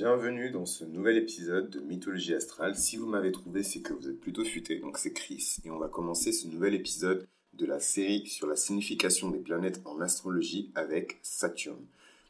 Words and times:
Bienvenue 0.00 0.52
dans 0.52 0.64
ce 0.64 0.84
nouvel 0.84 1.16
épisode 1.16 1.70
de 1.70 1.80
Mythologie 1.80 2.32
Astrale. 2.32 2.76
Si 2.76 2.96
vous 2.96 3.06
m'avez 3.08 3.32
trouvé, 3.32 3.64
c'est 3.64 3.80
que 3.80 3.92
vous 3.92 4.08
êtes 4.08 4.20
plutôt 4.20 4.44
futé, 4.44 4.78
donc 4.78 4.96
c'est 4.96 5.12
Chris. 5.12 5.56
Et 5.64 5.72
on 5.72 5.78
va 5.80 5.88
commencer 5.88 6.30
ce 6.30 6.46
nouvel 6.46 6.74
épisode 6.74 7.26
de 7.54 7.66
la 7.66 7.80
série 7.80 8.24
sur 8.28 8.46
la 8.46 8.54
signification 8.54 9.28
des 9.28 9.40
planètes 9.40 9.80
en 9.84 10.00
astrologie 10.00 10.70
avec 10.76 11.18
Saturne. 11.22 11.84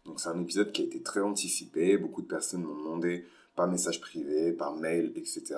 Donc 0.07 0.19
c'est 0.19 0.31
un 0.31 0.41
épisode 0.41 0.73
qui 0.73 0.81
a 0.81 0.87
été 0.87 1.03
très 1.03 1.21
anticipé, 1.21 1.99
beaucoup 1.99 2.23
de 2.23 2.27
personnes 2.27 2.63
m'ont 2.63 2.75
demandé 2.75 3.27
par 3.55 3.69
message 3.69 4.01
privé, 4.01 4.53
par 4.53 4.75
mail, 4.75 5.13
etc., 5.15 5.57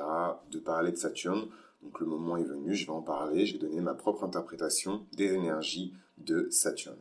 de 0.50 0.58
parler 0.58 0.90
de 0.90 0.96
Saturne. 0.96 1.46
Donc 1.84 2.00
le 2.00 2.06
moment 2.06 2.36
est 2.36 2.42
venu, 2.42 2.74
je 2.74 2.86
vais 2.86 2.92
en 2.92 3.02
parler, 3.02 3.46
je 3.46 3.52
vais 3.52 3.60
donner 3.60 3.80
ma 3.80 3.94
propre 3.94 4.24
interprétation 4.24 5.06
des 5.12 5.32
énergies 5.32 5.94
de 6.18 6.48
Saturne. 6.50 6.98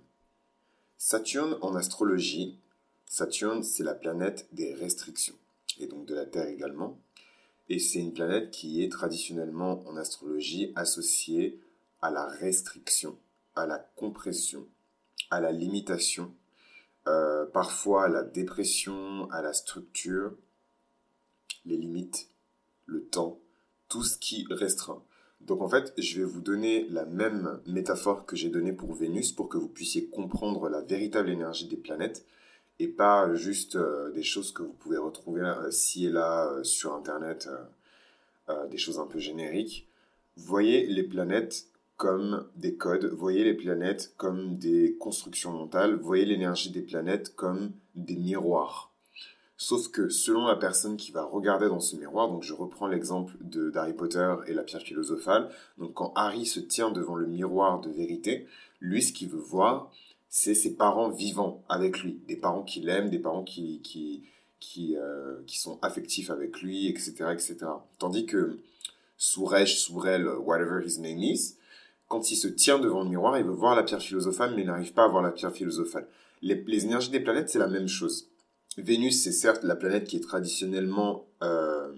Saturne 1.00 1.58
en 1.62 1.76
astrologie, 1.76 2.60
Saturne 3.10 3.64
c'est 3.64 3.84
la 3.84 3.96
planète 3.96 4.48
des 4.54 4.72
restrictions, 4.76 5.34
et 5.80 5.88
donc 5.88 6.06
de 6.06 6.14
la 6.14 6.28
Terre 6.28 6.48
également. 6.48 7.00
Et 7.68 7.80
c'est 7.80 8.00
une 8.00 8.14
planète 8.14 8.52
qui 8.52 8.84
est 8.84 8.90
traditionnellement 8.90 9.84
en 9.88 9.98
astrologie 9.98 10.72
associée 10.76 11.60
à 12.04 12.12
la 12.12 12.28
restriction, 12.28 13.18
à 13.56 13.66
la 13.66 13.80
compression, 13.80 14.68
à 15.32 15.42
la 15.42 15.52
limitation, 15.52 16.32
euh, 17.08 17.48
parfois 17.48 18.06
à 18.06 18.10
la 18.10 18.22
dépression, 18.22 19.28
à 19.32 19.42
la 19.42 19.54
structure, 19.54 20.32
les 21.66 21.78
limites, 21.78 22.30
le 22.86 23.04
temps, 23.04 23.40
tout 23.88 24.04
ce 24.04 24.20
qui 24.20 24.46
restreint. 24.52 25.02
Donc 25.42 25.62
en 25.62 25.70
fait, 25.70 25.94
je 25.98 26.20
vais 26.20 26.26
vous 26.26 26.42
donner 26.42 26.88
la 26.90 27.06
même 27.06 27.60
métaphore 27.66 28.28
que 28.28 28.36
j'ai 28.36 28.50
donnée 28.50 28.74
pour 28.74 28.94
Vénus 28.94 29.32
pour 29.32 29.50
que 29.50 29.58
vous 29.58 29.68
puissiez 29.68 30.06
comprendre 30.06 30.70
la 30.70 30.82
véritable 30.82 31.30
énergie 31.30 31.68
des 31.68 31.78
planètes 31.78 32.24
et 32.80 32.88
pas 32.88 33.34
juste 33.36 33.76
euh, 33.76 34.12
des 34.12 34.24
choses 34.24 34.52
que 34.52 34.64
vous 34.64 34.74
pouvez 34.74 34.98
retrouver 34.98 35.42
euh, 35.42 35.70
ci 35.70 36.06
et 36.06 36.10
là 36.10 36.48
euh, 36.48 36.64
sur 36.64 36.94
Internet, 36.94 37.50
des 38.72 38.80
choses 38.80 38.98
un 38.98 39.06
peu 39.06 39.20
génériques. 39.20 39.88
Voyez 40.36 40.88
les 40.88 41.04
planètes 41.04 41.68
comme 41.98 42.48
des 42.56 42.74
codes, 42.74 43.06
voyez 43.06 43.44
les 43.44 43.54
planètes 43.54 44.16
comme 44.18 44.58
des 44.58 44.98
constructions 45.00 45.52
mentales, 45.52 45.94
voyez 45.94 46.26
l'énergie 46.26 46.72
des 46.72 46.82
planètes 46.82 47.36
comme 47.36 47.74
des 47.94 48.16
miroirs. 48.16 48.92
Sauf 49.56 49.90
que 49.90 50.10
selon 50.10 50.48
la 50.48 50.56
personne 50.56 50.98
qui 50.98 51.12
va 51.12 51.26
regarder 51.26 51.68
dans 51.68 51.80
ce 51.80 51.96
miroir, 51.96 52.28
donc 52.28 52.42
je 52.42 52.54
reprends 52.54 52.88
l'exemple 52.88 53.36
de 53.42 53.70
d'Harry 53.70 53.94
Potter 53.94 54.34
et 54.48 54.54
la 54.54 54.64
pierre 54.64 54.82
philosophale, 54.82 55.50
donc 55.78 55.94
quand 55.94 56.12
Harry 56.16 56.48
se 56.48 56.60
tient 56.60 56.90
devant 56.90 57.16
le 57.16 57.28
miroir 57.28 57.82
de 57.82 57.92
vérité, 57.92 58.48
lui 58.80 59.04
ce 59.04 59.14
qu'il 59.14 59.30
veut 59.30 59.38
voir, 59.38 59.92
c'est 60.30 60.54
ses 60.54 60.76
parents 60.76 61.10
vivants 61.10 61.64
avec 61.70 62.00
lui, 62.00 62.20
des 62.28 62.36
parents 62.36 62.64
qu'il 62.64 62.88
aime, 62.90 63.10
des 63.10 63.20
parents 63.20 63.44
qui 63.44 63.82
qui 63.82 64.24
qui, 64.60 64.98
euh, 64.98 65.38
qui 65.48 65.58
sont 65.58 65.80
affectifs 65.82 66.30
avec 66.30 66.62
lui, 66.62 66.88
etc., 66.88 67.14
etc. 67.32 67.58
Tandis 67.98 68.26
que 68.26 68.60
Suresh, 69.18 69.78
Surel, 69.78 70.28
whatever 70.28 70.86
his 70.86 71.00
name 71.00 71.24
is, 71.24 71.56
quand 72.08 72.32
il 72.32 72.36
se 72.36 72.48
tient 72.48 72.80
devant 72.80 73.04
le 73.04 73.10
miroir, 73.10 73.38
il 73.38 73.46
veut 73.46 73.52
voir 73.52 73.76
la 73.76 73.84
pierre 73.84 74.02
philosophale, 74.02 74.54
mais 74.56 74.64
il 74.64 74.68
n'arrive 74.68 74.94
pas 74.94 75.06
à 75.06 75.08
voir 75.08 75.22
la 75.22 75.32
pierre 75.32 75.52
philosophale. 75.52 76.08
Les, 76.42 76.56
les 76.68 76.86
énergies 76.86 77.10
des 77.10 77.20
planètes, 77.20 77.50
c'est 77.50 77.60
la 77.60 77.68
même 77.68 77.88
chose. 77.88 78.28
Vénus, 78.78 79.22
c'est 79.22 79.32
certes 79.32 79.64
la 79.64 79.76
planète 79.76 80.06
qui 80.06 80.18
est 80.18 80.22
traditionnellement 80.22 81.26
euh, 81.44 81.94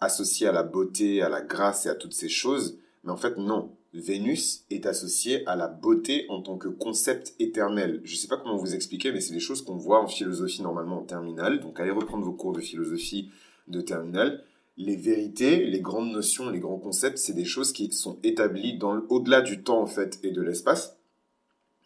associée 0.00 0.46
à 0.46 0.52
la 0.52 0.62
beauté, 0.62 1.22
à 1.22 1.28
la 1.28 1.42
grâce 1.42 1.86
et 1.86 1.88
à 1.88 1.94
toutes 1.94 2.14
ces 2.14 2.28
choses, 2.28 2.78
mais 3.04 3.10
en 3.10 3.16
fait 3.16 3.36
non. 3.36 3.70
Vénus 3.94 4.64
est 4.70 4.86
associée 4.86 5.46
à 5.46 5.54
la 5.54 5.68
beauté 5.68 6.24
en 6.30 6.40
tant 6.40 6.56
que 6.56 6.68
concept 6.68 7.34
éternel. 7.38 8.00
Je 8.04 8.14
ne 8.14 8.18
sais 8.18 8.28
pas 8.28 8.38
comment 8.38 8.56
vous 8.56 8.74
expliquer, 8.74 9.12
mais 9.12 9.20
c'est 9.20 9.34
des 9.34 9.40
choses 9.40 9.62
qu'on 9.62 9.76
voit 9.76 10.02
en 10.02 10.08
philosophie 10.08 10.62
normalement 10.62 11.00
en 11.00 11.04
terminale. 11.04 11.60
Donc 11.60 11.78
allez 11.78 11.90
reprendre 11.90 12.24
vos 12.24 12.32
cours 12.32 12.52
de 12.52 12.60
philosophie 12.60 13.30
de 13.68 13.80
terminale. 13.82 14.42
Les 14.78 14.96
vérités, 14.96 15.66
les 15.66 15.80
grandes 15.80 16.10
notions, 16.10 16.48
les 16.48 16.58
grands 16.58 16.78
concepts, 16.78 17.18
c'est 17.18 17.34
des 17.34 17.44
choses 17.44 17.72
qui 17.72 17.92
sont 17.92 18.18
établies 18.22 18.78
au-delà 19.10 19.42
du 19.42 19.62
temps 19.62 19.82
en 19.82 19.86
fait 19.86 20.18
et 20.22 20.30
de 20.30 20.40
l'espace. 20.40 20.96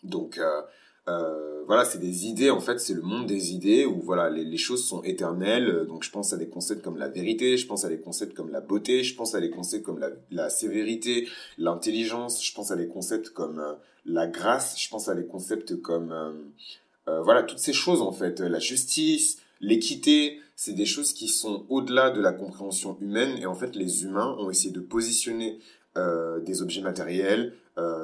Donc 0.04 0.38
euh, 0.38 0.62
euh, 1.08 1.62
voilà, 1.66 1.84
c'est 1.84 1.98
des 1.98 2.26
idées, 2.26 2.50
en 2.50 2.60
fait, 2.60 2.78
c'est 2.78 2.94
le 2.94 3.02
monde 3.02 3.26
des 3.26 3.52
idées 3.52 3.86
où 3.86 4.00
voilà, 4.00 4.30
les, 4.30 4.56
choses 4.56 4.84
sont 4.84 5.02
éternelles. 5.02 5.84
Donc 5.88 6.04
je 6.04 6.10
pense 6.10 6.32
à 6.32 6.36
des 6.36 6.48
concepts 6.48 6.82
comme 6.82 6.96
la 6.96 7.08
vérité, 7.08 7.56
je 7.56 7.66
pense 7.66 7.84
à 7.84 7.88
des 7.88 7.98
concepts 7.98 8.34
comme 8.34 8.50
la 8.50 8.60
beauté, 8.60 9.02
je 9.02 9.14
pense 9.16 9.34
à 9.34 9.40
des 9.40 9.50
concepts 9.50 9.84
comme 9.84 10.04
la, 10.30 10.50
sévérité, 10.50 11.28
l'intelligence, 11.58 12.44
je 12.44 12.54
pense 12.54 12.70
à 12.70 12.76
des 12.76 12.88
concepts 12.88 13.30
comme 13.30 13.58
euh, 13.58 13.72
la 14.04 14.26
grâce, 14.26 14.78
je 14.80 14.88
pense 14.88 15.08
à 15.08 15.14
des 15.14 15.26
concepts 15.26 15.80
comme 15.80 16.12
euh, 16.12 17.20
voilà, 17.22 17.42
toutes 17.42 17.58
ces 17.58 17.72
choses 17.72 18.00
en 18.00 18.12
fait, 18.12 18.40
la 18.40 18.60
justice, 18.60 19.38
l'équité, 19.60 20.40
c'est 20.54 20.72
des 20.72 20.86
choses 20.86 21.12
qui 21.12 21.28
sont 21.28 21.66
au-delà 21.68 22.10
de 22.10 22.20
la 22.20 22.32
compréhension 22.32 22.96
humaine 23.00 23.36
et 23.40 23.46
en 23.46 23.54
fait 23.54 23.74
les 23.76 24.04
humains 24.04 24.36
ont 24.38 24.50
essayé 24.50 24.72
de 24.72 24.80
positionner 24.80 25.58
des 26.44 26.60
objets 26.60 26.82
matériels, 26.82 27.54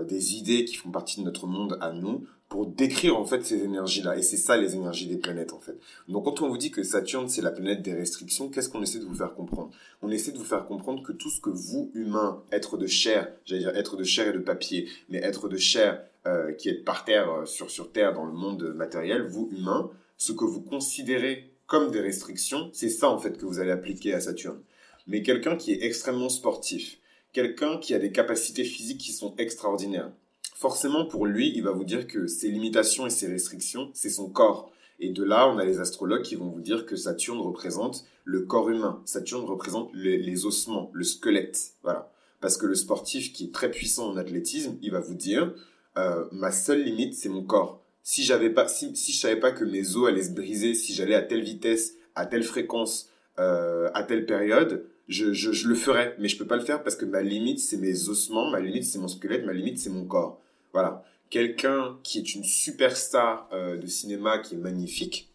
des 0.08 0.34
idées 0.36 0.64
qui 0.64 0.76
font 0.76 0.90
partie 0.90 1.20
de 1.20 1.26
notre 1.26 1.46
monde 1.46 1.76
à 1.82 1.92
nous 1.92 2.26
pour 2.52 2.66
décrire 2.66 3.16
en 3.16 3.24
fait 3.24 3.46
ces 3.46 3.64
énergies-là. 3.64 4.18
Et 4.18 4.22
c'est 4.22 4.36
ça 4.36 4.58
les 4.58 4.74
énergies 4.74 5.06
des 5.06 5.16
planètes 5.16 5.54
en 5.54 5.58
fait. 5.58 5.74
Donc 6.06 6.26
quand 6.26 6.42
on 6.42 6.50
vous 6.50 6.58
dit 6.58 6.70
que 6.70 6.82
Saturne 6.82 7.26
c'est 7.26 7.40
la 7.40 7.50
planète 7.50 7.80
des 7.80 7.94
restrictions, 7.94 8.50
qu'est-ce 8.50 8.68
qu'on 8.68 8.82
essaie 8.82 8.98
de 8.98 9.06
vous 9.06 9.14
faire 9.14 9.32
comprendre? 9.32 9.70
On 10.02 10.10
essaie 10.10 10.32
de 10.32 10.36
vous 10.36 10.44
faire 10.44 10.66
comprendre 10.66 11.02
que 11.02 11.12
tout 11.12 11.30
ce 11.30 11.40
que 11.40 11.48
vous, 11.48 11.90
humains, 11.94 12.42
être 12.52 12.76
de 12.76 12.86
chair, 12.86 13.32
j'allais 13.46 13.62
dire 13.62 13.74
être 13.74 13.96
de 13.96 14.04
chair 14.04 14.28
et 14.28 14.34
de 14.34 14.38
papier, 14.38 14.86
mais 15.08 15.16
être 15.20 15.48
de 15.48 15.56
chair 15.56 16.02
euh, 16.26 16.52
qui 16.52 16.68
est 16.68 16.74
par 16.74 17.06
terre, 17.06 17.30
euh, 17.30 17.46
sur, 17.46 17.70
sur 17.70 17.90
terre 17.90 18.12
dans 18.12 18.26
le 18.26 18.34
monde 18.34 18.74
matériel, 18.76 19.22
vous, 19.22 19.48
humains, 19.50 19.90
ce 20.18 20.32
que 20.32 20.44
vous 20.44 20.60
considérez 20.60 21.54
comme 21.66 21.90
des 21.90 22.02
restrictions, 22.02 22.68
c'est 22.74 22.90
ça 22.90 23.08
en 23.08 23.16
fait 23.16 23.38
que 23.38 23.46
vous 23.46 23.60
allez 23.60 23.70
appliquer 23.70 24.12
à 24.12 24.20
Saturne. 24.20 24.60
Mais 25.06 25.22
quelqu'un 25.22 25.56
qui 25.56 25.72
est 25.72 25.84
extrêmement 25.84 26.28
sportif, 26.28 26.98
quelqu'un 27.32 27.78
qui 27.78 27.94
a 27.94 27.98
des 27.98 28.12
capacités 28.12 28.64
physiques 28.64 29.00
qui 29.00 29.12
sont 29.12 29.34
extraordinaires, 29.38 30.12
forcément 30.54 31.04
pour 31.04 31.26
lui, 31.26 31.52
il 31.54 31.62
va 31.62 31.72
vous 31.72 31.84
dire 31.84 32.06
que 32.06 32.26
ses 32.26 32.48
limitations 32.48 33.06
et 33.06 33.10
ses 33.10 33.28
restrictions, 33.28 33.90
c'est 33.94 34.10
son 34.10 34.28
corps. 34.28 34.70
Et 35.00 35.08
de 35.08 35.24
là, 35.24 35.48
on 35.48 35.58
a 35.58 35.64
les 35.64 35.80
astrologues 35.80 36.22
qui 36.22 36.36
vont 36.36 36.48
vous 36.48 36.60
dire 36.60 36.86
que 36.86 36.94
Saturne 36.94 37.40
représente 37.40 38.04
le 38.24 38.42
corps 38.42 38.70
humain. 38.70 39.02
Saturne 39.04 39.44
représente 39.44 39.90
les, 39.94 40.46
ossements, 40.46 40.90
le 40.92 41.02
squelette. 41.02 41.72
Voilà. 41.82 42.12
Parce 42.40 42.56
que 42.56 42.66
le 42.66 42.74
sportif 42.74 43.32
qui 43.32 43.44
est 43.44 43.52
très 43.52 43.70
puissant 43.70 44.10
en 44.10 44.16
athlétisme, 44.16 44.76
il 44.80 44.92
va 44.92 45.00
vous 45.00 45.14
dire, 45.14 45.54
euh, 45.96 46.24
ma 46.30 46.52
seule 46.52 46.84
limite, 46.84 47.14
c'est 47.14 47.28
mon 47.28 47.42
corps. 47.42 47.82
Si 48.04 48.22
j'avais 48.24 48.50
pas, 48.50 48.68
si, 48.68 48.94
si 48.94 49.12
je 49.12 49.18
savais 49.18 49.40
pas 49.40 49.52
que 49.52 49.64
mes 49.64 49.96
os 49.96 50.08
allaient 50.08 50.22
se 50.22 50.30
briser, 50.30 50.74
si 50.74 50.94
j'allais 50.94 51.14
à 51.14 51.22
telle 51.22 51.42
vitesse, 51.42 51.94
à 52.14 52.26
telle 52.26 52.44
fréquence, 52.44 53.08
euh, 53.38 53.90
à 53.94 54.02
telle 54.02 54.26
période, 54.26 54.84
je, 55.12 55.68
le 55.68 55.74
ferais. 55.74 56.16
Mais 56.18 56.28
je 56.28 56.36
peux 56.36 56.46
pas 56.46 56.56
le 56.56 56.64
faire 56.64 56.82
parce 56.82 56.96
que 56.96 57.04
ma 57.04 57.22
limite, 57.22 57.60
c'est 57.60 57.76
mes 57.76 58.08
ossements, 58.08 58.50
ma 58.50 58.60
limite, 58.60 58.84
c'est 58.84 58.98
mon 58.98 59.08
squelette, 59.08 59.44
ma 59.44 59.52
limite, 59.52 59.78
c'est 59.78 59.90
mon 59.90 60.04
corps. 60.04 60.40
Voilà. 60.72 61.04
Quelqu'un 61.30 61.96
qui 62.02 62.18
est 62.18 62.34
une 62.34 62.44
superstar 62.44 63.48
euh, 63.52 63.76
de 63.76 63.86
cinéma, 63.86 64.38
qui 64.38 64.54
est 64.54 64.58
magnifique, 64.58 65.30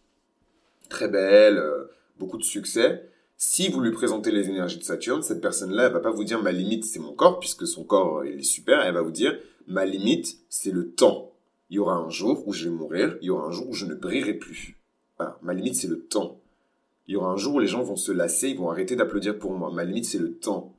très 0.88 1.08
belle, 1.08 1.58
euh, 1.58 1.84
beaucoup 2.18 2.38
de 2.38 2.44
succès. 2.44 3.08
Si 3.36 3.68
vous 3.68 3.80
lui 3.80 3.92
présentez 3.92 4.30
les 4.30 4.48
énergies 4.48 4.78
de 4.78 4.84
Saturne, 4.84 5.22
cette 5.22 5.40
personne-là, 5.40 5.86
elle 5.86 5.92
va 5.92 6.00
pas 6.00 6.10
vous 6.10 6.24
dire 6.24 6.42
ma 6.42 6.52
limite 6.52 6.84
c'est 6.84 6.98
mon 6.98 7.12
corps, 7.12 7.38
puisque 7.38 7.66
son 7.66 7.84
corps 7.84 8.24
il 8.24 8.40
est 8.40 8.42
super. 8.42 8.80
Elle 8.80 8.94
va 8.94 9.02
vous 9.02 9.12
dire 9.12 9.38
ma 9.66 9.84
limite 9.84 10.38
c'est 10.48 10.72
le 10.72 10.90
temps. 10.90 11.32
Il 11.70 11.76
y 11.76 11.78
aura 11.78 11.94
un 11.94 12.10
jour 12.10 12.46
où 12.46 12.52
je 12.52 12.64
vais 12.64 12.74
mourir, 12.74 13.16
il 13.20 13.26
y 13.26 13.30
aura 13.30 13.46
un 13.46 13.52
jour 13.52 13.68
où 13.68 13.74
je 13.74 13.86
ne 13.86 13.94
brillerai 13.94 14.34
plus. 14.34 14.76
Voilà, 15.18 15.38
ma 15.42 15.54
limite 15.54 15.76
c'est 15.76 15.88
le 15.88 16.00
temps. 16.00 16.40
Il 17.08 17.14
y 17.14 17.16
aura 17.16 17.30
un 17.30 17.36
jour 17.36 17.54
où 17.54 17.58
les 17.58 17.66
gens 17.66 17.82
vont 17.82 17.96
se 17.96 18.12
lasser, 18.12 18.50
ils 18.50 18.58
vont 18.58 18.70
arrêter 18.70 18.94
d'applaudir 18.94 19.38
pour 19.38 19.52
moi. 19.52 19.72
Ma 19.72 19.84
limite 19.84 20.04
c'est 20.04 20.18
le 20.18 20.34
temps. 20.34 20.74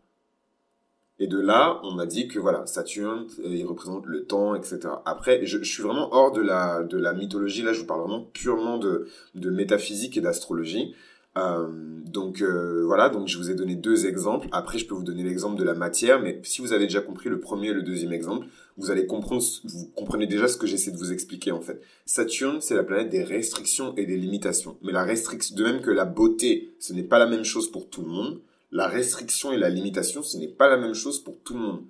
Et 1.22 1.28
de 1.28 1.40
là, 1.40 1.82
on 1.84 2.00
a 2.00 2.06
dit 2.06 2.30
que 2.30 2.40
voilà, 2.40 2.66
Saturne, 2.66 3.28
euh, 3.40 3.50
il 3.50 3.66
représente 3.66 4.06
le 4.06 4.24
temps, 4.24 4.56
etc. 4.56 4.80
Après, 5.06 5.46
je, 5.46 5.62
suis 5.64 5.84
vraiment 5.84 6.14
hors 6.14 6.32
de 6.32 6.40
la, 6.40 6.84
de 6.84 6.98
la 6.98 7.12
mythologie. 7.12 7.62
Là, 7.62 7.74
je 7.74 7.82
vous 7.82 7.86
parle 7.86 8.02
vraiment 8.02 8.24
purement 8.32 8.78
de, 8.78 9.10
de 9.36 9.50
métaphysique 9.50 10.16
et 10.16 10.22
d'astrologie. 10.22 10.96
Euh, 11.40 11.68
donc 12.06 12.42
euh, 12.42 12.84
voilà, 12.86 13.10
donc 13.10 13.28
je 13.28 13.38
vous 13.38 13.52
ai 13.52 13.56
donné 13.56 13.76
deux 13.76 14.08
exemples. 14.08 14.48
Après, 14.52 14.80
je 14.80 14.86
peux 14.86 14.96
vous 14.96 15.04
donner 15.04 15.24
l'exemple 15.24 15.60
de 15.60 15.64
la 15.64 15.76
matière, 15.76 16.22
mais 16.22 16.40
si 16.44 16.62
vous 16.62 16.74
avez 16.74 16.86
déjà 16.86 17.02
compris 17.02 17.30
le 17.30 17.40
premier 17.40 17.70
et 17.70 17.74
le 17.74 17.84
deuxième 17.84 18.14
exemple, 18.14 18.48
vous 18.78 18.90
allez 18.90 19.06
comprendre, 19.06 19.44
vous 19.64 19.92
comprenez 19.96 20.26
déjà 20.26 20.48
ce 20.48 20.58
que 20.58 20.66
j'essaie 20.66 20.92
de 20.92 20.98
vous 20.98 21.12
expliquer 21.12 21.52
en 21.52 21.62
fait. 21.62 21.82
Saturne, 22.06 22.62
c'est 22.62 22.76
la 22.76 22.84
planète 22.84 23.10
des 23.10 23.24
restrictions 23.24 23.94
et 23.96 24.06
des 24.06 24.18
limitations. 24.18 24.78
Mais 24.82 24.92
la 24.92 25.04
restriction, 25.04 25.56
de 25.56 25.64
même 25.64 25.82
que 25.82 25.92
la 25.92 26.06
beauté, 26.06 26.74
ce 26.80 26.94
n'est 26.94 27.04
pas 27.04 27.20
la 27.20 27.28
même 27.28 27.44
chose 27.44 27.70
pour 27.70 27.90
tout 27.90 28.02
le 28.02 28.08
monde 28.08 28.40
la 28.72 28.88
restriction 28.88 29.52
et 29.52 29.58
la 29.58 29.70
limitation, 29.70 30.24
ce 30.24 30.38
n'est 30.38 30.48
pas 30.48 30.68
la 30.68 30.78
même 30.78 30.94
chose 30.94 31.20
pour 31.24 31.40
tout 31.44 31.54
le 31.54 31.60
monde. 31.60 31.84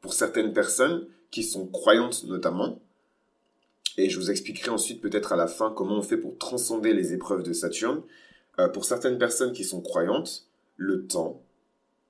Pour 0.00 0.12
certaines 0.12 0.52
personnes 0.52 1.06
qui 1.30 1.42
sont 1.42 1.66
croyantes 1.66 2.24
notamment, 2.24 2.80
et 3.96 4.10
je 4.10 4.18
vous 4.18 4.30
expliquerai 4.30 4.70
ensuite 4.70 5.00
peut-être 5.00 5.32
à 5.32 5.36
la 5.36 5.46
fin 5.46 5.72
comment 5.74 5.96
on 5.96 6.02
fait 6.02 6.18
pour 6.18 6.36
transcender 6.36 6.92
les 6.92 7.14
épreuves 7.14 7.42
de 7.42 7.52
Saturne, 7.54 8.02
euh, 8.58 8.68
pour 8.68 8.84
certaines 8.84 9.18
personnes 9.18 9.52
qui 9.52 9.64
sont 9.64 9.80
croyantes, 9.80 10.46
le 10.76 11.06
temps, 11.06 11.42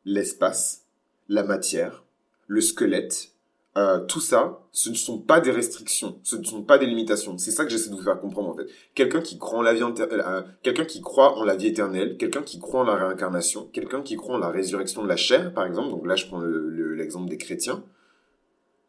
l'espace, 0.04 0.84
la 1.28 1.42
matière, 1.42 2.04
le 2.46 2.60
squelette, 2.60 3.32
euh, 3.76 4.00
tout 4.06 4.20
ça, 4.20 4.62
ce 4.72 4.88
ne 4.88 4.94
sont 4.94 5.18
pas 5.18 5.40
des 5.40 5.50
restrictions, 5.50 6.18
ce 6.22 6.36
ne 6.36 6.44
sont 6.44 6.62
pas 6.62 6.78
des 6.78 6.86
limitations. 6.86 7.36
C'est 7.36 7.50
ça 7.50 7.64
que 7.64 7.70
j'essaie 7.70 7.90
de 7.90 7.94
vous 7.94 8.02
faire 8.02 8.18
comprendre 8.18 8.48
en 8.48 8.54
fait. 8.54 8.66
Quelqu'un 8.94 9.20
qui 9.20 9.36
croit 9.36 9.58
en 9.58 9.62
la 9.62 9.74
vie, 9.74 9.82
euh, 9.82 10.42
quelqu'un 10.62 10.86
qui 10.86 11.02
croit 11.02 11.36
en 11.36 11.44
la 11.44 11.56
vie 11.56 11.66
éternelle, 11.66 12.16
quelqu'un 12.16 12.42
qui 12.42 12.58
croit 12.58 12.80
en 12.80 12.84
la 12.84 12.94
réincarnation, 12.94 13.68
quelqu'un 13.72 14.00
qui 14.00 14.16
croit 14.16 14.36
en 14.36 14.38
la 14.38 14.48
résurrection 14.48 15.02
de 15.02 15.08
la 15.08 15.16
chair, 15.16 15.52
par 15.52 15.66
exemple. 15.66 15.90
Donc 15.90 16.06
là, 16.06 16.16
je 16.16 16.26
prends 16.26 16.40
l'exemple 16.40 17.28
des 17.28 17.36
chrétiens, 17.36 17.84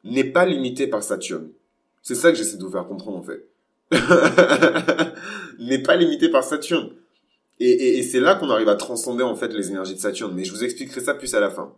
n'est 0.05 0.23
pas 0.23 0.45
limité 0.45 0.87
par 0.87 1.03
Saturne. 1.03 1.49
C'est 2.01 2.15
ça 2.15 2.31
que 2.31 2.37
j'essaie 2.37 2.57
de 2.57 2.63
vous 2.63 2.71
faire 2.71 2.87
comprendre 2.87 3.17
en 3.17 3.23
fait. 3.23 3.45
n'est 5.59 5.83
pas 5.83 5.97
limité 5.97 6.29
par 6.29 6.45
Saturne. 6.45 6.91
Et, 7.59 7.69
et, 7.69 7.97
et 7.99 8.03
c'est 8.03 8.19
là 8.19 8.35
qu'on 8.35 8.49
arrive 8.49 8.69
à 8.69 8.75
transcender 8.75 9.23
en 9.23 9.35
fait 9.35 9.53
les 9.53 9.69
énergies 9.69 9.95
de 9.95 9.99
Saturne. 9.99 10.33
Mais 10.35 10.45
je 10.45 10.51
vous 10.51 10.63
expliquerai 10.63 11.01
ça 11.01 11.13
plus 11.13 11.33
à 11.35 11.39
la 11.39 11.49
fin. 11.49 11.73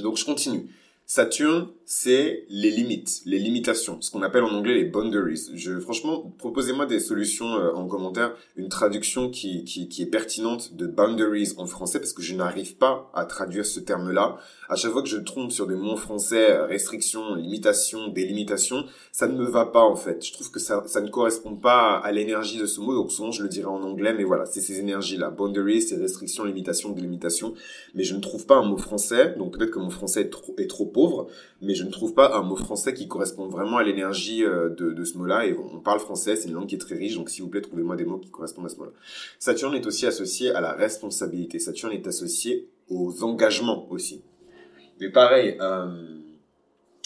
Donc 0.00 0.16
je 0.16 0.24
continue. 0.24 0.68
Saturne, 1.08 1.68
c'est 1.84 2.46
les 2.48 2.72
limites, 2.72 3.22
les 3.26 3.38
limitations, 3.38 4.00
ce 4.00 4.10
qu'on 4.10 4.22
appelle 4.22 4.42
en 4.42 4.52
anglais 4.52 4.74
les 4.74 4.86
boundaries. 4.86 5.50
Je, 5.54 5.78
franchement, 5.78 6.34
proposez-moi 6.36 6.84
des 6.84 6.98
solutions 6.98 7.54
euh, 7.54 7.72
en 7.74 7.86
commentaire, 7.86 8.34
une 8.56 8.68
traduction 8.68 9.30
qui, 9.30 9.62
qui, 9.62 9.88
qui, 9.88 10.02
est 10.02 10.06
pertinente 10.06 10.74
de 10.74 10.88
boundaries 10.88 11.52
en 11.58 11.66
français, 11.66 12.00
parce 12.00 12.12
que 12.12 12.22
je 12.22 12.34
n'arrive 12.34 12.76
pas 12.76 13.08
à 13.14 13.24
traduire 13.24 13.64
ce 13.64 13.78
terme-là. 13.78 14.36
À 14.68 14.74
chaque 14.74 14.90
fois 14.90 15.02
que 15.02 15.08
je 15.08 15.18
trompe 15.18 15.52
sur 15.52 15.68
des 15.68 15.76
mots 15.76 15.96
français, 15.96 16.50
euh, 16.50 16.66
restrictions, 16.66 17.36
limitations, 17.36 18.08
délimitations, 18.08 18.84
ça 19.12 19.28
ne 19.28 19.38
me 19.38 19.46
va 19.48 19.66
pas 19.66 19.84
en 19.84 19.94
fait. 19.94 20.26
Je 20.26 20.32
trouve 20.32 20.50
que 20.50 20.58
ça, 20.58 20.82
ça 20.88 21.00
ne 21.00 21.08
correspond 21.08 21.54
pas 21.54 21.98
à 21.98 22.10
l'énergie 22.10 22.58
de 22.58 22.66
ce 22.66 22.80
mot, 22.80 22.94
donc 22.94 23.12
souvent 23.12 23.30
je 23.30 23.44
le 23.44 23.48
dirais 23.48 23.68
en 23.68 23.84
anglais, 23.84 24.12
mais 24.12 24.24
voilà, 24.24 24.44
c'est 24.44 24.60
ces 24.60 24.80
énergies-là. 24.80 25.30
Boundaries, 25.30 25.82
c'est 25.82 25.96
restrictions, 25.98 26.42
limitations, 26.42 26.90
délimitation. 26.90 27.54
Mais 27.94 28.02
je 28.02 28.16
ne 28.16 28.20
trouve 28.20 28.44
pas 28.44 28.56
un 28.56 28.64
mot 28.64 28.76
français, 28.76 29.36
donc 29.38 29.56
peut-être 29.56 29.70
que 29.70 29.78
mon 29.78 29.90
français 29.90 30.22
est 30.22 30.30
trop, 30.30 30.52
est 30.58 30.68
trop 30.68 30.86
pauvre, 30.96 31.28
mais 31.60 31.74
je 31.74 31.84
ne 31.84 31.90
trouve 31.90 32.14
pas 32.14 32.34
un 32.38 32.42
mot 32.42 32.56
français 32.56 32.94
qui 32.94 33.06
correspond 33.06 33.48
vraiment 33.48 33.76
à 33.76 33.84
l'énergie 33.84 34.42
euh, 34.44 34.70
de, 34.70 35.04
ce 35.04 35.18
mot-là. 35.18 35.46
Et 35.46 35.54
on 35.74 35.80
parle 35.80 36.00
français, 36.00 36.36
c'est 36.36 36.48
une 36.48 36.54
langue 36.54 36.68
qui 36.68 36.76
est 36.76 36.84
très 36.86 36.96
riche, 36.96 37.16
donc 37.16 37.28
s'il 37.28 37.42
vous 37.42 37.50
plaît, 37.50 37.60
trouvez-moi 37.60 37.96
des 37.96 38.06
mots 38.06 38.18
qui 38.18 38.30
correspondent 38.30 38.66
à 38.66 38.70
ce 38.70 38.76
mot-là. 38.76 38.92
Saturne 39.38 39.74
est 39.74 39.86
aussi 39.86 40.06
associé 40.06 40.50
à 40.52 40.62
la 40.62 40.72
responsabilité. 40.72 41.58
Saturne 41.58 41.92
est 41.92 42.06
associé 42.06 42.68
aux 42.88 43.22
engagements 43.22 43.86
aussi. 43.90 44.22
Mais 44.98 45.10
pareil, 45.10 45.58
euh, 45.60 45.86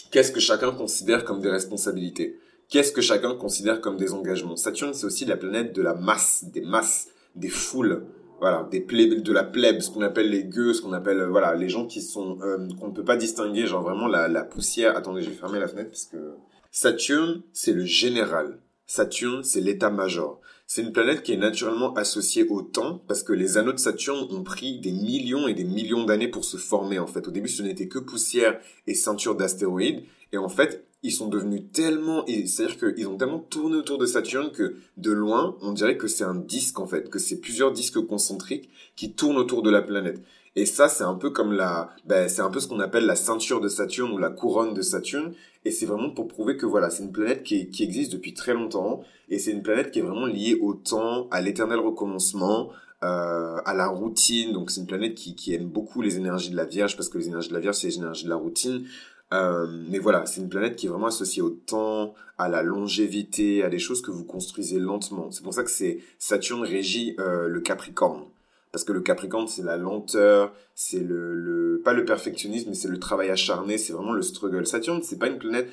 qu'est-ce 0.09 0.31
que 0.31 0.39
chacun 0.39 0.71
considère 0.71 1.25
comme 1.25 1.41
des 1.41 1.49
responsabilités? 1.49 2.39
Qu'est-ce 2.69 2.93
que 2.93 3.01
chacun 3.01 3.35
considère 3.35 3.81
comme 3.81 3.97
des 3.97 4.13
engagements? 4.13 4.55
Saturne, 4.55 4.93
c'est 4.93 5.05
aussi 5.05 5.25
la 5.25 5.35
planète 5.35 5.75
de 5.75 5.81
la 5.81 5.93
masse, 5.93 6.45
des 6.45 6.61
masses, 6.61 7.09
des 7.35 7.49
foules 7.49 8.05
voilà, 8.41 8.67
des 8.71 8.81
plébs, 8.81 9.21
de 9.21 9.31
la 9.31 9.43
plèbe, 9.43 9.81
ce 9.81 9.91
qu'on 9.91 10.01
appelle 10.01 10.31
les 10.31 10.43
gueux, 10.43 10.73
ce 10.73 10.81
qu'on 10.81 10.93
appelle, 10.93 11.19
euh, 11.19 11.29
voilà, 11.29 11.53
les 11.53 11.69
gens 11.69 11.85
qui 11.85 12.01
sont, 12.01 12.39
euh, 12.41 12.67
qu'on 12.79 12.87
ne 12.87 12.93
peut 12.93 13.05
pas 13.05 13.15
distinguer, 13.15 13.67
genre 13.67 13.83
vraiment 13.83 14.07
la, 14.07 14.27
la 14.27 14.43
poussière. 14.43 14.97
Attendez, 14.97 15.21
je 15.21 15.29
vais 15.29 15.35
fermer 15.35 15.59
la 15.59 15.67
fenêtre 15.67 15.91
parce 15.91 16.05
que 16.05 16.33
Saturne, 16.71 17.43
c'est 17.53 17.71
le 17.71 17.85
général. 17.85 18.59
Saturne, 18.87 19.43
c'est 19.43 19.61
l'état-major. 19.61 20.40
C'est 20.73 20.83
une 20.83 20.93
planète 20.93 21.23
qui 21.23 21.33
est 21.33 21.37
naturellement 21.37 21.93
associée 21.95 22.47
au 22.47 22.61
temps 22.61 23.03
parce 23.05 23.23
que 23.23 23.33
les 23.33 23.57
anneaux 23.57 23.73
de 23.73 23.77
Saturne 23.77 24.25
ont 24.33 24.41
pris 24.41 24.79
des 24.79 24.93
millions 24.93 25.49
et 25.49 25.53
des 25.53 25.65
millions 25.65 26.05
d'années 26.05 26.29
pour 26.29 26.45
se 26.45 26.55
former 26.55 26.97
en 26.97 27.07
fait. 27.07 27.27
Au 27.27 27.31
début, 27.31 27.49
ce 27.49 27.61
n'était 27.61 27.89
que 27.89 27.99
poussière 27.99 28.57
et 28.87 28.93
ceinture 28.93 29.35
d'astéroïdes 29.35 30.05
et 30.31 30.37
en 30.37 30.47
fait, 30.47 30.85
ils 31.03 31.11
sont 31.11 31.27
devenus 31.27 31.63
tellement, 31.73 32.25
c'est-à-dire 32.25 32.77
qu'ils 32.77 33.07
ont 33.09 33.17
tellement 33.17 33.39
tourné 33.39 33.75
autour 33.75 33.97
de 33.97 34.05
Saturne 34.05 34.53
que 34.53 34.77
de 34.95 35.11
loin, 35.11 35.57
on 35.61 35.73
dirait 35.73 35.97
que 35.97 36.07
c'est 36.07 36.23
un 36.23 36.35
disque 36.35 36.79
en 36.79 36.87
fait, 36.87 37.09
que 37.09 37.19
c'est 37.19 37.41
plusieurs 37.41 37.73
disques 37.73 37.99
concentriques 38.07 38.69
qui 38.95 39.11
tournent 39.11 39.39
autour 39.39 39.63
de 39.63 39.71
la 39.71 39.81
planète. 39.81 40.21
Et 40.55 40.65
ça, 40.65 40.89
c'est 40.89 41.03
un 41.03 41.15
peu 41.15 41.29
comme 41.29 41.53
la, 41.53 41.89
ben, 42.05 42.27
c'est 42.27 42.41
un 42.41 42.49
peu 42.49 42.59
ce 42.59 42.67
qu'on 42.67 42.81
appelle 42.81 43.05
la 43.05 43.15
ceinture 43.15 43.61
de 43.61 43.69
Saturne 43.69 44.11
ou 44.11 44.17
la 44.17 44.29
couronne 44.29 44.73
de 44.73 44.81
Saturne. 44.81 45.33
Et 45.63 45.71
c'est 45.71 45.85
vraiment 45.85 46.09
pour 46.09 46.27
prouver 46.27 46.57
que 46.57 46.65
voilà, 46.65 46.89
c'est 46.89 47.03
une 47.03 47.11
planète 47.11 47.43
qui, 47.43 47.69
qui 47.69 47.83
existe 47.83 48.11
depuis 48.11 48.33
très 48.33 48.53
longtemps. 48.53 49.01
Et 49.29 49.39
c'est 49.39 49.51
une 49.51 49.63
planète 49.63 49.91
qui 49.91 49.99
est 49.99 50.01
vraiment 50.03 50.25
liée 50.25 50.57
au 50.61 50.73
temps, 50.73 51.27
à 51.31 51.39
l'éternel 51.39 51.79
recommencement, 51.79 52.69
euh, 53.03 53.57
à 53.63 53.73
la 53.73 53.87
routine. 53.87 54.51
Donc 54.51 54.71
c'est 54.71 54.81
une 54.81 54.87
planète 54.87 55.15
qui, 55.15 55.35
qui 55.35 55.53
aime 55.53 55.67
beaucoup 55.67 56.01
les 56.01 56.17
énergies 56.17 56.49
de 56.49 56.57
la 56.57 56.65
Vierge 56.65 56.97
parce 56.97 57.07
que 57.07 57.17
les 57.17 57.27
énergies 57.27 57.49
de 57.49 57.53
la 57.53 57.61
Vierge, 57.61 57.75
c'est 57.75 57.87
les 57.87 57.97
énergies 57.97 58.25
de 58.25 58.29
la 58.29 58.35
routine. 58.35 58.85
Euh, 59.33 59.65
mais 59.89 59.99
voilà, 59.99 60.25
c'est 60.25 60.41
une 60.41 60.49
planète 60.49 60.75
qui 60.75 60.87
est 60.87 60.89
vraiment 60.89 61.07
associée 61.07 61.41
au 61.41 61.51
temps, 61.51 62.13
à 62.37 62.49
la 62.49 62.61
longévité, 62.63 63.63
à 63.63 63.69
des 63.69 63.79
choses 63.79 64.01
que 64.01 64.11
vous 64.11 64.25
construisez 64.25 64.79
lentement. 64.79 65.31
C'est 65.31 65.43
pour 65.43 65.53
ça 65.53 65.63
que 65.63 65.71
c'est 65.71 65.99
Saturne 66.19 66.63
régit 66.63 67.15
euh, 67.19 67.47
le 67.47 67.61
Capricorne. 67.61 68.23
Parce 68.71 68.85
que 68.85 68.93
le 68.93 69.01
Capricorne, 69.01 69.47
c'est 69.47 69.63
la 69.63 69.75
lenteur, 69.75 70.53
c'est 70.75 71.01
le, 71.01 71.33
le, 71.33 71.81
pas 71.83 71.91
le 71.91 72.05
perfectionnisme, 72.05 72.69
mais 72.69 72.75
c'est 72.75 72.87
le 72.87 72.99
travail 72.99 73.29
acharné, 73.29 73.77
c'est 73.77 73.91
vraiment 73.91 74.13
le 74.13 74.21
struggle. 74.21 74.65
Saturne, 74.65 75.01
c'est 75.03 75.19
pas 75.19 75.27
une 75.27 75.39
planète, 75.39 75.67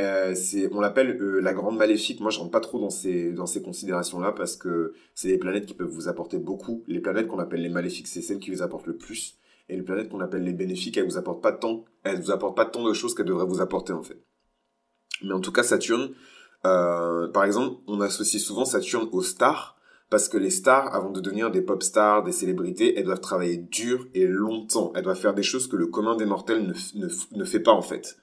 euh, 0.00 0.34
c'est, 0.34 0.68
on 0.72 0.80
l'appelle 0.80 1.16
euh, 1.20 1.40
la 1.40 1.52
grande 1.54 1.76
maléfique. 1.76 2.18
Moi, 2.20 2.32
je 2.32 2.40
rentre 2.40 2.50
pas 2.50 2.58
trop 2.60 2.80
dans 2.80 2.90
ces, 2.90 3.30
dans 3.30 3.46
ces 3.46 3.62
considérations-là 3.62 4.32
parce 4.32 4.56
que 4.56 4.94
c'est 5.14 5.28
des 5.28 5.38
planètes 5.38 5.66
qui 5.66 5.74
peuvent 5.74 5.88
vous 5.88 6.08
apporter 6.08 6.38
beaucoup. 6.38 6.82
Les 6.88 7.00
planètes 7.00 7.28
qu'on 7.28 7.38
appelle 7.38 7.62
les 7.62 7.68
maléfiques, 7.68 8.08
c'est 8.08 8.20
celles 8.20 8.40
qui 8.40 8.50
vous 8.50 8.62
apportent 8.62 8.88
le 8.88 8.96
plus. 8.96 9.36
Et 9.68 9.76
les 9.76 9.82
planètes 9.82 10.08
qu'on 10.08 10.20
appelle 10.20 10.42
les 10.42 10.52
bénéfiques, 10.52 10.96
elles 10.96 11.04
vous 11.04 11.18
apportent 11.18 11.42
pas 11.42 11.52
tant, 11.52 11.84
elles 12.02 12.20
vous 12.20 12.32
apportent 12.32 12.56
pas 12.56 12.66
tant 12.66 12.82
de 12.82 12.92
choses 12.92 13.14
qu'elles 13.14 13.26
devraient 13.26 13.46
vous 13.46 13.60
apporter, 13.60 13.92
en 13.92 14.02
fait. 14.02 14.20
Mais 15.22 15.32
en 15.32 15.40
tout 15.40 15.52
cas, 15.52 15.62
Saturne, 15.62 16.10
euh, 16.64 17.28
par 17.28 17.44
exemple, 17.44 17.80
on 17.86 18.00
associe 18.00 18.42
souvent 18.42 18.64
Saturne 18.64 19.08
aux 19.12 19.22
stars, 19.22 19.76
parce 20.10 20.28
que 20.28 20.36
les 20.36 20.50
stars, 20.50 20.92
avant 20.94 21.10
de 21.10 21.20
devenir 21.20 21.50
des 21.50 21.62
pop 21.62 21.82
stars, 21.82 22.24
des 22.24 22.32
célébrités, 22.32 22.98
elles 22.98 23.04
doivent 23.04 23.20
travailler 23.20 23.56
dur 23.56 24.06
et 24.12 24.26
longtemps. 24.26 24.92
Elles 24.94 25.04
doivent 25.04 25.18
faire 25.18 25.34
des 25.34 25.44
choses 25.44 25.68
que 25.68 25.76
le 25.76 25.86
commun 25.86 26.16
des 26.16 26.26
mortels 26.26 26.66
ne, 26.66 27.06
ne, 27.06 27.08
ne 27.32 27.44
fait 27.44 27.60
pas 27.60 27.72
en 27.72 27.82
fait. 27.82 28.16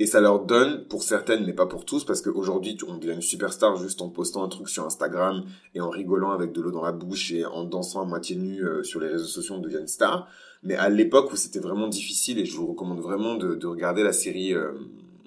Et 0.00 0.06
ça 0.06 0.20
leur 0.20 0.44
donne, 0.44 0.86
pour 0.86 1.02
certaines, 1.02 1.44
mais 1.44 1.52
pas 1.52 1.66
pour 1.66 1.84
tous, 1.84 2.04
parce 2.04 2.22
qu'aujourd'hui, 2.22 2.78
on 2.86 2.98
devient 2.98 3.14
une 3.14 3.22
superstar 3.22 3.76
juste 3.76 4.00
en 4.00 4.08
postant 4.08 4.44
un 4.44 4.48
truc 4.48 4.68
sur 4.68 4.86
Instagram 4.86 5.44
et 5.74 5.80
en 5.80 5.90
rigolant 5.90 6.30
avec 6.30 6.52
de 6.52 6.60
l'eau 6.60 6.70
dans 6.70 6.84
la 6.84 6.92
bouche 6.92 7.32
et 7.32 7.44
en 7.44 7.64
dansant 7.64 8.02
à 8.02 8.04
moitié 8.04 8.36
nu 8.36 8.64
euh, 8.64 8.84
sur 8.84 9.00
les 9.00 9.08
réseaux 9.08 9.26
sociaux, 9.26 9.56
on 9.56 9.60
devient 9.60 9.80
une 9.80 9.88
star. 9.88 10.28
Mais 10.62 10.76
à 10.76 10.88
l'époque 10.88 11.32
où 11.32 11.36
c'était 11.36 11.58
vraiment 11.58 11.88
difficile, 11.88 12.38
et 12.38 12.44
je 12.44 12.56
vous 12.56 12.68
recommande 12.68 13.00
vraiment 13.00 13.34
de, 13.34 13.56
de 13.56 13.66
regarder 13.66 14.04
la 14.04 14.12
série, 14.12 14.54
euh, 14.54 14.70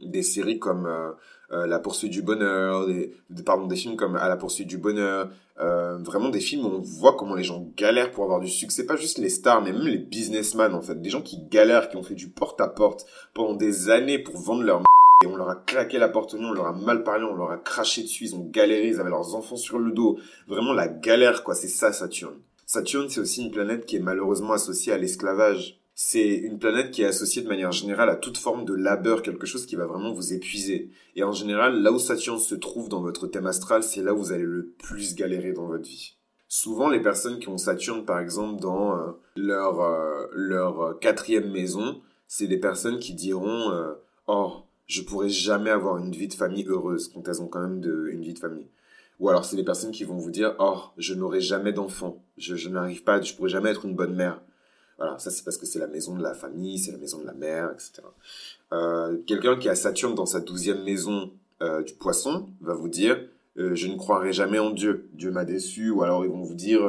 des 0.01 0.23
séries 0.23 0.59
comme 0.59 0.85
euh, 0.85 1.11
euh, 1.51 1.67
La 1.67 1.79
poursuite 1.79 2.11
du 2.11 2.21
bonheur, 2.21 2.87
des, 2.87 3.11
pardon, 3.45 3.67
des 3.67 3.75
films 3.75 3.95
comme 3.95 4.15
À 4.15 4.27
la 4.29 4.37
poursuite 4.37 4.67
du 4.67 4.77
bonheur, 4.77 5.29
euh, 5.59 5.97
vraiment 5.97 6.29
des 6.29 6.39
films 6.39 6.65
où 6.65 6.69
on 6.69 6.79
voit 6.79 7.15
comment 7.15 7.35
les 7.35 7.43
gens 7.43 7.67
galèrent 7.77 8.11
pour 8.11 8.23
avoir 8.23 8.39
du 8.39 8.49
succès, 8.49 8.85
pas 8.85 8.95
juste 8.95 9.17
les 9.17 9.29
stars, 9.29 9.61
mais 9.61 9.71
même 9.71 9.87
les 9.87 9.97
businessmen 9.97 10.73
en 10.73 10.81
fait, 10.81 11.01
des 11.01 11.09
gens 11.09 11.21
qui 11.21 11.39
galèrent, 11.49 11.89
qui 11.89 11.97
ont 11.97 12.03
fait 12.03 12.15
du 12.15 12.29
porte-à-porte 12.29 13.05
pendant 13.33 13.53
des 13.53 13.89
années 13.89 14.19
pour 14.19 14.37
vendre 14.37 14.63
leur 14.63 14.81
et 15.23 15.27
on 15.27 15.35
leur 15.35 15.49
a 15.49 15.55
claqué 15.55 15.99
la 15.99 16.09
porte 16.09 16.33
au 16.33 16.39
nez, 16.39 16.45
on 16.45 16.53
leur 16.53 16.65
a 16.65 16.73
mal 16.73 17.03
parlé, 17.03 17.23
on 17.25 17.35
leur 17.35 17.51
a 17.51 17.57
craché 17.57 18.01
dessus, 18.01 18.25
ils 18.25 18.35
ont 18.35 18.49
galéré, 18.49 18.87
ils 18.87 18.99
avaient 18.99 19.11
leurs 19.11 19.35
enfants 19.35 19.55
sur 19.55 19.77
le 19.77 19.91
dos. 19.91 20.17
Vraiment 20.47 20.73
la 20.73 20.87
galère, 20.87 21.43
quoi, 21.43 21.53
c'est 21.53 21.67
ça 21.67 21.93
Saturne. 21.93 22.39
Saturne, 22.65 23.07
c'est 23.09 23.19
aussi 23.19 23.43
une 23.43 23.51
planète 23.51 23.85
qui 23.85 23.97
est 23.97 23.99
malheureusement 23.99 24.53
associée 24.53 24.93
à 24.93 24.97
l'esclavage 24.97 25.79
c'est 26.03 26.33
une 26.33 26.57
planète 26.57 26.89
qui 26.89 27.03
est 27.03 27.05
associée 27.05 27.43
de 27.43 27.47
manière 27.47 27.71
générale 27.71 28.09
à 28.09 28.15
toute 28.15 28.39
forme 28.39 28.65
de 28.65 28.73
labeur, 28.73 29.21
quelque 29.21 29.45
chose 29.45 29.67
qui 29.67 29.75
va 29.75 29.85
vraiment 29.85 30.11
vous 30.11 30.33
épuiser. 30.33 30.89
Et 31.15 31.23
en 31.23 31.31
général, 31.31 31.83
là 31.83 31.91
où 31.91 31.99
Saturne 31.99 32.39
se 32.39 32.55
trouve 32.55 32.89
dans 32.89 33.01
votre 33.01 33.27
thème 33.27 33.45
astral, 33.45 33.83
c'est 33.83 34.01
là 34.01 34.15
où 34.15 34.17
vous 34.17 34.31
allez 34.31 34.41
le 34.41 34.73
plus 34.79 35.13
galérer 35.13 35.53
dans 35.53 35.67
votre 35.67 35.87
vie. 35.87 36.15
Souvent, 36.47 36.89
les 36.89 37.01
personnes 37.01 37.37
qui 37.37 37.49
ont 37.49 37.59
Saturne, 37.59 38.03
par 38.03 38.19
exemple, 38.19 38.59
dans 38.59 38.97
euh, 38.97 39.11
leur, 39.35 39.79
euh, 39.79 40.25
leur 40.33 40.97
quatrième 40.99 41.51
maison, 41.51 42.01
c'est 42.27 42.47
des 42.47 42.59
personnes 42.59 42.97
qui 42.97 43.13
diront 43.13 43.69
euh, 43.69 43.93
Oh, 44.25 44.63
je 44.87 45.03
pourrais 45.03 45.29
jamais 45.29 45.69
avoir 45.69 45.97
une 45.97 46.13
vie 46.13 46.27
de 46.27 46.33
famille 46.33 46.65
heureuse 46.67 47.09
quand 47.13 47.27
elles 47.27 47.43
ont 47.43 47.47
quand 47.47 47.61
même 47.61 47.79
une 48.09 48.23
vie 48.23 48.33
de 48.33 48.39
famille. 48.39 48.69
Ou 49.19 49.29
alors, 49.29 49.45
c'est 49.45 49.55
des 49.55 49.63
personnes 49.63 49.91
qui 49.91 50.03
vont 50.03 50.17
vous 50.17 50.31
dire 50.31 50.55
Oh, 50.57 50.79
je 50.97 51.13
n'aurai 51.13 51.41
jamais 51.41 51.73
d'enfant, 51.73 52.23
je, 52.37 52.55
je 52.55 52.69
n'arrive 52.69 53.03
pas, 53.03 53.21
je 53.21 53.35
pourrais 53.35 53.49
jamais 53.49 53.69
être 53.69 53.85
une 53.85 53.95
bonne 53.95 54.15
mère. 54.15 54.41
Voilà, 55.01 55.17
ça 55.17 55.31
c'est 55.31 55.43
parce 55.43 55.57
que 55.57 55.65
c'est 55.65 55.79
la 55.79 55.87
maison 55.87 56.15
de 56.15 56.21
la 56.21 56.35
famille, 56.35 56.77
c'est 56.77 56.91
la 56.91 56.99
maison 56.99 57.17
de 57.17 57.25
la 57.25 57.33
mère, 57.33 57.71
etc. 57.71 58.03
Euh, 58.71 59.17
Quelqu'un 59.25 59.57
qui 59.57 59.67
a 59.67 59.73
Saturne 59.73 60.13
dans 60.13 60.27
sa 60.27 60.41
douzième 60.41 60.83
maison 60.83 61.31
euh, 61.63 61.81
du 61.81 61.93
poisson 61.93 62.47
va 62.61 62.75
vous 62.75 62.87
dire 62.87 63.19
euh, 63.57 63.73
je 63.73 63.87
ne 63.87 63.95
croirai 63.95 64.31
jamais 64.31 64.59
en 64.59 64.69
Dieu, 64.69 65.09
Dieu 65.13 65.31
m'a 65.31 65.43
déçu, 65.43 65.89
ou 65.89 66.03
alors 66.03 66.23
ils 66.23 66.29
vont 66.29 66.43
vous 66.43 66.53
dire 66.53 66.81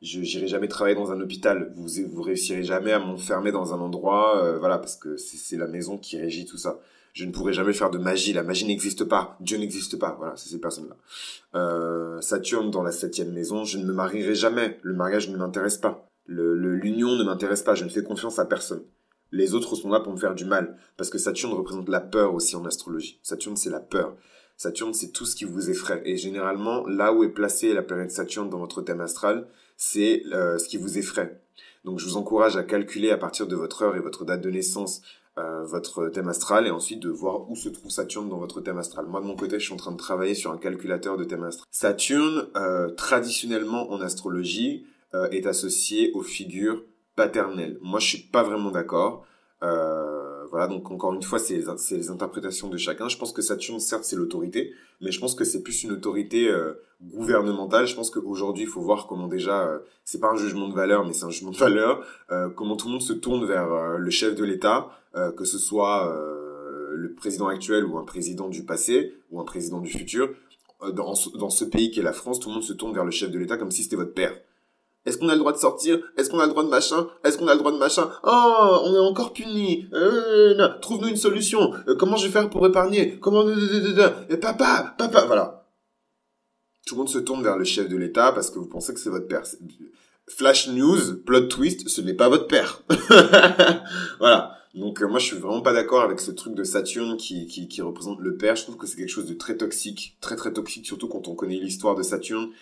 je 0.00 0.20
n'irai 0.20 0.46
jamais 0.46 0.68
travailler 0.68 0.94
dans 0.94 1.10
un 1.10 1.20
hôpital, 1.20 1.72
vous 1.74 1.88
vous 2.08 2.22
réussirez 2.22 2.62
jamais 2.62 2.92
à 2.92 3.00
m'enfermer 3.00 3.50
dans 3.50 3.74
un 3.74 3.80
endroit, 3.80 4.58
voilà 4.60 4.78
parce 4.78 4.94
que 4.94 5.16
c'est 5.16 5.56
la 5.56 5.66
maison 5.66 5.98
qui 5.98 6.20
régit 6.20 6.46
tout 6.46 6.58
ça. 6.58 6.78
Je 7.14 7.24
ne 7.24 7.32
pourrai 7.32 7.52
jamais 7.52 7.72
faire 7.72 7.90
de 7.90 7.98
magie, 7.98 8.32
la 8.32 8.44
magie 8.44 8.64
n'existe 8.64 9.02
pas, 9.02 9.36
Dieu 9.40 9.58
n'existe 9.58 9.98
pas, 9.98 10.14
voilà 10.20 10.36
c'est 10.36 10.50
ces 10.50 10.60
personnes-là. 10.60 12.20
Saturne 12.20 12.70
dans 12.70 12.84
la 12.84 12.92
septième 12.92 13.32
maison, 13.32 13.64
je 13.64 13.78
ne 13.78 13.84
me 13.84 13.92
marierai 13.92 14.36
jamais, 14.36 14.78
le 14.82 14.94
mariage 14.94 15.28
ne 15.30 15.36
m'intéresse 15.36 15.78
pas. 15.78 16.08
L'union 16.28 17.16
ne 17.16 17.24
m'intéresse 17.24 17.62
pas, 17.62 17.74
je 17.74 17.84
ne 17.84 17.88
fais 17.88 18.02
confiance 18.02 18.38
à 18.38 18.44
personne. 18.44 18.82
Les 19.32 19.54
autres 19.54 19.74
sont 19.76 19.90
là 19.90 20.00
pour 20.00 20.12
me 20.12 20.18
faire 20.18 20.34
du 20.34 20.44
mal, 20.44 20.76
parce 20.96 21.10
que 21.10 21.18
Saturne 21.18 21.52
représente 21.52 21.88
la 21.88 22.00
peur 22.00 22.34
aussi 22.34 22.56
en 22.56 22.64
astrologie. 22.64 23.18
Saturne, 23.22 23.56
c'est 23.56 23.70
la 23.70 23.80
peur. 23.80 24.16
Saturne, 24.56 24.94
c'est 24.94 25.12
tout 25.12 25.26
ce 25.26 25.36
qui 25.36 25.44
vous 25.44 25.68
effraie. 25.68 26.00
Et 26.04 26.16
généralement, 26.16 26.86
là 26.86 27.12
où 27.12 27.24
est 27.24 27.28
placée 27.28 27.74
la 27.74 27.82
planète 27.82 28.10
Saturne 28.10 28.48
dans 28.48 28.58
votre 28.58 28.82
thème 28.82 29.00
astral, 29.00 29.48
c'est 29.76 30.22
euh, 30.32 30.58
ce 30.58 30.68
qui 30.68 30.78
vous 30.78 30.96
effraie. 30.96 31.40
Donc 31.84 31.98
je 31.98 32.06
vous 32.06 32.16
encourage 32.16 32.56
à 32.56 32.62
calculer 32.62 33.10
à 33.10 33.18
partir 33.18 33.46
de 33.46 33.54
votre 33.54 33.82
heure 33.82 33.96
et 33.96 34.00
votre 34.00 34.24
date 34.24 34.40
de 34.40 34.50
naissance 34.50 35.02
votre 35.36 36.08
thème 36.08 36.28
astral 36.28 36.66
et 36.66 36.70
ensuite 36.70 37.00
de 37.00 37.10
voir 37.10 37.50
où 37.50 37.56
se 37.56 37.68
trouve 37.68 37.90
Saturne 37.90 38.30
dans 38.30 38.38
votre 38.38 38.62
thème 38.62 38.78
astral. 38.78 39.04
Moi 39.06 39.20
de 39.20 39.26
mon 39.26 39.36
côté, 39.36 39.58
je 39.58 39.64
suis 39.64 39.74
en 39.74 39.76
train 39.76 39.92
de 39.92 39.98
travailler 39.98 40.34
sur 40.34 40.50
un 40.50 40.56
calculateur 40.56 41.18
de 41.18 41.24
thème 41.24 41.44
astral. 41.44 41.66
Saturne, 41.70 42.46
traditionnellement 42.96 43.90
en 43.92 44.00
astrologie, 44.00 44.86
est 45.30 45.46
associé 45.46 46.12
aux 46.12 46.22
figures 46.22 46.82
paternelles. 47.14 47.78
Moi, 47.80 48.00
je 48.00 48.06
suis 48.06 48.22
pas 48.22 48.42
vraiment 48.42 48.70
d'accord. 48.70 49.26
voilà, 49.60 50.66
donc 50.68 50.90
encore 50.90 51.14
une 51.14 51.22
fois, 51.22 51.38
c'est 51.38 51.62
les, 51.90 52.10
interprétations 52.10 52.68
de 52.68 52.76
chacun. 52.76 53.08
Je 53.08 53.16
pense 53.16 53.32
que 53.32 53.42
Saturne, 53.42 53.80
certes, 53.80 54.04
c'est 54.04 54.16
l'autorité, 54.16 54.72
mais 55.00 55.10
je 55.10 55.20
pense 55.20 55.34
que 55.34 55.44
c'est 55.44 55.62
plus 55.62 55.84
une 55.84 55.92
autorité 55.92 56.50
gouvernementale. 57.02 57.86
Je 57.86 57.94
pense 57.94 58.10
qu'aujourd'hui, 58.10 58.64
il 58.64 58.68
faut 58.68 58.80
voir 58.80 59.06
comment 59.06 59.28
déjà, 59.28 59.66
euh, 59.66 59.78
c'est 60.04 60.20
pas 60.20 60.30
un 60.30 60.36
jugement 60.36 60.68
de 60.68 60.74
valeur, 60.74 61.04
mais 61.04 61.12
c'est 61.12 61.24
un 61.24 61.30
jugement 61.30 61.50
de 61.50 61.56
valeur, 61.56 62.04
euh, 62.30 62.48
comment 62.48 62.76
tout 62.76 62.86
le 62.86 62.92
monde 62.92 63.02
se 63.02 63.12
tourne 63.12 63.44
vers 63.46 63.72
euh, 63.72 63.98
le 63.98 64.10
chef 64.10 64.34
de 64.34 64.44
l'État, 64.44 64.90
que 65.38 65.46
ce 65.46 65.58
soit 65.58 66.14
le 66.92 67.14
président 67.14 67.46
actuel 67.46 67.86
ou 67.86 67.96
un 67.96 68.04
président 68.04 68.50
du 68.50 68.66
passé 68.66 69.14
ou 69.30 69.40
un 69.40 69.44
président 69.44 69.80
du 69.80 69.88
futur. 69.88 70.28
Dans, 70.92 71.14
dans 71.36 71.48
ce 71.48 71.64
pays 71.64 71.90
qui 71.90 72.00
est 72.00 72.02
la 72.02 72.12
France, 72.12 72.38
tout 72.38 72.50
le 72.50 72.56
monde 72.56 72.62
se 72.62 72.74
tourne 72.74 72.92
vers 72.92 73.06
le 73.06 73.10
chef 73.10 73.30
de 73.30 73.38
l'État 73.38 73.56
comme 73.56 73.70
si 73.70 73.82
c'était 73.82 73.96
votre 73.96 74.12
père. 74.12 74.38
Est-ce 75.06 75.18
qu'on 75.18 75.28
a 75.28 75.32
le 75.32 75.38
droit 75.38 75.52
de 75.52 75.58
sortir? 75.58 75.98
Est-ce 76.16 76.28
qu'on 76.28 76.40
a 76.40 76.46
le 76.46 76.50
droit 76.50 76.64
de 76.64 76.68
machin? 76.68 77.06
Est-ce 77.24 77.38
qu'on 77.38 77.48
a 77.48 77.54
le 77.54 77.58
droit 77.58 77.72
de 77.72 77.78
machin? 77.78 78.10
Oh, 78.24 78.80
on 78.84 78.94
est 78.94 78.98
encore 78.98 79.32
puni. 79.32 79.88
Trouve-nous 80.82 81.08
une 81.08 81.16
solution. 81.16 81.72
comment 81.98 82.16
je 82.16 82.26
vais 82.26 82.32
faire 82.32 82.50
pour 82.50 82.66
épargner? 82.66 83.18
Comment 83.20 83.44
Papa, 84.40 84.94
papa, 84.98 85.24
voilà 85.26 85.66
tout 86.86 86.94
le 86.94 87.00
monde 87.00 87.08
se 87.08 87.18
tourne 87.18 87.42
vers 87.42 87.58
le 87.58 87.64
chef 87.64 87.88
de 87.88 87.96
l'État 87.96 88.32
parce 88.32 88.48
que 88.48 88.58
vous 88.58 88.68
pensez 88.68 88.94
que 88.94 89.00
c'est 89.00 89.10
votre 89.10 89.26
père. 89.26 89.42
Flash 90.28 90.68
news, 90.68 91.16
plot 91.24 91.48
twist, 91.48 91.88
ce 91.88 92.00
n'est 92.00 92.14
pas 92.14 92.28
votre 92.28 92.46
père. 92.46 92.82
voilà. 94.18 94.56
Donc 94.74 95.02
euh, 95.02 95.08
moi 95.08 95.18
je 95.18 95.26
suis 95.26 95.36
vraiment 95.36 95.62
pas 95.62 95.72
d'accord 95.72 96.02
avec 96.02 96.20
ce 96.20 96.30
truc 96.30 96.54
de 96.54 96.62
Saturne 96.62 97.16
qui, 97.16 97.46
qui, 97.46 97.66
qui, 97.66 97.82
représente 97.82 98.20
le 98.20 98.36
père. 98.36 98.56
Je 98.56 98.62
trouve 98.62 98.76
que 98.76 98.86
c'est 98.86 98.96
quelque 98.96 99.08
chose 99.08 99.26
de 99.26 99.34
très 99.34 99.56
toxique, 99.56 100.16
très 100.20 100.36
très 100.36 100.52
toxique, 100.52 100.86
surtout 100.86 101.08
quand 101.08 101.28
on 101.28 101.34
connaît 101.34 101.58
l'histoire 101.58 101.94
de 101.94 102.02
Saturne 102.02 102.44
euh, 102.44 102.52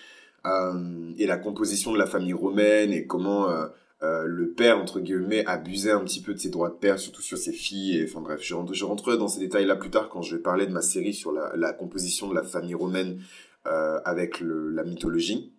et 1.18 1.26
la 1.26 1.36
composition 1.36 1.92
de 1.92 1.98
la 1.98 2.06
famille 2.06 2.32
romaine 2.32 2.92
et 2.92 3.06
comment 3.06 3.50
euh, 3.50 3.66
euh, 4.02 4.24
le 4.26 4.52
père 4.52 4.78
entre 4.78 5.00
guillemets 5.00 5.44
abusait 5.46 5.92
un 5.92 6.00
petit 6.00 6.20
peu 6.20 6.34
de 6.34 6.38
ses 6.38 6.50
droits 6.50 6.68
de 6.68 6.74
père, 6.74 6.98
surtout 6.98 7.22
sur 7.22 7.38
ses 7.38 7.52
filles. 7.52 8.04
Enfin 8.08 8.20
bref, 8.20 8.40
je, 8.42 8.54
je 8.72 8.84
rentrerai 8.84 9.16
dans 9.16 9.28
ces 9.28 9.40
détails 9.40 9.64
là 9.64 9.76
plus 9.76 9.90
tard 9.90 10.08
quand 10.08 10.22
je 10.22 10.36
vais 10.36 10.42
parler 10.42 10.66
de 10.66 10.72
ma 10.72 10.82
série 10.82 11.14
sur 11.14 11.32
la, 11.32 11.72
composition 11.72 12.28
de 12.28 12.34
la 12.34 12.42
famille 12.42 12.74
romaine 12.74 13.20
euh, 13.66 14.00
avec 14.04 14.40
la 14.40 14.84
mythologie. 14.84 15.52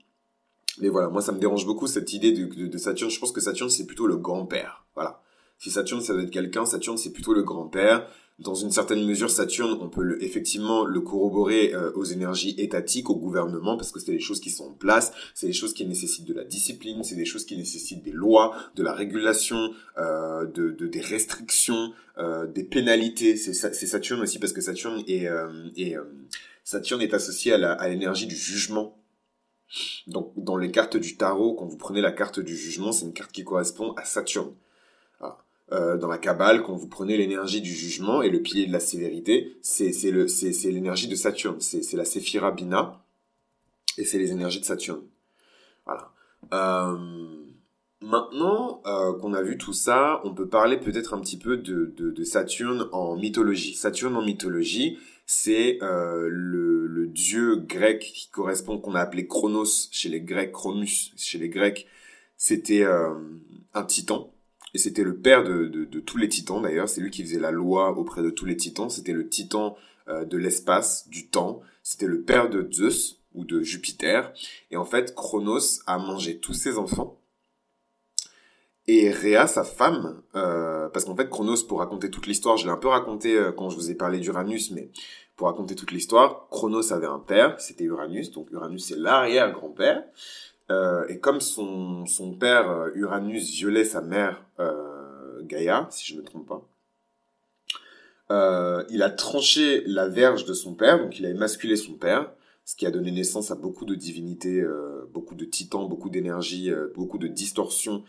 Mais 0.82 0.90
voilà, 0.90 1.08
moi 1.10 1.22
ça 1.22 1.32
me 1.32 1.40
dérange 1.40 1.66
beaucoup 1.66 1.88
cette 1.88 2.14
idée 2.14 2.34
de, 2.34 2.46
de, 2.46 2.68
de 2.68 2.78
Saturne. 2.78 3.10
Je 3.10 3.20
pense 3.20 3.32
que 3.32 3.42
Saturne 3.42 3.70
c'est 3.70 3.88
plutôt 3.88 4.08
le 4.08 4.18
grand-père. 4.18 4.86
Voilà. 4.94 5.22
Si 5.58 5.72
Saturne 5.72 6.02
ça 6.02 6.14
doit 6.14 6.24
être 6.24 6.32
quelqu'un, 6.32 6.66
Saturne 6.66 6.98
c'est 6.98 7.12
plutôt 7.12 7.34
le 7.34 7.44
grand-père. 7.44 8.08
Dans 8.38 8.54
une 8.54 8.70
certaine 8.70 9.06
mesure, 9.06 9.30
Saturne, 9.30 9.78
on 9.80 9.88
peut 9.88 10.04
le, 10.04 10.22
effectivement 10.22 10.84
le 10.84 11.00
corroborer 11.00 11.74
euh, 11.74 11.94
aux 11.94 12.04
énergies 12.04 12.54
étatiques, 12.58 13.10
au 13.10 13.16
gouvernement, 13.16 13.78
parce 13.78 13.94
que 13.94 14.00
c'est 14.02 14.12
des 14.12 14.20
choses 14.20 14.42
qui 14.42 14.50
sont 14.50 14.66
en 14.66 14.74
place, 14.74 15.14
c'est 15.34 15.48
des 15.48 15.54
choses 15.54 15.74
qui 15.74 15.86
nécessitent 15.86 16.28
de 16.28 16.34
la 16.34 16.44
discipline, 16.44 17.02
c'est 17.06 17.16
des 17.16 17.24
choses 17.24 17.46
qui 17.46 17.56
nécessitent 17.56 18.04
des 18.04 18.12
lois, 18.12 18.54
de 18.76 18.84
la 18.84 18.92
régulation, 18.92 19.74
euh, 19.98 20.46
de, 20.48 20.72
de, 20.72 20.86
des 20.86 21.00
restrictions, 21.00 21.94
euh, 22.18 22.46
des 22.46 22.66
pénalités. 22.66 23.38
C'est 23.38 23.54
Saturne 23.54 24.20
aussi, 24.20 24.38
parce 24.38 24.52
que 24.52 24.60
Saturne 24.60 25.02
est, 25.08 25.28
euh, 25.28 25.70
est 25.78 25.96
Saturne 26.66 27.02
est 27.02 27.14
associé 27.14 27.54
à 27.54 27.88
l'énergie 27.88 28.28
du 28.28 28.36
jugement. 28.36 28.98
Donc, 30.08 30.34
dans 30.36 30.58
les 30.58 30.72
cartes 30.72 30.98
du 30.98 31.16
tarot, 31.16 31.54
quand 31.54 31.68
vous 31.68 31.78
prenez 31.78 32.02
la 32.02 32.12
carte 32.12 32.40
du 32.40 32.58
jugement, 32.58 32.92
c'est 32.92 33.06
une 33.06 33.14
carte 33.14 33.32
qui 33.32 33.44
correspond 33.44 33.94
à 33.94 34.04
Saturne. 34.04 34.54
Euh, 35.72 35.98
dans 35.98 36.08
la 36.08 36.20
Kabbale, 36.20 36.62
quand 36.62 36.76
vous 36.76 36.88
prenez 36.88 37.18
l'énergie 37.18 37.60
du 37.60 37.74
jugement 37.74 38.22
et 38.22 38.30
le 38.30 38.40
pilier 38.40 38.68
de 38.68 38.72
la 38.72 38.80
sévérité, 38.80 39.58
c'est 39.64 39.92
l'énergie 40.66 41.08
de 41.08 41.16
Saturne, 41.16 41.60
c'est 41.60 41.98
la 41.98 42.06
Séphira 42.06 42.52
Bina, 42.52 43.02
et 43.98 44.06
c'est 44.06 44.20
les 44.20 44.32
énergies 44.32 44.60
de 44.60 44.66
Saturne. 44.66 45.02
Voilà. 45.86 46.12
Euh, 46.54 46.96
maintenant 48.00 48.84
euh, 48.86 49.18
qu'on 49.18 49.34
a 49.34 49.42
vu 49.42 49.58
tout 49.58 49.74
ça, 49.74 50.22
on 50.24 50.36
peut 50.36 50.48
parler 50.48 50.78
peut-être 50.78 51.16
un 51.16 51.20
petit 51.20 51.40
peu 51.40 51.58
de, 51.58 52.24
Saturne 52.24 52.88
en 52.92 53.16
mythologie. 53.16 53.74
Saturne 53.74 54.16
en 54.16 54.24
mythologie, 54.24 55.00
c'est 55.26 55.80
le, 55.82 57.08
dieu 57.08 57.56
grec 57.56 58.02
qui 58.02 58.30
correspond, 58.30 58.78
qu'on 58.78 58.94
a 58.94 59.00
appelé 59.00 59.26
Chronos 59.26 59.88
chez 59.90 60.10
les 60.10 60.20
Grecs, 60.20 60.52
Chromus 60.52 61.14
chez 61.16 61.40
les 61.40 61.50
Grecs. 61.50 61.88
C'était 62.38 62.84
un 62.84 63.84
titan, 63.86 64.35
et 64.76 64.78
c'était 64.78 65.06
le 65.06 65.16
père 65.16 65.46
de, 65.46 65.68
de, 65.68 65.86
de 65.86 66.00
tous 66.02 66.18
les 66.18 66.28
titans 66.28 66.62
d'ailleurs. 66.62 66.90
C'est 66.90 67.00
lui 67.00 67.10
qui 67.10 67.24
faisait 67.24 67.40
la 67.40 67.52
loi 67.52 67.98
auprès 67.98 68.22
de 68.22 68.30
tous 68.30 68.46
les 68.46 68.58
titans. 68.58 68.90
C'était 68.90 69.14
le 69.14 69.30
titan 69.30 69.78
euh, 70.10 70.26
de 70.26 70.38
l'espace, 70.38 71.08
du 71.08 71.30
temps. 71.30 71.62
C'était 71.82 72.08
le 72.08 72.24
père 72.24 72.50
de 72.50 72.68
Zeus 72.70 73.22
ou 73.34 73.46
de 73.46 73.62
Jupiter. 73.62 74.34
Et 74.72 74.76
en 74.76 74.84
fait, 74.84 75.16
Chronos 75.16 75.80
a 75.88 75.98
mangé 75.98 76.40
tous 76.40 76.54
ses 76.54 76.78
enfants. 76.78 77.18
Et 78.88 79.10
Rhea, 79.10 79.48
sa 79.48 79.64
femme, 79.64 80.22
euh, 80.36 80.90
parce 80.90 81.06
qu'en 81.06 81.16
fait, 81.16 81.30
Chronos, 81.30 81.64
pour 81.64 81.80
raconter 81.80 82.12
toute 82.12 82.28
l'histoire, 82.28 82.58
je 82.58 82.66
l'ai 82.66 82.72
un 82.74 82.78
peu 82.78 82.90
raconté 82.90 83.38
euh, 83.38 83.54
quand 83.54 83.70
je 83.70 83.78
vous 83.78 83.92
ai 83.92 83.96
parlé 83.96 84.20
d'Uranus, 84.20 84.72
mais 84.72 84.92
pour 85.38 85.48
raconter 85.48 85.76
toute 85.76 85.92
l'histoire, 85.92 86.50
Chronos 86.50 86.92
avait 86.92 87.08
un 87.08 87.20
père, 87.20 87.60
c'était 87.62 87.86
Uranus, 87.86 88.32
donc 88.32 88.52
Uranus 88.52 88.88
c'est 88.88 88.98
l'arrière-grand-père. 88.98 90.04
Euh, 90.72 91.08
et 91.10 91.20
comme 91.20 91.42
son, 91.42 92.06
son 92.08 92.34
père 92.34 92.70
euh, 92.70 92.90
Uranus 92.96 93.52
violait 93.52 93.86
sa 93.86 94.02
mère 94.02 94.44
euh, 94.60 95.42
Gaïa, 95.44 95.88
si 95.92 96.06
je 96.08 96.16
ne 96.16 96.22
me 96.22 96.26
trompe 96.26 96.48
pas, 96.48 96.68
il 98.90 99.04
a 99.04 99.12
tranché 99.12 99.84
la 99.86 100.08
verge 100.08 100.46
de 100.46 100.54
son 100.54 100.74
père, 100.74 101.00
donc 101.00 101.20
il 101.20 101.26
a 101.28 101.30
émasculé 101.30 101.76
son 101.76 101.94
père, 101.94 102.32
ce 102.64 102.76
qui 102.76 102.88
a 102.88 102.92
donné 102.92 103.12
naissance 103.12 103.52
à 103.52 103.56
beaucoup 103.56 103.86
de 103.86 103.94
divinités, 103.94 104.66
beaucoup 105.14 105.36
de 105.36 105.46
titans, 105.46 105.88
beaucoup 105.88 106.10
d'énergie, 106.10 106.72
beaucoup 106.96 107.20
de 107.20 107.28
distorsions. 107.28 108.04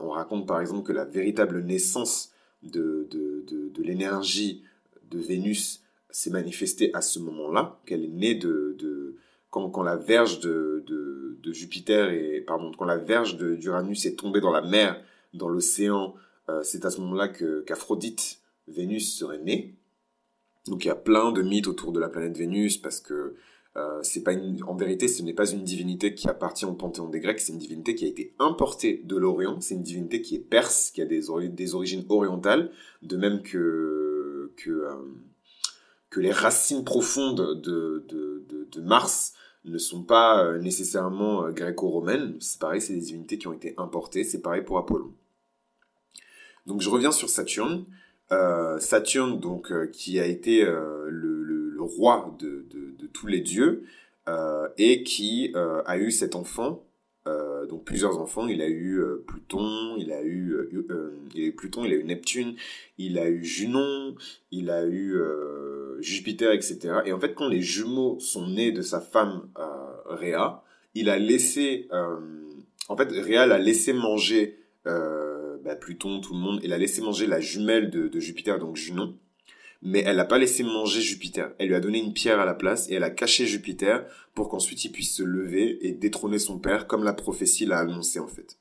On 0.00 0.08
raconte 0.08 0.46
par 0.46 0.62
exemple 0.62 0.84
que 0.84 0.92
la 0.94 1.04
véritable 1.04 1.62
naissance 1.62 2.32
de, 2.62 3.06
de, 3.10 3.44
de, 3.46 3.68
de 3.68 3.82
l'énergie 3.82 4.62
de 5.10 5.18
Vénus 5.18 5.82
s'est 6.08 6.30
manifestée 6.30 6.90
à 6.94 7.02
ce 7.02 7.18
moment-là, 7.18 7.78
qu'elle 7.84 8.04
est 8.04 8.08
née 8.08 8.34
de, 8.34 8.74
de 8.78 9.16
quand, 9.50 9.82
la 9.82 9.96
verge 9.96 10.40
de, 10.40 10.84
Jupiter 11.50 12.10
et 12.10 12.42
pardon, 12.46 12.72
quand 12.76 12.84
la 12.84 12.98
verge 12.98 13.38
d'Uranus 13.38 14.04
est 14.04 14.16
tombée 14.16 14.40
dans 14.40 14.50
la 14.50 14.60
mer, 14.60 15.02
dans 15.32 15.48
l'océan, 15.48 16.14
c'est 16.62 16.84
à 16.84 16.90
ce 16.90 17.00
moment-là 17.00 17.28
qu'Aphrodite, 17.28 18.40
Vénus 18.68 19.16
serait 19.16 19.38
née. 19.38 19.74
Donc 20.66 20.84
il 20.84 20.88
y 20.88 20.90
a 20.90 20.94
plein 20.94 21.32
de 21.32 21.42
mythes 21.42 21.66
autour 21.66 21.92
de 21.92 22.00
la 22.00 22.08
planète 22.08 22.36
Vénus 22.36 22.76
parce 22.76 23.00
que 23.00 23.36
euh, 23.76 24.02
pas 24.24 24.32
en 24.66 24.76
vérité, 24.76 25.08
ce 25.08 25.22
n'est 25.22 25.34
pas 25.34 25.50
une 25.50 25.62
divinité 25.62 26.14
qui 26.14 26.28
appartient 26.28 26.64
au 26.64 26.72
panthéon 26.72 27.08
des 27.08 27.20
Grecs, 27.20 27.38
c'est 27.38 27.52
une 27.52 27.58
divinité 27.58 27.94
qui 27.94 28.04
a 28.04 28.08
été 28.08 28.34
importée 28.38 29.02
de 29.04 29.16
l'Orient, 29.16 29.60
c'est 29.60 29.74
une 29.74 29.82
divinité 29.82 30.20
qui 30.20 30.34
est 30.34 30.40
perse, 30.40 30.90
qui 30.90 31.00
a 31.00 31.04
des, 31.04 31.30
origines 31.30 32.04
orientales, 32.08 32.72
de 33.02 33.16
même 33.16 33.42
que, 33.42 34.50
euh, 34.66 34.92
les 36.16 36.32
racines 36.32 36.82
profondes 36.82 37.62
de, 37.62 38.04
de, 38.08 38.44
de, 38.48 38.68
de 38.72 38.80
Mars 38.80 39.34
ne 39.64 39.78
sont 39.78 40.02
pas 40.02 40.44
euh, 40.44 40.58
nécessairement 40.58 41.44
euh, 41.44 41.50
gréco-romaines. 41.50 42.36
C'est 42.40 42.60
pareil, 42.60 42.80
c'est 42.80 42.94
des 42.94 43.00
divinités 43.00 43.38
qui 43.38 43.48
ont 43.48 43.52
été 43.52 43.74
importées, 43.76 44.24
c'est 44.24 44.40
pareil 44.40 44.62
pour 44.62 44.78
Apollon. 44.78 45.12
Donc 46.66 46.80
je 46.80 46.90
reviens 46.90 47.12
sur 47.12 47.28
Saturne. 47.28 47.84
Euh, 48.30 48.78
Saturne, 48.78 49.40
donc, 49.40 49.72
qui 49.90 50.20
a 50.20 50.26
été 50.26 50.62
le, 50.64 51.76
roi 51.80 52.36
de, 52.38 52.66
tous 53.14 53.26
les 53.26 53.40
dieux, 53.40 53.84
et 54.76 55.02
qui 55.02 55.54
a 55.54 55.96
eu 55.96 56.10
cet 56.10 56.36
enfant, 56.36 56.84
donc 57.24 57.84
plusieurs 57.84 58.18
enfants. 58.18 58.46
Il 58.46 58.60
a 58.60 58.68
eu 58.68 59.00
Pluton, 59.26 59.96
il 59.96 60.12
a 60.12 60.22
eu, 60.22 60.58
il 61.34 61.40
a 61.40 61.44
eu 61.46 61.52
Pluton, 61.52 61.86
il 61.86 61.92
a 61.92 61.96
eu 61.96 62.04
Neptune, 62.04 62.56
il 62.98 63.18
a 63.18 63.30
eu 63.30 63.42
Junon, 63.42 64.16
il 64.50 64.68
a 64.68 64.84
eu 64.84 65.18
Jupiter, 65.98 66.52
etc. 66.52 66.78
Et 67.04 67.12
en 67.12 67.20
fait, 67.20 67.34
quand 67.34 67.48
les 67.48 67.62
jumeaux 67.62 68.18
sont 68.20 68.46
nés 68.48 68.72
de 68.72 68.82
sa 68.82 69.00
femme 69.00 69.48
Rhea, 70.06 70.62
il 70.94 71.08
a 71.08 71.18
laissé, 71.18 71.88
en 72.88 72.96
fait, 72.96 73.10
Rhea 73.10 73.46
l'a 73.46 73.58
laissé 73.58 73.92
manger 73.92 74.58
bah, 74.84 75.76
Pluton, 75.80 76.20
tout 76.20 76.34
le 76.34 76.40
monde, 76.40 76.60
il 76.62 76.72
a 76.72 76.78
laissé 76.78 77.00
manger 77.00 77.26
la 77.26 77.40
jumelle 77.40 77.90
de, 77.90 78.08
de 78.08 78.20
Jupiter, 78.20 78.58
donc 78.58 78.76
Junon 78.76 79.16
mais 79.82 80.02
elle 80.04 80.16
n'a 80.16 80.24
pas 80.24 80.38
laissé 80.38 80.62
manger 80.62 81.00
Jupiter. 81.00 81.52
Elle 81.58 81.68
lui 81.68 81.74
a 81.74 81.80
donné 81.80 81.98
une 81.98 82.12
pierre 82.12 82.40
à 82.40 82.44
la 82.44 82.54
place 82.54 82.90
et 82.90 82.94
elle 82.94 83.04
a 83.04 83.10
caché 83.10 83.46
Jupiter 83.46 84.04
pour 84.34 84.48
qu'ensuite 84.48 84.84
il 84.84 84.92
puisse 84.92 85.16
se 85.16 85.22
lever 85.22 85.86
et 85.86 85.92
détrôner 85.92 86.38
son 86.38 86.58
père 86.58 86.86
comme 86.86 87.04
la 87.04 87.12
prophétie 87.12 87.66
l'a 87.66 87.78
annoncé 87.78 88.18
en 88.18 88.28
fait. 88.28 88.58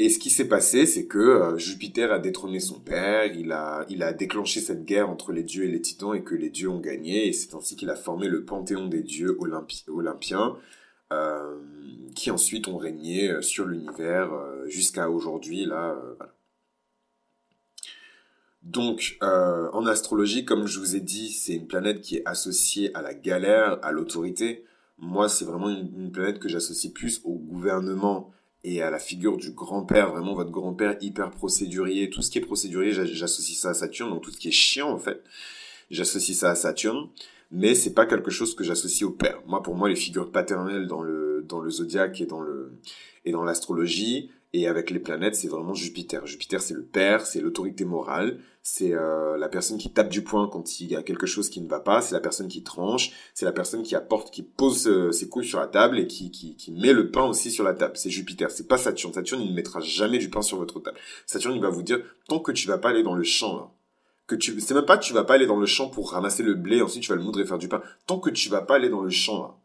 Et 0.00 0.08
ce 0.08 0.18
qui 0.18 0.30
s'est 0.30 0.48
passé, 0.48 0.86
c'est 0.86 1.04
que 1.04 1.18
euh, 1.18 1.58
Jupiter 1.58 2.10
a 2.10 2.18
détrôné 2.18 2.58
son 2.58 2.80
père, 2.80 3.26
il 3.26 3.52
a, 3.52 3.84
il 3.90 4.02
a 4.02 4.14
déclenché 4.14 4.62
cette 4.62 4.86
guerre 4.86 5.10
entre 5.10 5.30
les 5.30 5.42
dieux 5.42 5.64
et 5.64 5.70
les 5.70 5.82
titans 5.82 6.14
et 6.14 6.22
que 6.22 6.34
les 6.34 6.48
dieux 6.48 6.70
ont 6.70 6.80
gagné, 6.80 7.28
et 7.28 7.34
c'est 7.34 7.54
ainsi 7.54 7.76
qu'il 7.76 7.90
a 7.90 7.96
formé 7.96 8.26
le 8.26 8.46
panthéon 8.46 8.86
des 8.86 9.02
dieux 9.02 9.36
olympi 9.38 9.84
olympiens, 9.88 10.56
euh, 11.12 11.54
qui 12.14 12.30
ensuite 12.30 12.66
ont 12.66 12.78
régné 12.78 13.28
euh, 13.28 13.42
sur 13.42 13.66
l'univers 13.66 14.30
jusqu'à 14.68 15.10
aujourd'hui, 15.10 15.66
là. 15.66 15.98
Donc, 18.62 19.18
en 19.20 19.86
astrologie, 19.86 20.46
comme 20.46 20.66
je 20.66 20.78
vous 20.78 20.96
ai 20.96 21.00
dit, 21.00 21.30
c'est 21.30 21.54
une 21.54 21.66
planète 21.66 22.00
qui 22.00 22.16
est 22.16 22.22
associée 22.24 22.90
à 22.94 23.02
la 23.02 23.12
galère, 23.12 23.78
à 23.82 23.92
l'autorité. 23.92 24.64
Moi, 24.96 25.28
c'est 25.28 25.44
vraiment 25.44 25.68
une, 25.68 26.10
planète 26.10 26.38
que 26.38 26.48
j'associe 26.48 26.92
plus 26.92 27.20
au 27.24 27.34
gouvernement 27.34 28.30
et 28.64 28.82
à 28.82 28.90
la 28.90 28.98
figure 28.98 29.36
du 29.36 29.52
grand-père, 29.52 30.12
vraiment 30.12 30.34
votre 30.34 30.50
grand-père 30.50 30.96
hyper 31.00 31.30
procédurier. 31.30 32.10
Tout 32.10 32.22
ce 32.22 32.30
qui 32.30 32.38
est 32.38 32.42
procédurier, 32.42 32.92
j'associe 32.92 33.58
ça 33.58 33.70
à 33.70 33.74
Saturne, 33.74 34.10
donc 34.10 34.22
tout 34.22 34.30
ce 34.30 34.38
qui 34.38 34.48
est 34.48 34.52
chiant, 34.52 34.90
en 34.90 34.98
fait, 34.98 35.22
j'associe 35.90 36.36
ça 36.36 36.50
à 36.50 36.54
Saturne. 36.54 37.08
Mais 37.52 37.74
c'est 37.74 37.94
pas 37.94 38.06
quelque 38.06 38.30
chose 38.30 38.54
que 38.54 38.62
j'associe 38.62 39.02
au 39.02 39.12
père. 39.12 39.42
Moi, 39.46 39.62
pour 39.62 39.74
moi, 39.74 39.88
les 39.88 39.96
figures 39.96 40.30
paternelles 40.30 40.86
dans 40.86 41.02
le, 41.02 41.44
dans 41.48 41.60
le 41.60 41.70
zodiaque 41.70 42.20
et 42.20 42.26
dans 42.26 42.40
le, 42.40 42.78
et 43.24 43.32
dans 43.32 43.42
l'astrologie, 43.42 44.30
et 44.52 44.68
avec 44.68 44.90
les 44.90 45.00
planètes, 45.00 45.34
c'est 45.34 45.48
vraiment 45.48 45.74
Jupiter. 45.74 46.26
Jupiter, 46.26 46.60
c'est 46.60 46.74
le 46.74 46.84
père, 46.84 47.26
c'est 47.26 47.40
l'autorité 47.40 47.84
morale, 47.84 48.40
c'est 48.62 48.92
euh, 48.92 49.38
la 49.38 49.48
personne 49.48 49.78
qui 49.78 49.90
tape 49.90 50.10
du 50.10 50.22
poing 50.22 50.48
quand 50.48 50.80
il 50.80 50.88
y 50.88 50.96
a 50.96 51.02
quelque 51.02 51.26
chose 51.26 51.48
qui 51.48 51.60
ne 51.60 51.68
va 51.68 51.80
pas, 51.80 52.02
c'est 52.02 52.14
la 52.14 52.20
personne 52.20 52.48
qui 52.48 52.62
tranche, 52.62 53.12
c'est 53.34 53.46
la 53.46 53.52
personne 53.52 53.82
qui 53.82 53.94
apporte, 53.94 54.30
qui 54.30 54.42
pose 54.42 54.86
euh, 54.86 55.12
ses 55.12 55.28
couilles 55.28 55.46
sur 55.46 55.58
la 55.60 55.66
table 55.66 55.98
et 55.98 56.06
qui, 56.06 56.30
qui, 56.30 56.56
qui 56.56 56.70
met 56.72 56.92
le 56.92 57.10
pain 57.10 57.24
aussi 57.24 57.50
sur 57.50 57.64
la 57.64 57.72
table. 57.72 57.96
C'est 57.96 58.10
Jupiter, 58.10 58.50
c'est 58.50 58.68
pas 58.68 58.76
Saturne. 58.76 59.14
Saturne, 59.14 59.40
il 59.40 59.50
ne 59.50 59.54
mettra 59.54 59.80
jamais 59.80 60.18
du 60.18 60.28
pain 60.28 60.42
sur 60.42 60.58
votre 60.58 60.78
table. 60.80 60.98
Saturne, 61.26 61.54
il 61.54 61.62
va 61.62 61.70
vous 61.70 61.82
dire, 61.82 62.00
tant 62.28 62.38
que 62.38 62.52
tu 62.52 62.68
vas 62.68 62.78
pas 62.78 62.90
aller 62.90 63.02
dans 63.02 63.14
le 63.14 63.24
champ, 63.24 63.56
là, 63.56 63.70
que 64.26 64.36
tu, 64.36 64.60
c'est 64.60 64.74
même 64.74 64.84
pas 64.84 64.98
tu 64.98 65.12
vas 65.12 65.24
pas 65.24 65.34
aller 65.34 65.46
dans 65.46 65.58
le 65.58 65.66
champ 65.66 65.88
pour 65.88 66.12
ramasser 66.12 66.42
le 66.42 66.54
blé, 66.54 66.82
ensuite 66.82 67.02
tu 67.02 67.08
vas 67.08 67.16
le 67.16 67.22
moudre 67.22 67.40
et 67.40 67.46
faire 67.46 67.58
du 67.58 67.68
pain. 67.68 67.82
Tant 68.06 68.20
que 68.20 68.30
tu 68.30 68.48
vas 68.48 68.62
pas 68.62 68.76
aller 68.76 68.88
dans 68.88 69.02
le 69.02 69.10
champ, 69.10 69.42
là, 69.42 69.56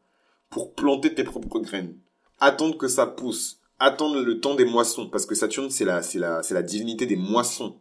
pour 0.50 0.74
planter 0.74 1.14
tes 1.14 1.24
propres 1.24 1.60
graines, 1.60 1.96
attendre 2.40 2.78
que 2.78 2.88
ça 2.88 3.06
pousse, 3.06 3.60
attendre 3.78 4.22
le 4.22 4.40
temps 4.40 4.56
des 4.56 4.66
moissons, 4.66 5.10
parce 5.10 5.25
que 5.25 5.36
Saturne, 5.36 5.70
c'est 5.70 5.86
la, 5.86 6.02
c'est 6.02 6.18
la, 6.18 6.42
c'est 6.44 6.54
la 6.54 6.64
divinité 6.64 7.06
des 7.06 7.16
moissons. 7.16 7.78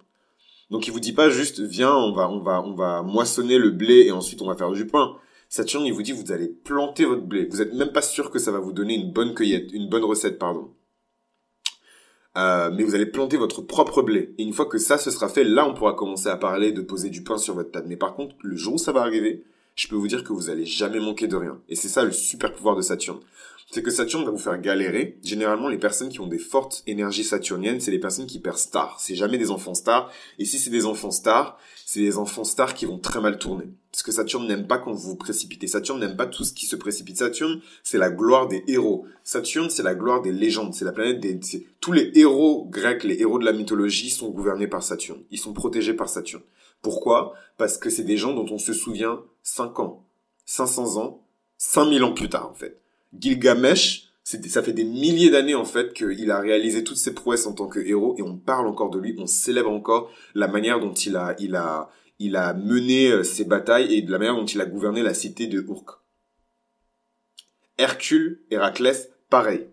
Donc 0.70 0.86
il 0.86 0.92
vous 0.92 1.00
dit 1.00 1.12
pas 1.12 1.30
juste, 1.30 1.60
viens, 1.60 1.94
on 1.94 2.12
va, 2.12 2.30
on 2.30 2.40
va, 2.40 2.62
on 2.62 2.74
va 2.74 3.02
moissonner 3.02 3.58
le 3.58 3.70
blé 3.70 4.06
et 4.06 4.12
ensuite 4.12 4.42
on 4.42 4.46
va 4.46 4.56
faire 4.56 4.70
du 4.72 4.86
pain. 4.86 5.16
Saturne, 5.48 5.86
il 5.86 5.92
vous 5.92 6.02
dit, 6.02 6.12
vous 6.12 6.32
allez 6.32 6.48
planter 6.48 7.04
votre 7.04 7.22
blé. 7.22 7.46
Vous 7.46 7.62
êtes 7.62 7.72
même 7.74 7.92
pas 7.92 8.02
sûr 8.02 8.30
que 8.30 8.40
ça 8.40 8.50
va 8.50 8.58
vous 8.58 8.72
donner 8.72 8.94
une 8.94 9.12
bonne 9.12 9.34
cueillette, 9.34 9.72
une 9.72 9.88
bonne 9.88 10.02
recette, 10.02 10.38
pardon. 10.38 10.72
Euh, 12.36 12.72
mais 12.74 12.82
vous 12.82 12.96
allez 12.96 13.06
planter 13.06 13.36
votre 13.36 13.62
propre 13.62 14.02
blé. 14.02 14.34
Et 14.38 14.42
une 14.42 14.52
fois 14.52 14.66
que 14.66 14.78
ça 14.78 14.98
se 14.98 15.12
sera 15.12 15.28
fait, 15.28 15.44
là, 15.44 15.68
on 15.68 15.74
pourra 15.74 15.92
commencer 15.92 16.28
à 16.28 16.36
parler 16.36 16.72
de 16.72 16.80
poser 16.80 17.08
du 17.08 17.22
pain 17.22 17.38
sur 17.38 17.54
votre 17.54 17.70
table. 17.70 17.86
Mais 17.88 17.96
par 17.96 18.16
contre, 18.16 18.34
le 18.42 18.56
jour 18.56 18.74
où 18.74 18.78
ça 18.78 18.90
va 18.90 19.02
arriver, 19.02 19.44
je 19.76 19.86
peux 19.86 19.94
vous 19.94 20.08
dire 20.08 20.24
que 20.24 20.32
vous 20.32 20.50
allez 20.50 20.66
jamais 20.66 20.98
manquer 20.98 21.28
de 21.28 21.36
rien. 21.36 21.60
Et 21.68 21.76
c'est 21.76 21.88
ça 21.88 22.02
le 22.02 22.10
super 22.10 22.52
pouvoir 22.52 22.74
de 22.74 22.82
Saturne 22.82 23.20
c'est 23.74 23.82
que 23.82 23.90
Saturne 23.90 24.24
va 24.24 24.30
vous 24.30 24.38
faire 24.38 24.60
galérer. 24.60 25.18
Généralement, 25.24 25.66
les 25.66 25.78
personnes 25.78 26.08
qui 26.08 26.20
ont 26.20 26.28
des 26.28 26.38
fortes 26.38 26.84
énergies 26.86 27.24
saturniennes, 27.24 27.80
c'est 27.80 27.90
les 27.90 27.98
personnes 27.98 28.26
qui 28.28 28.38
perdent 28.38 28.56
stars. 28.56 29.00
C'est 29.00 29.16
jamais 29.16 29.36
des 29.36 29.50
enfants 29.50 29.74
stars. 29.74 30.12
Et 30.38 30.44
si 30.44 30.60
c'est 30.60 30.70
des 30.70 30.86
enfants 30.86 31.10
stars, 31.10 31.58
c'est 31.84 31.98
des 31.98 32.16
enfants 32.16 32.44
stars 32.44 32.74
qui 32.74 32.86
vont 32.86 33.00
très 33.00 33.20
mal 33.20 33.36
tourner. 33.36 33.64
Parce 33.90 34.04
que 34.04 34.12
Saturne 34.12 34.46
n'aime 34.46 34.68
pas 34.68 34.78
quand 34.78 34.92
vous 34.92 35.08
vous 35.08 35.16
précipitez. 35.16 35.66
Saturne 35.66 35.98
n'aime 35.98 36.16
pas 36.16 36.26
tout 36.26 36.44
ce 36.44 36.52
qui 36.52 36.66
se 36.66 36.76
précipite. 36.76 37.16
Saturne, 37.16 37.60
c'est 37.82 37.98
la 37.98 38.10
gloire 38.10 38.46
des 38.46 38.62
héros. 38.68 39.06
Saturne, 39.24 39.70
c'est 39.70 39.82
la 39.82 39.96
gloire 39.96 40.22
des 40.22 40.30
légendes. 40.30 40.72
C'est 40.72 40.84
la 40.84 40.92
planète 40.92 41.18
des... 41.18 41.40
Tous 41.80 41.90
les 41.90 42.12
héros 42.14 42.68
grecs, 42.70 43.02
les 43.02 43.20
héros 43.22 43.40
de 43.40 43.44
la 43.44 43.52
mythologie 43.52 44.10
sont 44.10 44.30
gouvernés 44.30 44.68
par 44.68 44.84
Saturne. 44.84 45.24
Ils 45.32 45.38
sont 45.40 45.52
protégés 45.52 45.94
par 45.94 46.08
Saturne. 46.08 46.44
Pourquoi? 46.80 47.34
Parce 47.56 47.76
que 47.76 47.90
c'est 47.90 48.04
des 48.04 48.18
gens 48.18 48.34
dont 48.34 48.46
on 48.54 48.58
se 48.58 48.72
souvient 48.72 49.24
5 49.42 49.80
ans, 49.80 50.06
500 50.46 50.96
ans, 51.02 51.26
5000 51.58 52.04
ans 52.04 52.14
plus 52.14 52.28
tard, 52.28 52.48
en 52.48 52.54
fait. 52.54 52.83
Gilgamesh, 53.18 54.08
ça 54.24 54.62
fait 54.62 54.72
des 54.72 54.84
milliers 54.84 55.30
d'années 55.30 55.54
en 55.54 55.64
fait 55.64 55.92
qu'il 55.92 56.30
a 56.30 56.40
réalisé 56.40 56.82
toutes 56.82 56.96
ses 56.96 57.14
prouesses 57.14 57.46
en 57.46 57.52
tant 57.52 57.68
que 57.68 57.80
héros 57.80 58.14
et 58.18 58.22
on 58.22 58.36
parle 58.36 58.66
encore 58.66 58.90
de 58.90 58.98
lui, 58.98 59.14
on 59.18 59.26
célèbre 59.26 59.70
encore 59.70 60.10
la 60.34 60.48
manière 60.48 60.80
dont 60.80 60.94
il 60.94 61.16
a, 61.16 61.88
mené 62.54 63.08
euh, 63.08 63.22
ses 63.22 63.44
batailles 63.44 63.94
et 63.94 64.02
de 64.02 64.10
la 64.10 64.18
manière 64.18 64.36
dont 64.36 64.46
il 64.46 64.60
a 64.60 64.66
gouverné 64.66 65.02
la 65.02 65.14
cité 65.14 65.46
de 65.46 65.60
Urk. 65.60 65.90
Hercule, 67.76 68.40
Héraclès, 68.50 69.10
pareil. 69.28 69.66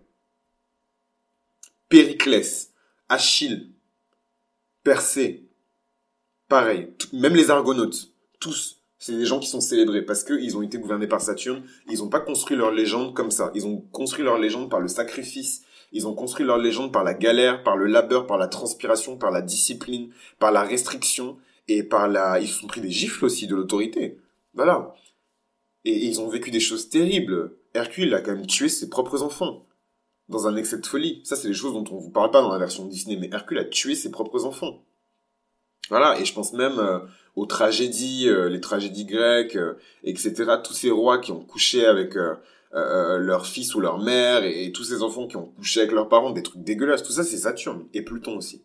Périclès, 1.88 2.72
Achille, 3.08 3.70
Persée, 4.82 5.48
pareil. 6.48 6.88
Même 7.12 7.36
les 7.36 7.50
Argonautes, 7.50 8.12
tous 8.40 8.81
c'est 9.02 9.16
des 9.16 9.26
gens 9.26 9.40
qui 9.40 9.48
sont 9.48 9.60
célébrés 9.60 10.02
parce 10.02 10.22
qu'ils 10.22 10.56
ont 10.56 10.62
été 10.62 10.78
gouvernés 10.78 11.08
par 11.08 11.20
Saturne. 11.20 11.64
Ils 11.90 11.98
n'ont 11.98 12.08
pas 12.08 12.20
construit 12.20 12.56
leur 12.56 12.70
légende 12.70 13.14
comme 13.14 13.32
ça. 13.32 13.50
Ils 13.52 13.66
ont 13.66 13.80
construit 13.90 14.24
leur 14.24 14.38
légende 14.38 14.70
par 14.70 14.78
le 14.78 14.86
sacrifice. 14.86 15.64
Ils 15.90 16.06
ont 16.06 16.14
construit 16.14 16.46
leur 16.46 16.56
légende 16.56 16.92
par 16.92 17.02
la 17.02 17.12
galère, 17.12 17.64
par 17.64 17.76
le 17.76 17.86
labeur, 17.86 18.28
par 18.28 18.38
la 18.38 18.46
transpiration, 18.46 19.16
par 19.16 19.32
la 19.32 19.42
discipline, 19.42 20.12
par 20.38 20.52
la 20.52 20.62
restriction 20.62 21.36
et 21.66 21.82
par 21.82 22.06
la. 22.06 22.38
Ils 22.38 22.46
se 22.46 22.60
sont 22.60 22.68
pris 22.68 22.80
des 22.80 22.92
gifles 22.92 23.24
aussi 23.24 23.48
de 23.48 23.56
l'autorité. 23.56 24.20
Voilà. 24.54 24.94
Et 25.84 26.06
ils 26.06 26.20
ont 26.20 26.28
vécu 26.28 26.52
des 26.52 26.60
choses 26.60 26.88
terribles. 26.88 27.56
Hercule 27.74 28.14
a 28.14 28.20
quand 28.20 28.36
même 28.36 28.46
tué 28.46 28.68
ses 28.68 28.88
propres 28.88 29.24
enfants 29.24 29.66
dans 30.28 30.46
un 30.46 30.54
excès 30.54 30.78
de 30.78 30.86
folie. 30.86 31.22
Ça, 31.24 31.34
c'est 31.34 31.48
des 31.48 31.54
choses 31.54 31.72
dont 31.72 31.84
on 31.90 31.98
vous 31.98 32.10
parle 32.10 32.30
pas 32.30 32.40
dans 32.40 32.52
la 32.52 32.58
version 32.58 32.86
Disney, 32.86 33.16
mais 33.16 33.30
Hercule 33.32 33.58
a 33.58 33.64
tué 33.64 33.96
ses 33.96 34.12
propres 34.12 34.44
enfants. 34.44 34.84
Voilà, 35.88 36.20
et 36.20 36.24
je 36.24 36.32
pense 36.32 36.52
même 36.52 36.78
euh, 36.78 37.00
aux 37.34 37.46
tragédies, 37.46 38.28
euh, 38.28 38.48
les 38.48 38.60
tragédies 38.60 39.06
grecques, 39.06 39.56
euh, 39.56 39.74
etc. 40.04 40.56
Tous 40.62 40.74
ces 40.74 40.90
rois 40.90 41.18
qui 41.18 41.32
ont 41.32 41.40
couché 41.40 41.86
avec 41.86 42.14
leur 42.72 43.46
fils 43.46 43.74
ou 43.74 43.80
leur 43.80 43.98
mère, 43.98 44.44
et, 44.44 44.72
tous 44.72 44.84
ces 44.84 45.02
enfants 45.02 45.26
qui 45.26 45.36
ont 45.36 45.46
couché 45.46 45.80
avec 45.80 45.92
leurs 45.92 46.08
parents, 46.08 46.30
des 46.30 46.42
trucs 46.42 46.62
dégueulasses. 46.62 47.02
Tout 47.02 47.12
ça, 47.12 47.24
c'est 47.24 47.38
Saturne, 47.38 47.86
et 47.92 48.02
Pluton 48.02 48.36
aussi. 48.36 48.64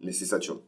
Mais 0.00 0.12
c'est 0.12 0.26
Saturne. 0.26 0.60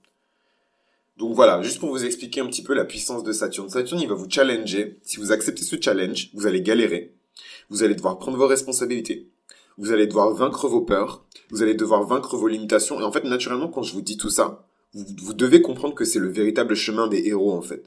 Donc 1.17 1.35
voilà, 1.35 1.61
juste 1.63 1.81
pour 1.81 1.91
vous 1.91 2.05
expliquer 2.05 2.41
un 2.41 2.47
petit 2.47 2.63
peu 2.63 2.73
la 2.73 2.85
puissance 2.85 3.23
de 3.23 3.33
Saturne. 3.33 3.69
Saturne, 3.69 4.01
il 4.01 4.09
va 4.09 4.15
vous 4.15 4.29
challenger. 4.29 4.99
Si 5.03 5.19
vous 5.19 5.33
acceptez 5.33 5.63
ce 5.63 5.77
challenge, 5.81 6.31
vous 6.33 6.47
allez 6.47 6.63
galérer. 6.63 7.15
Vous 7.69 7.83
allez 7.83 7.95
devoir 7.95 8.19
prendre 8.19 8.39
vos 8.39 8.47
responsabilités. 8.47 9.29
Vous 9.77 9.93
allez 9.93 10.07
devoir 10.07 10.33
vaincre 10.35 10.67
vos 10.67 10.81
peurs. 10.81 11.27
Vous 11.51 11.63
allez 11.63 11.75
devoir 11.75 12.05
vaincre 12.05 12.37
vos 12.37 12.49
limitations. 12.49 13.01
Et 13.01 13.05
en 13.05 13.13
fait, 13.13 13.25
naturellement, 13.25 13.69
quand 13.69 13.83
je 13.83 13.93
vous 13.93 14.03
dis 14.03 14.17
tout 14.17 14.31
ça, 14.31 14.70
vous, 14.95 15.35
devez 15.35 15.63
comprendre 15.63 15.95
que 15.95 16.05
c'est 16.05 16.19
le 16.19 16.29
véritable 16.29 16.75
chemin 16.75 17.07
des 17.07 17.27
héros 17.27 17.53
en 17.53 17.63
fait. 17.63 17.85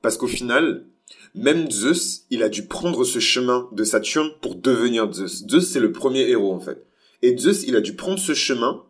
Parce 0.00 0.16
qu'au 0.16 0.26
final, 0.26 0.86
même 1.34 1.70
Zeus, 1.70 2.24
il 2.30 2.42
a 2.42 2.48
dû 2.48 2.66
prendre 2.66 3.04
ce 3.04 3.18
chemin 3.18 3.68
de 3.72 3.84
Saturne 3.84 4.30
pour 4.40 4.54
devenir 4.54 5.12
Zeus. 5.12 5.44
Zeus, 5.48 5.68
c'est 5.68 5.80
le 5.80 5.92
premier 5.92 6.28
héros 6.28 6.52
en 6.52 6.60
fait. 6.60 6.84
Et 7.22 7.36
Zeus, 7.36 7.64
il 7.66 7.76
a 7.76 7.80
dû 7.80 7.94
prendre 7.94 8.18
ce 8.18 8.34
chemin 8.34 8.82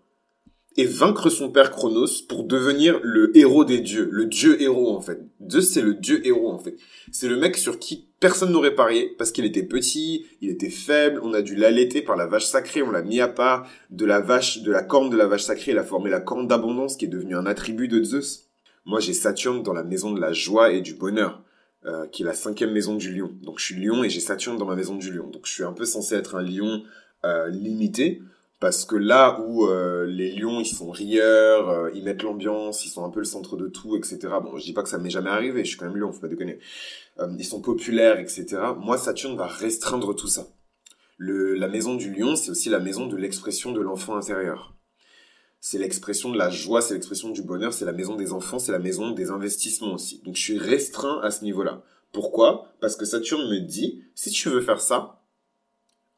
et 0.79 0.87
vaincre 0.87 1.29
son 1.29 1.51
père 1.51 1.73
Chronos 1.73 2.23
pour 2.29 2.45
devenir 2.45 3.01
le 3.03 3.37
héros 3.37 3.65
des 3.65 3.81
dieux, 3.81 4.09
le 4.13 4.27
dieu 4.27 4.63
héros 4.63 4.97
en 4.97 5.01
fait. 5.01 5.21
Zeus 5.51 5.73
c'est 5.73 5.83
le 5.83 5.95
dieu 5.95 6.25
héros 6.25 6.51
en 6.51 6.59
fait. 6.59 6.77
C'est 7.11 7.29
le 7.29 7.37
mec 7.37 7.57
sur 7.57 7.81
qui 7.81 8.09
personne 8.21 8.53
n'aurait 8.53 8.77
parié 8.77 9.13
parce 9.19 9.33
qu'il 9.33 9.45
était 9.45 9.65
petit, 9.65 10.27
il 10.41 10.51
était 10.51 10.71
faible, 10.71 11.21
on 11.25 11.35
a 11.35 11.43
dû 11.43 11.57
l'allaiter 11.57 12.01
par 12.01 12.17
la 12.17 12.27
vache 12.27 12.47
sacrée, 12.47 12.83
on 12.83 12.93
l'a 12.93 13.03
mis 13.03 13.21
à 13.21 13.27
part 13.27 13.69
de 13.91 14.07
la 14.07 14.21
vache, 14.21 14.63
de 14.63 14.71
la 14.71 14.85
corne 14.85 15.11
de 15.11 15.17
la 15.17 15.27
vache 15.27 15.43
sacrée, 15.43 15.73
il 15.73 15.79
a 15.79 15.85
formé 15.85 16.11
la 16.11 16.21
corne 16.21 16.47
d'abondance 16.47 16.97
qui 16.97 17.07
est 17.07 17.09
devenue 17.09 17.37
un 17.37 17.47
attribut 17.47 17.89
de 17.89 18.03
Zeus. 18.05 18.49
Moi 18.85 19.01
j'ai 19.01 19.15
Saturne 19.15 19.65
dans 19.65 19.75
la 19.75 19.83
maison 19.83 20.13
de 20.13 20.21
la 20.21 20.33
joie 20.33 20.71
et 20.73 20.81
du 20.81 20.95
bonheur. 20.95 21.43
Euh, 21.87 22.09
qui 22.09 22.25
est 22.25 22.27
la 22.27 22.35
cinquième 22.35 22.73
maison 22.73 22.97
du 22.97 23.15
lion. 23.15 23.31
Donc 23.41 23.61
je 23.61 23.67
suis 23.67 23.77
lion 23.77 24.03
et 24.03 24.11
j'ai 24.11 24.19
Saturne 24.19 24.59
dans 24.59 24.67
ma 24.67 24.75
maison 24.75 24.97
du 24.97 25.13
lion. 25.13 25.29
Donc 25.29 25.47
je 25.47 25.53
suis 25.53 25.63
un 25.63 25.73
peu 25.73 25.85
censé 25.85 26.17
être 26.17 26.35
un 26.35 26.43
lion 26.43 26.83
euh, 27.25 27.49
limité, 27.49 28.21
parce 28.61 28.85
que 28.85 28.97
là 28.97 29.41
où 29.41 29.67
euh, 29.67 30.05
les 30.05 30.33
lions 30.33 30.61
ils 30.61 30.67
sont 30.67 30.91
rieurs, 30.91 31.69
euh, 31.69 31.91
ils 31.95 32.03
mettent 32.03 32.23
l'ambiance, 32.23 32.85
ils 32.85 32.89
sont 32.89 33.05
un 33.05 33.11
peu 33.11 33.21
le 33.21 33.25
centre 33.25 33.57
de 33.57 33.69
tout, 33.69 33.97
etc. 33.97 34.19
Bon, 34.43 34.57
je 34.57 34.65
dis 34.65 34.73
pas 34.73 34.83
que 34.83 34.89
ça 34.89 34.99
m'est 34.99 35.11
jamais 35.11 35.31
arrivé, 35.31 35.65
je 35.65 35.71
suis 35.71 35.79
quand 35.79 35.87
même 35.87 35.97
lion, 35.97 36.13
faut 36.13 36.21
pas 36.21 36.29
déconner. 36.29 36.59
Euh, 37.21 37.29
ils 37.39 37.45
sont 37.45 37.61
populaires, 37.61 38.19
etc. 38.19 38.47
Moi, 38.79 38.99
Saturne 38.99 39.37
va 39.37 39.47
restreindre 39.47 40.15
tout 40.15 40.27
ça. 40.27 40.49
Le, 41.19 41.55
la 41.55 41.69
maison 41.69 41.95
du 41.95 42.13
lion, 42.13 42.37
c'est 42.37 42.51
aussi 42.51 42.69
la 42.69 42.81
maison 42.81 43.07
de 43.07 43.17
l'expression 43.17 43.73
de 43.73 43.81
l'enfant 43.81 44.17
intérieur. 44.17 44.75
C'est 45.61 45.79
l'expression 45.79 46.31
de 46.31 46.39
la 46.39 46.51
joie, 46.51 46.81
c'est 46.81 46.95
l'expression 46.95 47.31
du 47.31 47.43
bonheur, 47.43 47.73
c'est 47.73 47.85
la 47.85 47.93
maison 47.93 48.15
des 48.15 48.33
enfants, 48.33 48.61
c'est 48.61 48.73
la 48.73 48.79
maison 48.79 49.11
des 49.11 49.31
investissements 49.31 49.95
aussi. 49.95 50.21
Donc 50.25 50.37
je 50.37 50.43
suis 50.43 50.59
restreint 50.59 51.21
à 51.23 51.31
ce 51.31 51.45
niveau-là. 51.45 51.83
Pourquoi? 52.13 52.73
Parce 52.81 52.97
que 52.97 53.05
Saturne 53.05 53.49
me 53.51 53.61
dit, 53.61 54.05
si 54.15 54.31
tu 54.31 54.49
veux 54.49 54.61
faire 54.61 54.81
ça, 54.81 55.23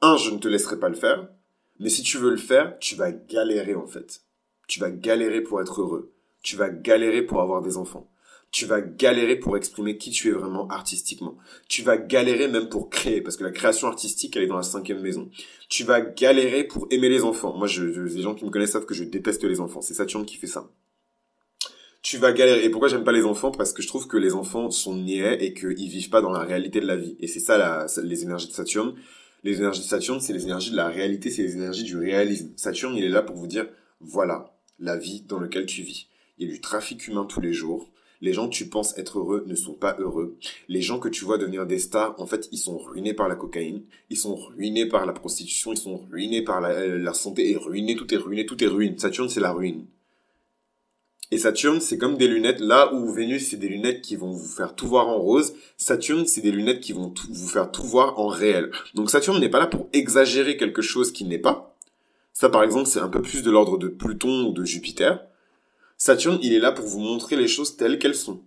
un, 0.03 0.17
je 0.17 0.31
ne 0.31 0.39
te 0.39 0.49
laisserai 0.49 0.79
pas 0.79 0.89
le 0.89 0.95
faire, 0.95 1.29
mais 1.81 1.89
si 1.89 2.03
tu 2.03 2.19
veux 2.19 2.31
le 2.31 2.37
faire, 2.37 2.79
tu 2.79 2.95
vas 2.95 3.11
galérer 3.11 3.75
en 3.75 3.87
fait. 3.87 4.23
Tu 4.69 4.79
vas 4.79 4.91
galérer 4.91 5.41
pour 5.41 5.61
être 5.61 5.81
heureux. 5.81 6.13
Tu 6.43 6.57
vas 6.57 6.69
galérer 6.69 7.23
pour 7.23 7.41
avoir 7.41 7.63
des 7.63 7.77
enfants. 7.77 8.11
Tu 8.53 8.67
vas 8.67 8.81
galérer 8.81 9.37
pour 9.37 9.57
exprimer 9.57 9.97
qui 9.97 10.11
tu 10.11 10.29
es 10.29 10.33
vraiment 10.33 10.69
artistiquement. 10.69 11.37
Tu 11.69 11.83
vas 11.83 11.97
galérer 11.97 12.49
même 12.49 12.69
pour 12.69 12.91
créer, 12.91 13.21
parce 13.21 13.37
que 13.37 13.45
la 13.45 13.53
création 13.53 13.87
artistique, 13.87 14.37
elle 14.37 14.43
est 14.43 14.49
dans 14.49 14.57
la 14.57 14.63
cinquième 14.63 15.01
maison. 15.01 15.31
Tu 15.69 15.85
vas 15.85 16.01
galérer 16.01 16.65
pour 16.65 16.87
aimer 16.91 17.09
les 17.09 17.23
enfants. 17.23 17.57
Moi, 17.57 17.69
je, 17.69 17.85
les 17.85 18.23
gens 18.23 18.35
qui 18.35 18.45
me 18.45 18.51
connaissent 18.51 18.73
savent 18.73 18.87
que 18.87 18.95
je 18.95 19.05
déteste 19.05 19.45
les 19.45 19.61
enfants. 19.61 19.81
C'est 19.81 19.95
Saturne 19.95 20.27
qui 20.27 20.37
fait 20.37 20.49
ça. 20.49 20.69
Tu 22.03 22.19
vas 22.19 22.33
galérer. 22.33 22.65
Et 22.65 22.71
pourquoi 22.71 22.89
j'aime 22.89 23.05
pas 23.05 23.13
les 23.13 23.25
enfants? 23.25 23.53
Parce 23.53 23.73
que 23.73 23.83
je 23.83 23.89
trouve 23.89 24.09
que 24.09 24.17
les 24.17 24.35
enfants 24.35 24.71
sont 24.71 24.97
niais 24.97 25.45
et 25.45 25.55
qu'ils 25.55 25.89
vivent 25.89 26.11
pas 26.11 26.21
dans 26.21 26.33
la 26.33 26.41
réalité 26.41 26.81
de 26.81 26.87
la 26.87 26.97
vie. 26.97 27.17
Et 27.21 27.29
c'est 27.29 27.41
ça 27.41 27.57
la, 27.57 27.87
les 28.03 28.25
énergies 28.25 28.49
de 28.49 28.53
Saturne 28.53 28.95
les 29.43 29.59
énergies 29.59 29.81
de 29.81 29.87
Saturne, 29.87 30.21
c'est 30.21 30.33
les 30.33 30.45
énergies 30.45 30.71
de 30.71 30.77
la 30.77 30.89
réalité, 30.89 31.31
c'est 31.31 31.43
les 31.43 31.55
énergies 31.55 31.85
du 31.85 31.97
réalisme. 31.97 32.51
Saturne, 32.57 32.97
il 32.97 33.05
est 33.05 33.09
là 33.09 33.23
pour 33.23 33.37
vous 33.37 33.47
dire, 33.47 33.67
voilà 34.01 34.55
la 34.79 34.97
vie 34.97 35.23
dans 35.23 35.41
laquelle 35.41 35.67
tu 35.67 35.83
vis. 35.83 36.09
Il 36.39 36.47
y 36.47 36.51
a 36.51 36.55
du 36.55 36.61
trafic 36.61 37.07
humain 37.07 37.27
tous 37.27 37.41
les 37.41 37.53
jours. 37.53 37.91
Les 38.23 38.35
gens 38.35 38.49
que 38.49 38.55
tu 38.55 38.69
penses 38.69 38.97
être 38.99 39.19
heureux 39.19 39.45
ne 39.47 39.55
sont 39.55 39.73
pas 39.73 39.97
heureux. 39.99 40.37
Les 40.69 40.83
gens 40.83 40.99
que 40.99 41.09
tu 41.09 41.25
vois 41.25 41.39
devenir 41.39 41.67
des 41.67 41.79
stars, 41.79 42.15
en 42.21 42.27
fait, 42.27 42.49
ils 42.53 42.59
sont 42.59 42.77
ruinés 42.77 43.15
par 43.15 43.29
la 43.29 43.35
cocaïne, 43.35 43.83
ils 44.11 44.19
sont 44.19 44.35
ruinés 44.35 44.87
par 44.87 45.07
la 45.07 45.15
prostitution, 45.15 45.73
ils 45.73 45.79
sont 45.79 45.97
ruinés 46.11 46.43
par 46.43 46.61
la, 46.61 47.15
santé, 47.15 47.51
et 47.51 47.57
ruinés, 47.57 47.97
tout 47.97 48.13
est 48.13 48.19
ruiné, 48.19 48.45
tout 48.45 48.63
est 48.63 48.67
ruine. 48.67 48.99
Saturne, 48.99 49.31
c'est 49.31 49.41
la 49.41 49.53
ruine. 49.53 49.87
Et 51.33 51.39
Saturne, 51.39 51.81
c'est 51.81 51.99
comme 51.99 52.17
des 52.17 52.27
lunettes. 52.27 52.61
Là 52.61 52.93
où 52.93 53.13
Vénus, 53.13 53.49
c'est 53.49 53.57
des 53.57 53.69
lunettes 53.69 54.03
qui 54.03 54.17
vont 54.17 54.31
vous 54.31 54.49
faire 54.49 54.75
tout 54.75 54.89
voir 54.89 55.09
en 55.09 55.19
rose. 55.19 55.55
Saturne, 55.77 56.27
c'est 56.27 56.41
des 56.41 56.51
lunettes 56.51 56.81
qui 56.81 56.93
vont 56.93 57.15
vous 57.31 57.49
faire 57.49 57.71
tout 57.71 57.85
voir 57.85 58.19
en 58.19 58.27
réel. 58.27 58.71
Donc 58.95 59.11
Saturne 59.11 59.39
n'est 59.39 59.49
pas 59.49 59.61
là 59.61 59.69
pour 59.69 59.89
exagérer 59.93 60.57
quelque 60.57 60.83
chose 60.83 61.13
qui 61.13 61.25
n'est 61.25 61.39
pas. 61.39 61.77
Ça, 62.33 62.49
par 62.49 62.63
exemple, 62.63 62.87
c'est 62.87 63.01
un 63.01 63.09
peu 63.09 63.23
plus 63.23 63.43
de 63.43 63.51
l'ordre 63.51 63.79
de 63.79 63.89
Pluton 63.89 64.49
ou 64.49 64.53
de 64.53 64.65
Jupiter. 64.65 65.25
Saturne, 65.97 66.39
il 66.43 66.53
est 66.53 66.59
là 66.59 66.73
pour 66.73 66.87
vous 66.87 67.01
montrer 67.01 67.37
les 67.37 67.49
choses 67.49 67.77
telles 67.77 67.99
qu'elles 67.99 68.15
sont. 68.15 68.41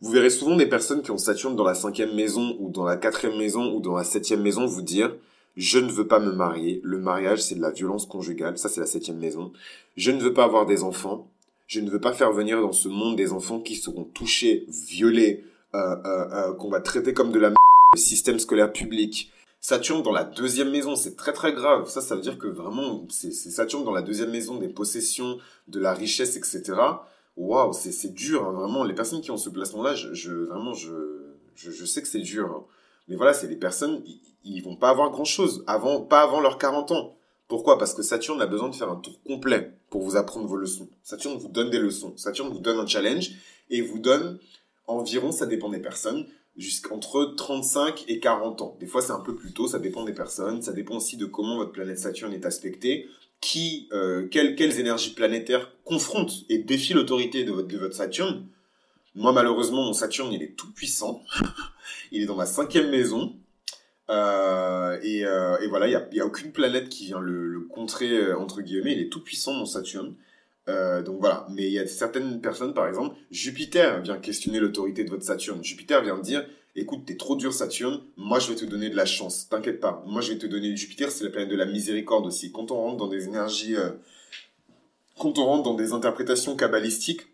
Vous 0.00 0.12
verrez 0.12 0.30
souvent 0.30 0.56
des 0.56 0.66
personnes 0.66 1.02
qui 1.02 1.10
ont 1.10 1.18
Saturne 1.18 1.56
dans 1.56 1.64
la 1.64 1.74
cinquième 1.74 2.14
maison 2.14 2.56
ou 2.60 2.70
dans 2.70 2.84
la 2.84 2.96
quatrième 2.96 3.38
maison 3.38 3.72
ou 3.74 3.80
dans 3.80 3.96
la 3.96 4.04
septième 4.04 4.42
maison 4.42 4.66
vous 4.66 4.82
dire 4.82 5.14
je 5.56 5.78
ne 5.78 5.90
veux 5.90 6.06
pas 6.06 6.18
me 6.18 6.32
marier. 6.32 6.80
Le 6.82 6.98
mariage, 6.98 7.42
c'est 7.42 7.54
de 7.54 7.62
la 7.62 7.70
violence 7.70 8.06
conjugale. 8.06 8.58
Ça, 8.58 8.68
c'est 8.68 8.80
la 8.80 8.86
septième 8.86 9.18
maison. 9.18 9.52
Je 9.96 10.10
ne 10.10 10.20
veux 10.20 10.34
pas 10.34 10.44
avoir 10.44 10.66
des 10.66 10.82
enfants. 10.82 11.30
Je 11.66 11.80
ne 11.80 11.90
veux 11.90 12.00
pas 12.00 12.12
faire 12.12 12.32
venir 12.32 12.60
dans 12.60 12.72
ce 12.72 12.88
monde 12.88 13.16
des 13.16 13.32
enfants 13.32 13.60
qui 13.60 13.76
seront 13.76 14.04
touchés, 14.04 14.66
violés, 14.68 15.44
euh, 15.74 15.96
euh, 16.04 16.28
euh, 16.32 16.54
qu'on 16.54 16.68
va 16.68 16.80
traiter 16.80 17.14
comme 17.14 17.32
de 17.32 17.38
la 17.38 17.48
le 17.48 17.98
système 17.98 18.38
scolaire 18.38 18.72
public. 18.72 19.30
Saturne 19.60 20.02
dans 20.02 20.12
la 20.12 20.24
deuxième 20.24 20.70
maison, 20.70 20.94
c'est 20.94 21.16
très 21.16 21.32
très 21.32 21.52
grave. 21.52 21.88
Ça, 21.88 22.00
ça 22.00 22.16
veut 22.16 22.20
dire 22.20 22.38
que 22.38 22.48
vraiment, 22.48 23.06
c'est 23.08 23.32
Saturne 23.32 23.84
dans 23.84 23.92
la 23.92 24.02
deuxième 24.02 24.30
maison 24.30 24.58
des 24.58 24.68
possessions, 24.68 25.38
de 25.68 25.80
la 25.80 25.94
richesse, 25.94 26.36
etc. 26.36 26.74
Waouh, 27.36 27.72
c'est 27.72 28.12
dur, 28.12 28.46
hein, 28.46 28.52
vraiment. 28.52 28.84
Les 28.84 28.94
personnes 28.94 29.20
qui 29.20 29.30
ont 29.30 29.36
ce 29.36 29.48
placement-là, 29.48 29.94
je, 29.94 30.32
vraiment, 30.32 30.74
je, 30.74 30.92
je, 31.56 31.84
sais 31.84 32.02
que 32.02 32.08
c'est 32.08 32.20
dur. 32.20 32.46
Hein. 32.46 32.64
Mais 33.08 33.16
voilà, 33.16 33.32
c'est 33.32 33.48
des 33.48 33.56
personnes, 33.56 34.02
ils, 34.06 34.20
ils 34.44 34.62
vont 34.62 34.76
pas 34.76 34.90
avoir 34.90 35.10
grand-chose 35.10 35.64
avant, 35.66 36.02
pas 36.02 36.20
avant 36.20 36.40
leurs 36.40 36.58
40 36.58 36.92
ans. 36.92 37.16
Pourquoi? 37.54 37.78
Parce 37.78 37.94
que 37.94 38.02
Saturne 38.02 38.42
a 38.42 38.46
besoin 38.46 38.68
de 38.68 38.74
faire 38.74 38.90
un 38.90 38.96
tour 38.96 39.22
complet 39.22 39.70
pour 39.88 40.02
vous 40.02 40.16
apprendre 40.16 40.48
vos 40.48 40.56
leçons. 40.56 40.88
Saturne 41.04 41.38
vous 41.38 41.46
donne 41.46 41.70
des 41.70 41.78
leçons. 41.78 42.12
Saturne 42.16 42.52
vous 42.52 42.58
donne 42.58 42.80
un 42.80 42.86
challenge 42.88 43.30
et 43.70 43.80
vous 43.80 44.00
donne 44.00 44.40
environ, 44.88 45.30
ça 45.30 45.46
dépend 45.46 45.68
des 45.68 45.78
personnes, 45.78 46.26
jusqu'entre 46.56 47.32
35 47.36 48.06
et 48.08 48.18
40 48.18 48.60
ans. 48.60 48.76
Des 48.80 48.88
fois, 48.88 49.02
c'est 49.02 49.12
un 49.12 49.20
peu 49.20 49.36
plus 49.36 49.52
tôt, 49.52 49.68
ça 49.68 49.78
dépend 49.78 50.02
des 50.02 50.12
personnes. 50.12 50.62
Ça 50.62 50.72
dépend 50.72 50.96
aussi 50.96 51.16
de 51.16 51.26
comment 51.26 51.56
votre 51.56 51.70
planète 51.70 52.00
Saturne 52.00 52.32
est 52.32 52.44
aspectée, 52.44 53.06
qui, 53.40 53.88
euh, 53.92 54.26
quelles, 54.26 54.80
énergies 54.80 55.14
planétaires 55.14 55.70
confrontent 55.84 56.34
et 56.48 56.58
défient 56.58 56.94
l'autorité 56.94 57.44
de 57.44 57.52
votre, 57.52 57.68
de 57.68 57.78
votre 57.78 57.94
Saturne. 57.94 58.48
Moi, 59.14 59.30
malheureusement, 59.30 59.84
mon 59.84 59.92
Saturne, 59.92 60.32
il 60.32 60.42
est 60.42 60.56
tout 60.56 60.72
puissant. 60.72 61.22
il 62.10 62.20
est 62.20 62.26
dans 62.26 62.34
ma 62.34 62.46
cinquième 62.46 62.90
maison. 62.90 63.32
Euh, 64.10 64.98
et, 65.02 65.24
euh, 65.24 65.58
et, 65.60 65.66
voilà, 65.66 65.86
il 65.86 65.90
n'y 65.90 65.96
a, 65.96 66.08
y 66.12 66.20
a, 66.20 66.26
aucune 66.26 66.52
planète 66.52 66.88
qui 66.88 67.06
vient 67.06 67.20
le, 67.20 67.66
contrer, 67.70 68.10
euh, 68.10 68.38
entre 68.38 68.62
guillemets. 68.62 68.92
Il 68.92 69.00
est 69.00 69.08
tout 69.08 69.22
puissant, 69.22 69.54
mon 69.54 69.66
Saturne. 69.66 70.14
Donc 70.66 71.20
voilà, 71.20 71.46
mais 71.50 71.64
il 71.64 71.72
y 71.72 71.78
a 71.78 71.86
certaines 71.86 72.40
personnes, 72.40 72.72
par 72.72 72.88
exemple, 72.88 73.14
Jupiter 73.30 74.00
vient 74.00 74.16
questionner 74.16 74.60
l'autorité 74.60 75.04
de 75.04 75.10
votre 75.10 75.22
Saturne. 75.22 75.62
Jupiter 75.62 76.02
vient 76.02 76.18
dire, 76.18 76.46
écoute, 76.74 77.02
t'es 77.04 77.18
trop 77.18 77.36
dur 77.36 77.52
Saturne, 77.52 78.00
moi 78.16 78.38
je 78.38 78.48
vais 78.48 78.54
te 78.54 78.64
donner 78.64 78.88
de 78.88 78.96
la 78.96 79.04
chance, 79.04 79.46
t'inquiète 79.50 79.78
pas. 79.78 80.02
Moi 80.06 80.22
je 80.22 80.32
vais 80.32 80.38
te 80.38 80.46
donner, 80.46 80.74
Jupiter 80.74 81.10
c'est 81.10 81.24
la 81.24 81.28
planète 81.28 81.50
de 81.50 81.56
la 81.56 81.66
miséricorde 81.66 82.24
aussi. 82.24 82.50
Quand 82.50 82.70
on 82.70 82.76
rentre 82.76 82.96
dans 82.96 83.08
des 83.08 83.24
énergies, 83.24 83.76
quand 85.18 85.36
on 85.38 85.44
rentre 85.44 85.64
dans 85.64 85.74
des 85.74 85.92
interprétations 85.92 86.56
kabbalistiques, 86.56 87.26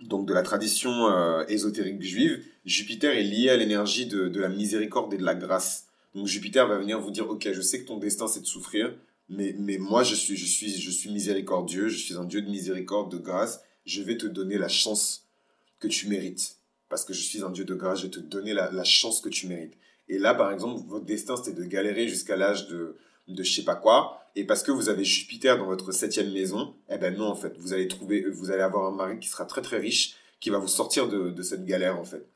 donc 0.00 0.26
de 0.26 0.34
la 0.34 0.42
tradition 0.42 1.08
euh, 1.08 1.44
ésotérique 1.48 2.02
juive, 2.02 2.44
Jupiter 2.64 3.12
est 3.12 3.22
lié 3.22 3.50
à 3.50 3.56
l'énergie 3.56 4.06
de, 4.06 4.28
de 4.28 4.40
la 4.40 4.48
miséricorde 4.48 5.12
et 5.14 5.18
de 5.18 5.24
la 5.24 5.34
grâce. 5.34 5.86
Donc 6.14 6.26
Jupiter 6.26 6.66
va 6.66 6.78
venir 6.78 7.00
vous 7.00 7.10
dire, 7.10 7.28
ok, 7.30 7.50
je 7.52 7.60
sais 7.60 7.80
que 7.82 7.86
ton 7.86 7.98
destin 7.98 8.26
c'est 8.26 8.40
de 8.40 8.46
souffrir, 8.46 8.94
mais, 9.28 9.54
mais 9.58 9.78
moi, 9.78 10.02
je 10.02 10.14
suis, 10.14 10.36
je, 10.36 10.46
suis, 10.46 10.80
je 10.80 10.90
suis 10.90 11.10
miséricordieux, 11.10 11.88
je 11.88 11.98
suis 11.98 12.14
un 12.14 12.24
Dieu 12.24 12.42
de 12.42 12.48
miséricorde, 12.48 13.10
de 13.10 13.18
grâce. 13.18 13.60
Je 13.84 14.02
vais 14.02 14.16
te 14.16 14.26
donner 14.26 14.58
la 14.58 14.68
chance 14.68 15.26
que 15.80 15.88
tu 15.88 16.08
mérites. 16.08 16.58
Parce 16.88 17.04
que 17.04 17.12
je 17.12 17.20
suis 17.20 17.42
un 17.42 17.50
Dieu 17.50 17.64
de 17.64 17.74
grâce, 17.74 18.00
je 18.00 18.04
vais 18.04 18.10
te 18.10 18.20
donner 18.20 18.54
la, 18.54 18.70
la 18.70 18.84
chance 18.84 19.20
que 19.20 19.28
tu 19.28 19.48
mérites. 19.48 19.74
Et 20.08 20.18
là, 20.18 20.34
par 20.34 20.52
exemple, 20.52 20.82
votre 20.86 21.04
destin, 21.04 21.36
c'était 21.36 21.52
de 21.52 21.64
galérer 21.64 22.08
jusqu'à 22.08 22.36
l'âge 22.36 22.68
de, 22.68 22.96
de 23.28 23.42
je 23.42 23.52
sais 23.52 23.64
pas 23.64 23.76
quoi. 23.76 24.20
Et 24.34 24.44
parce 24.44 24.62
que 24.62 24.70
vous 24.70 24.88
avez 24.88 25.04
Jupiter 25.04 25.58
dans 25.58 25.66
votre 25.66 25.92
septième 25.92 26.32
maison, 26.32 26.74
eh 26.88 26.98
ben 26.98 27.16
non, 27.16 27.26
en 27.26 27.34
fait. 27.34 27.56
Vous 27.58 27.72
allez 27.72 27.88
trouver, 27.88 28.22
vous 28.22 28.50
allez 28.50 28.62
avoir 28.62 28.86
un 28.86 28.94
mari 28.94 29.18
qui 29.18 29.28
sera 29.28 29.44
très 29.46 29.62
très 29.62 29.78
riche, 29.78 30.16
qui 30.40 30.50
va 30.50 30.58
vous 30.58 30.68
sortir 30.68 31.08
de, 31.08 31.30
de 31.30 31.42
cette 31.42 31.64
galère, 31.64 31.98
en 31.98 32.04
fait. 32.04 32.28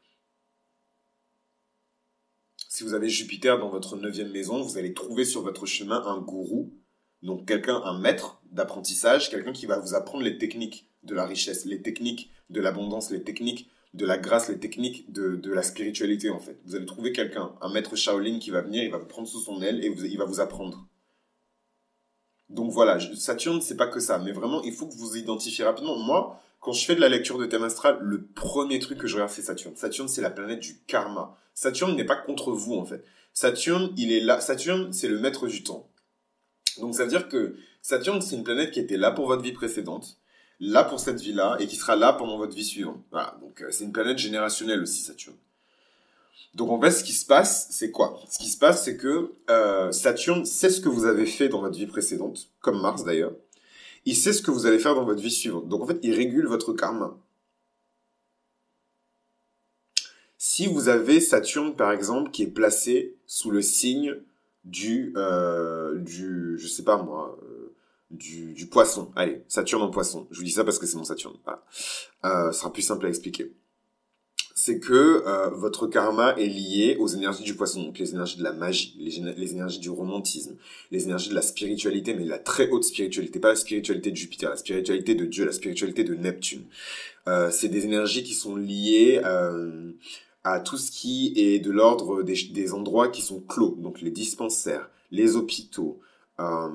Si 2.68 2.84
vous 2.84 2.94
avez 2.94 3.08
Jupiter 3.08 3.58
dans 3.58 3.68
votre 3.68 3.96
neuvième 3.96 4.30
maison, 4.30 4.62
vous 4.62 4.78
allez 4.78 4.94
trouver 4.94 5.24
sur 5.24 5.42
votre 5.42 5.66
chemin 5.66 6.02
un 6.06 6.20
gourou 6.20 6.72
donc 7.22 7.46
quelqu'un, 7.46 7.82
un 7.84 7.98
maître 7.98 8.40
d'apprentissage, 8.50 9.30
quelqu'un 9.30 9.52
qui 9.52 9.66
va 9.66 9.78
vous 9.78 9.94
apprendre 9.94 10.24
les 10.24 10.38
techniques 10.38 10.86
de 11.02 11.14
la 11.14 11.26
richesse, 11.26 11.64
les 11.66 11.82
techniques 11.82 12.30
de 12.48 12.60
l'abondance, 12.60 13.10
les 13.10 13.22
techniques 13.22 13.70
de 13.94 14.06
la 14.06 14.18
grâce, 14.18 14.48
les 14.48 14.58
techniques 14.58 15.12
de, 15.12 15.36
de 15.36 15.52
la 15.52 15.62
spiritualité 15.62 16.30
en 16.30 16.38
fait. 16.38 16.58
Vous 16.64 16.76
allez 16.76 16.86
trouver 16.86 17.12
quelqu'un, 17.12 17.52
un 17.60 17.72
maître 17.72 17.96
Shaolin 17.96 18.38
qui 18.38 18.50
va 18.50 18.60
venir, 18.60 18.84
il 18.84 18.90
va 18.90 18.98
vous 18.98 19.06
prendre 19.06 19.28
sous 19.28 19.40
son 19.40 19.60
aile 19.62 19.84
et 19.84 19.88
il 19.88 20.18
va 20.18 20.24
vous 20.24 20.40
apprendre. 20.40 20.86
Donc 22.50 22.72
voilà, 22.72 22.98
Saturne, 23.14 23.60
c'est 23.60 23.76
pas 23.76 23.86
que 23.86 24.00
ça, 24.00 24.18
mais 24.18 24.32
vraiment, 24.32 24.62
il 24.62 24.72
faut 24.72 24.86
que 24.86 24.94
vous 24.94 25.16
identifiez 25.16 25.64
rapidement. 25.64 25.96
Moi, 25.96 26.40
quand 26.58 26.72
je 26.72 26.84
fais 26.84 26.96
de 26.96 27.00
la 27.00 27.08
lecture 27.08 27.38
de 27.38 27.46
thème 27.46 27.62
astral, 27.62 27.98
le 28.00 28.24
premier 28.26 28.80
truc 28.80 28.98
que 28.98 29.06
je 29.06 29.14
regarde, 29.14 29.30
c'est 29.30 29.42
Saturne. 29.42 29.76
Saturne, 29.76 30.08
c'est 30.08 30.20
la 30.20 30.30
planète 30.30 30.58
du 30.58 30.78
karma. 30.86 31.36
Saturne 31.54 31.94
n'est 31.94 32.04
pas 32.04 32.16
contre 32.16 32.50
vous, 32.50 32.74
en 32.74 32.84
fait. 32.84 33.04
Saturne, 33.32 33.92
il 33.96 34.12
est 34.12 34.20
là. 34.20 34.40
Saturne, 34.40 34.92
c'est 34.92 35.08
le 35.08 35.20
maître 35.20 35.46
du 35.46 35.62
temps. 35.62 35.88
Donc 36.78 36.94
ça 36.94 37.04
veut 37.04 37.10
dire 37.10 37.28
que 37.28 37.56
Saturne, 37.82 38.20
c'est 38.20 38.36
une 38.36 38.44
planète 38.44 38.72
qui 38.72 38.80
était 38.80 38.96
là 38.96 39.10
pour 39.12 39.26
votre 39.26 39.42
vie 39.42 39.52
précédente, 39.52 40.19
là 40.60 40.84
pour 40.84 41.00
cette 41.00 41.20
vie-là, 41.20 41.56
et 41.58 41.66
qui 41.66 41.76
sera 41.76 41.96
là 41.96 42.12
pendant 42.12 42.38
votre 42.38 42.54
vie 42.54 42.64
suivante. 42.64 43.02
Voilà, 43.10 43.36
donc 43.40 43.62
euh, 43.62 43.68
c'est 43.70 43.84
une 43.84 43.92
planète 43.92 44.18
générationnelle 44.18 44.82
aussi, 44.82 45.02
Saturne. 45.02 45.36
Donc 46.54 46.70
en 46.70 46.80
fait, 46.80 46.90
ce 46.90 47.04
qui 47.04 47.12
se 47.12 47.24
passe, 47.24 47.68
c'est 47.70 47.90
quoi? 47.90 48.20
Ce 48.28 48.38
qui 48.38 48.48
se 48.48 48.58
passe, 48.58 48.84
c'est 48.84 48.96
que 48.96 49.32
euh, 49.48 49.92
Saturne 49.92 50.44
sait 50.44 50.70
ce 50.70 50.80
que 50.80 50.88
vous 50.88 51.06
avez 51.06 51.26
fait 51.26 51.48
dans 51.48 51.60
votre 51.60 51.76
vie 51.76 51.86
précédente, 51.86 52.50
comme 52.60 52.80
Mars 52.80 53.04
d'ailleurs. 53.04 53.32
Il 54.04 54.16
sait 54.16 54.32
ce 54.32 54.42
que 54.42 54.50
vous 54.50 54.66
allez 54.66 54.78
faire 54.78 54.94
dans 54.94 55.04
votre 55.04 55.22
vie 55.22 55.30
suivante. 55.30 55.68
Donc 55.68 55.82
en 55.82 55.86
fait, 55.86 55.98
il 56.02 56.14
régule 56.14 56.46
votre 56.46 56.72
karma. 56.72 57.16
Si 60.38 60.66
vous 60.66 60.88
avez 60.88 61.20
Saturne, 61.20 61.76
par 61.76 61.92
exemple, 61.92 62.30
qui 62.30 62.42
est 62.42 62.46
placé 62.46 63.14
sous 63.26 63.50
le 63.50 63.62
signe 63.62 64.16
du, 64.64 65.12
euh, 65.16 65.98
du, 65.98 66.58
je 66.58 66.66
sais 66.66 66.82
pas 66.82 66.96
moi, 67.02 67.38
du, 68.10 68.52
du 68.54 68.66
poisson. 68.66 69.10
Allez, 69.16 69.42
Saturne 69.48 69.82
en 69.82 69.90
poisson. 69.90 70.26
Je 70.30 70.38
vous 70.38 70.44
dis 70.44 70.50
ça 70.50 70.64
parce 70.64 70.78
que 70.78 70.86
c'est 70.86 70.96
mon 70.96 71.04
Saturne. 71.04 71.36
Voilà. 71.44 71.64
Euh, 72.24 72.52
ce 72.52 72.60
sera 72.60 72.72
plus 72.72 72.82
simple 72.82 73.06
à 73.06 73.08
expliquer. 73.08 73.52
C'est 74.54 74.78
que 74.78 75.22
euh, 75.26 75.48
votre 75.50 75.86
karma 75.86 76.32
est 76.32 76.46
lié 76.46 76.96
aux 77.00 77.06
énergies 77.06 77.44
du 77.44 77.54
poisson, 77.54 77.82
donc 77.82 77.98
les 77.98 78.10
énergies 78.10 78.36
de 78.36 78.42
la 78.42 78.52
magie, 78.52 78.94
les, 78.98 79.52
énergies 79.52 79.78
du 79.78 79.88
romantisme, 79.88 80.56
les 80.90 81.04
énergies 81.04 81.30
de 81.30 81.34
la 81.34 81.40
spiritualité, 81.40 82.12
mais 82.12 82.26
la 82.26 82.38
très 82.38 82.68
haute 82.68 82.84
spiritualité, 82.84 83.40
pas 83.40 83.48
la 83.48 83.56
spiritualité 83.56 84.10
de 84.10 84.16
Jupiter, 84.16 84.50
la 84.50 84.58
spiritualité 84.58 85.14
de 85.14 85.24
Dieu, 85.24 85.46
la 85.46 85.52
spiritualité 85.52 86.04
de 86.04 86.14
Neptune. 86.14 86.64
Euh, 87.26 87.50
c'est 87.50 87.68
des 87.68 87.86
énergies 87.86 88.22
qui 88.22 88.34
sont 88.34 88.54
liées 88.54 89.22
euh, 89.24 89.92
à 90.44 90.60
tout 90.60 90.76
ce 90.76 90.90
qui 90.90 91.32
est 91.36 91.60
de 91.60 91.70
l'ordre 91.70 92.22
des, 92.22 92.36
des, 92.52 92.74
endroits 92.74 93.08
qui 93.08 93.22
sont 93.22 93.40
clos, 93.40 93.76
donc 93.78 94.02
les 94.02 94.10
dispensaires, 94.10 94.90
les 95.10 95.36
hôpitaux, 95.36 96.00
euh, 96.40 96.68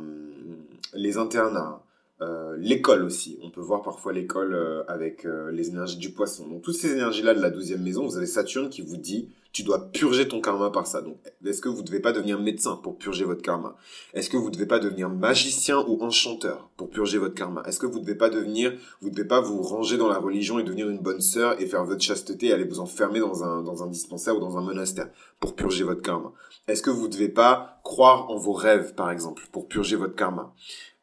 les 0.96 1.18
internats, 1.18 1.84
euh, 2.22 2.56
l'école 2.58 3.04
aussi. 3.04 3.38
On 3.44 3.50
peut 3.50 3.62
voir 3.62 3.82
parfois 3.82 4.14
l'école 4.14 4.54
euh, 4.54 4.84
avec 4.88 5.26
euh, 5.26 5.52
les 5.52 5.70
énergies 5.70 5.98
du 5.98 6.12
poisson. 6.12 6.48
Donc 6.48 6.62
toutes 6.62 6.76
ces 6.76 6.94
énergies-là 6.94 7.34
de 7.34 7.42
la 7.42 7.50
douzième 7.50 7.84
maison, 7.84 8.06
vous 8.06 8.18
avez 8.18 8.26
Saturne 8.26 8.70
qui 8.70 8.82
vous 8.82 8.98
dit 8.98 9.30
tu 9.56 9.64
dois 9.64 9.90
purger 9.90 10.28
ton 10.28 10.42
karma 10.42 10.70
par 10.70 10.86
ça. 10.86 11.02
Donc, 11.02 11.18
est-ce 11.46 11.62
que 11.62 11.70
vous 11.70 11.80
ne 11.80 11.88
devez 11.88 12.02
pas 12.02 12.12
devenir 12.12 12.38
médecin 12.38 12.76
pour 12.76 12.98
purger 12.98 13.24
votre 13.24 13.42
karma? 13.42 13.78
Est-ce 14.14 14.30
que 14.30 14.36
vous 14.36 14.50
ne 14.50 14.54
devez 14.54 14.66
pas 14.66 14.80
devenir 14.80 15.08
magicien 15.08 15.80
ou 15.88 16.04
enchanteur 16.04 16.70
pour 16.76 16.90
purger 16.90 17.20
votre 17.20 17.36
karma? 17.36 17.64
Est-ce 17.66 17.80
que 17.80 17.86
vous 17.86 18.00
ne 18.00 18.04
devez 18.04 18.16
pas 18.16 18.30
devenir, 18.30 18.74
vous 19.00 19.10
devez 19.10 19.24
pas 19.24 19.40
vous 19.40 19.62
ranger 19.62 19.96
dans 19.96 20.10
la 20.10 20.18
religion 20.18 20.60
et 20.60 20.64
devenir 20.64 20.90
une 20.90 21.00
bonne 21.00 21.22
sœur 21.22 21.62
et 21.62 21.68
faire 21.68 21.86
votre 21.86 22.02
chasteté 22.02 22.48
et 22.48 22.52
aller 22.52 22.66
vous 22.66 22.82
enfermer 22.82 23.22
dans 23.22 23.46
un, 23.46 23.64
dans 23.64 23.82
un 23.82 23.88
dispensaire 23.88 24.36
ou 24.36 24.42
dans 24.42 24.58
un 24.58 24.62
monastère 24.62 25.08
pour 25.40 25.56
purger 25.56 25.86
votre 25.86 26.02
karma? 26.02 26.34
Est-ce 26.68 26.82
que 26.82 26.90
vous 26.90 27.08
ne 27.08 27.14
devez 27.14 27.30
pas 27.30 27.80
croire 27.86 28.30
en 28.30 28.36
vos 28.36 28.52
rêves, 28.52 28.94
par 28.94 29.10
exemple, 29.10 29.48
pour 29.54 29.70
purger 29.70 29.96
votre 29.96 30.16
karma? 30.16 30.54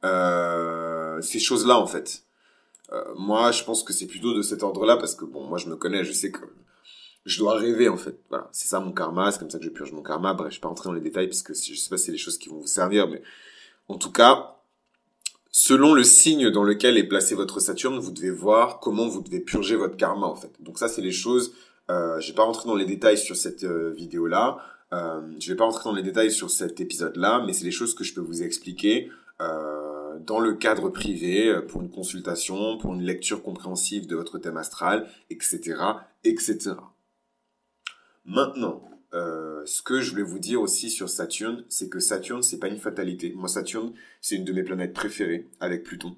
Euh, 0.05 1.23
Ces 1.23 1.39
choses-là, 1.39 1.79
en 1.79 1.87
fait. 1.87 2.25
Euh, 2.93 3.03
moi, 3.17 3.51
je 3.51 3.65
pense 3.65 3.83
que 3.83 3.95
c'est 3.95 4.07
plutôt 4.07 4.35
de 4.35 4.43
cet 4.43 4.63
ordre-là 4.63 4.99
parce 4.99 5.15
que, 5.15 5.25
bon, 5.25 5.43
moi, 5.43 5.57
je 5.57 5.71
me 5.71 5.77
connais, 5.77 6.05
je 6.05 6.13
sais 6.13 6.31
que 6.31 6.43
je 7.25 7.39
dois 7.39 7.55
rêver 7.55 7.89
en 7.89 7.97
fait. 7.97 8.19
Voilà, 8.29 8.49
c'est 8.53 8.69
ça 8.69 8.81
mon 8.81 8.93
karma, 8.93 9.31
c'est 9.31 9.39
comme 9.39 9.51
ça 9.51 9.59
que 9.59 9.65
je 9.65 9.71
purge 9.71 9.93
mon 9.93 10.03
karma. 10.03 10.35
Bref, 10.35 10.51
je 10.51 10.57
vais 10.57 10.61
pas 10.61 10.69
rentrer 10.69 10.89
dans 10.89 10.95
les 10.95 11.01
détails 11.01 11.29
parce 11.29 11.43
que 11.43 11.55
je 11.55 11.75
sais 11.75 11.89
pas 11.89 11.97
si 11.97 12.07
c'est 12.07 12.13
les 12.13 12.19
choses 12.19 12.39
qui 12.39 12.49
vont 12.49 12.59
vous 12.59 12.67
servir, 12.67 13.09
mais 13.09 13.23
en 13.89 13.97
tout 13.97 14.13
cas, 14.13 14.57
selon 15.51 15.95
le 15.95 16.05
signe 16.05 16.51
dans 16.51 16.65
lequel 16.65 16.97
est 16.97 17.05
placé 17.05 17.35
votre 17.35 17.61
Saturne, 17.61 17.99
vous 17.99 18.11
devez 18.11 18.31
voir 18.31 18.81
comment 18.81 19.09
vous 19.09 19.23
devez 19.23 19.41
purger 19.41 19.77
votre 19.77 19.97
karma 19.97 20.27
en 20.27 20.37
fait. 20.37 20.53
Donc 20.61 20.79
ça, 20.79 20.89
c'est 20.89 21.03
les 21.03 21.13
choses. 21.13 21.55
Euh, 21.91 22.21
je 22.21 22.29
vais 22.29 22.35
pas 22.35 22.45
rentrer 22.45 22.69
dans 22.69 22.77
les 22.77 22.87
détails 22.87 23.19
sur 23.19 23.37
cette 23.37 23.65
euh, 23.65 23.91
vidéo 23.91 24.27
là. 24.27 24.59
Euh, 24.93 25.21
je 25.39 25.51
vais 25.51 25.57
pas 25.57 25.65
rentrer 25.65 25.85
dans 25.85 25.95
les 25.95 26.03
détails 26.03 26.31
sur 26.31 26.51
cet 26.51 26.81
épisode 26.81 27.17
là, 27.17 27.43
mais 27.47 27.53
c'est 27.53 27.65
les 27.65 27.71
choses 27.71 27.95
que 27.95 28.05
je 28.05 28.15
peux 28.15 28.21
vous 28.21 28.43
expliquer 28.43 29.11
euh, 29.41 30.19
dans 30.21 30.39
le 30.39 30.55
cadre 30.55 30.91
privé 30.91 31.49
euh, 31.49 31.63
pour 31.63 31.81
une 31.83 31.91
consultation, 31.91 32.77
pour 32.77 32.95
une 32.95 33.03
lecture 33.03 33.43
compréhensive 33.43 34.07
de 34.07 34.15
votre 34.15 34.39
thème 34.39 34.57
astral, 34.57 35.09
etc., 35.31 35.77
etc. 36.25 36.73
Maintenant, 38.25 38.83
euh, 39.15 39.63
ce 39.67 39.83
que 39.83 40.01
je 40.01 40.11
voulais 40.11 40.23
vous 40.23 40.39
dire 40.39 40.61
aussi 40.61 40.91
sur 40.91 41.09
Saturne, 41.09 41.65
c'est 41.69 41.89
que 41.89 42.01
Saturne, 42.01 42.43
c'est 42.43 42.59
pas 42.59 42.69
une 42.69 42.79
fatalité. 42.79 43.33
Moi, 43.35 43.49
Saturne, 43.49 43.93
c'est 44.21 44.37
une 44.37 44.45
de 44.45 44.53
mes 44.53 44.63
planètes 44.63 44.95
préférées 44.95 45.49
avec 45.61 45.85
Pluton. 45.85 46.17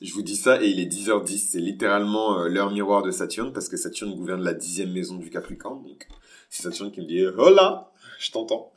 Je 0.00 0.12
vous 0.12 0.22
dis 0.22 0.36
ça 0.36 0.62
et 0.62 0.68
il 0.68 0.80
est 0.80 0.86
10h10, 0.86 1.50
c'est 1.52 1.60
littéralement 1.60 2.40
euh, 2.40 2.48
l'heure 2.48 2.70
miroir 2.70 3.02
de 3.02 3.10
Saturne 3.10 3.52
parce 3.52 3.68
que 3.68 3.76
Saturne 3.76 4.14
gouverne 4.14 4.42
la 4.42 4.54
dixième 4.54 4.92
maison 4.92 5.16
du 5.16 5.30
Capricorne. 5.30 5.82
Donc, 5.82 6.06
c'est 6.50 6.62
Saturne 6.62 6.92
qui 6.92 7.00
me 7.00 7.06
dit 7.06 7.24
Hola, 7.26 7.92
je 8.18 8.30
t'entends. 8.30 8.72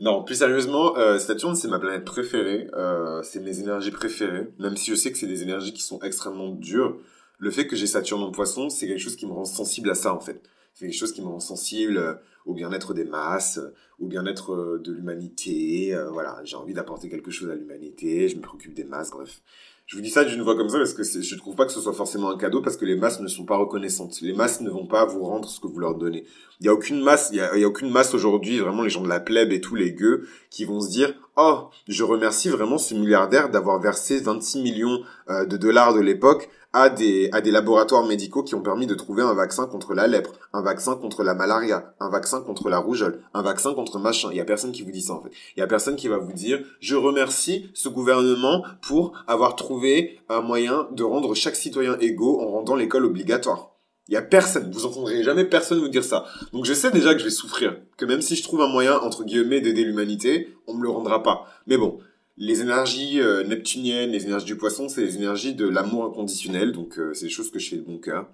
Non, 0.00 0.24
plus 0.24 0.36
sérieusement, 0.36 0.96
euh, 0.96 1.18
Saturne, 1.18 1.54
c'est 1.54 1.68
ma 1.68 1.78
planète 1.78 2.04
préférée. 2.04 2.68
Euh, 2.74 3.22
c'est 3.22 3.40
mes 3.40 3.60
énergies 3.60 3.92
préférées. 3.92 4.48
Même 4.58 4.76
si 4.76 4.90
je 4.90 4.96
sais 4.96 5.12
que 5.12 5.18
c'est 5.18 5.26
des 5.26 5.42
énergies 5.42 5.72
qui 5.72 5.82
sont 5.82 6.00
extrêmement 6.00 6.50
dures, 6.50 6.98
le 7.38 7.50
fait 7.50 7.66
que 7.66 7.76
j'ai 7.76 7.86
Saturne 7.86 8.22
en 8.22 8.32
poisson, 8.32 8.70
c'est 8.70 8.88
quelque 8.88 9.00
chose 9.00 9.16
qui 9.16 9.26
me 9.26 9.32
rend 9.32 9.44
sensible 9.44 9.90
à 9.90 9.94
ça, 9.94 10.12
en 10.12 10.20
fait. 10.20 10.42
C'est 10.74 10.86
quelque 10.86 10.98
chose 10.98 11.12
qui 11.12 11.22
me 11.22 11.28
rend 11.28 11.38
sensible 11.38 11.96
euh, 11.98 12.14
au 12.46 12.52
bien-être 12.52 12.94
des 12.94 13.04
masses, 13.04 13.58
euh, 13.58 13.72
au 14.00 14.08
bien-être 14.08 14.52
euh, 14.52 14.80
de 14.82 14.92
l'humanité. 14.92 15.96
voilà, 16.12 16.40
j'ai 16.44 16.56
envie 16.56 16.74
d'apporter 16.74 17.08
quelque 17.08 17.30
chose 17.30 17.48
à 17.48 17.54
l'humanité. 17.54 18.28
Je 18.28 18.36
me 18.36 18.42
préoccupe 18.42 18.74
des 18.74 18.82
masses, 18.82 19.10
bref. 19.10 19.40
Je 19.86 19.96
vous 19.96 20.02
dis 20.02 20.10
ça 20.10 20.24
d'une 20.24 20.40
voix 20.40 20.56
comme 20.56 20.70
ça 20.70 20.78
parce 20.78 20.94
que 20.94 21.04
je 21.04 21.34
ne 21.34 21.38
trouve 21.38 21.54
pas 21.54 21.66
que 21.66 21.72
ce 21.72 21.80
soit 21.80 21.92
forcément 21.92 22.30
un 22.30 22.38
cadeau 22.38 22.62
parce 22.62 22.78
que 22.78 22.86
les 22.86 22.96
masses 22.96 23.20
ne 23.20 23.28
sont 23.28 23.44
pas 23.44 23.56
reconnaissantes. 23.56 24.20
Les 24.22 24.32
masses 24.32 24.62
ne 24.62 24.70
vont 24.70 24.86
pas 24.86 25.04
vous 25.04 25.22
rendre 25.22 25.48
ce 25.48 25.60
que 25.60 25.66
vous 25.66 25.78
leur 25.78 25.94
donnez. 25.94 26.24
Il 26.58 26.66
y 26.66 26.68
a 26.70 26.72
aucune 26.72 27.02
masse, 27.02 27.28
il 27.32 27.36
y 27.36 27.40
a, 27.40 27.68
aucune 27.68 27.90
masse 27.90 28.14
aujourd'hui, 28.14 28.58
vraiment 28.58 28.82
les 28.82 28.88
gens 28.88 29.02
de 29.02 29.08
la 29.08 29.20
plèbe 29.20 29.52
et 29.52 29.60
tous 29.60 29.74
les 29.74 29.92
gueux 29.92 30.26
qui 30.48 30.64
vont 30.64 30.80
se 30.80 30.88
dire 30.88 31.14
"Oh, 31.36 31.68
je 31.86 32.02
remercie 32.02 32.48
vraiment 32.48 32.78
ce 32.78 32.94
milliardaire 32.94 33.50
d'avoir 33.50 33.78
versé 33.78 34.20
26 34.20 34.62
millions 34.62 35.04
de 35.28 35.56
dollars 35.58 35.92
de 35.92 36.00
l'époque 36.00 36.48
à 36.74 36.90
des, 36.90 37.30
à 37.32 37.40
des 37.40 37.52
laboratoires 37.52 38.04
médicaux 38.04 38.42
qui 38.42 38.56
ont 38.56 38.60
permis 38.60 38.86
de 38.86 38.94
trouver 38.94 39.22
un 39.22 39.32
vaccin 39.32 39.66
contre 39.66 39.94
la 39.94 40.08
lèpre, 40.08 40.32
un 40.52 40.60
vaccin 40.60 40.96
contre 40.96 41.22
la 41.22 41.32
malaria, 41.32 41.94
un 42.00 42.10
vaccin 42.10 42.42
contre 42.42 42.68
la 42.68 42.78
rougeole, 42.78 43.20
un 43.32 43.42
vaccin 43.42 43.74
contre 43.74 44.00
machin. 44.00 44.28
Il 44.32 44.36
y 44.36 44.40
a 44.40 44.44
personne 44.44 44.72
qui 44.72 44.82
vous 44.82 44.90
dit 44.90 45.00
ça 45.00 45.14
en 45.14 45.22
fait. 45.22 45.30
Il 45.56 45.60
y 45.60 45.62
a 45.62 45.68
personne 45.68 45.94
qui 45.94 46.08
va 46.08 46.18
vous 46.18 46.32
dire 46.32 46.60
je 46.80 46.96
remercie 46.96 47.70
ce 47.74 47.88
gouvernement 47.88 48.64
pour 48.82 49.12
avoir 49.28 49.54
trouvé 49.54 50.18
un 50.28 50.40
moyen 50.40 50.88
de 50.90 51.04
rendre 51.04 51.34
chaque 51.34 51.54
citoyen 51.54 51.96
égaux 52.00 52.40
en 52.40 52.48
rendant 52.48 52.74
l'école 52.74 53.04
obligatoire. 53.04 53.70
Il 54.08 54.14
y 54.14 54.18
a 54.18 54.22
personne, 54.22 54.70
vous 54.70 54.84
entendrez 54.84 55.22
jamais 55.22 55.44
personne 55.44 55.78
vous 55.78 55.88
dire 55.88 56.04
ça. 56.04 56.26
Donc 56.52 56.64
je 56.64 56.74
sais 56.74 56.90
déjà 56.90 57.14
que 57.14 57.20
je 57.20 57.24
vais 57.24 57.30
souffrir, 57.30 57.76
que 57.96 58.04
même 58.04 58.20
si 58.20 58.34
je 58.34 58.42
trouve 58.42 58.60
un 58.60 58.68
moyen 58.68 58.98
entre 58.98 59.24
guillemets 59.24 59.60
d'aider 59.60 59.84
l'humanité, 59.84 60.48
on 60.66 60.74
me 60.74 60.82
le 60.82 60.90
rendra 60.90 61.22
pas. 61.22 61.46
Mais 61.66 61.78
bon, 61.78 62.00
les 62.36 62.60
énergies 62.60 63.20
euh, 63.20 63.44
neptuniennes, 63.44 64.10
les 64.10 64.24
énergies 64.24 64.46
du 64.46 64.56
poisson, 64.56 64.88
c'est 64.88 65.02
les 65.02 65.16
énergies 65.16 65.54
de 65.54 65.68
l'amour 65.68 66.04
inconditionnel. 66.04 66.72
Donc, 66.72 66.98
euh, 66.98 67.14
c'est 67.14 67.26
des 67.26 67.32
choses 67.32 67.50
que 67.50 67.58
je 67.58 67.70
fais 67.70 67.76
de 67.76 67.82
bon 67.82 67.98
cœur. 67.98 68.28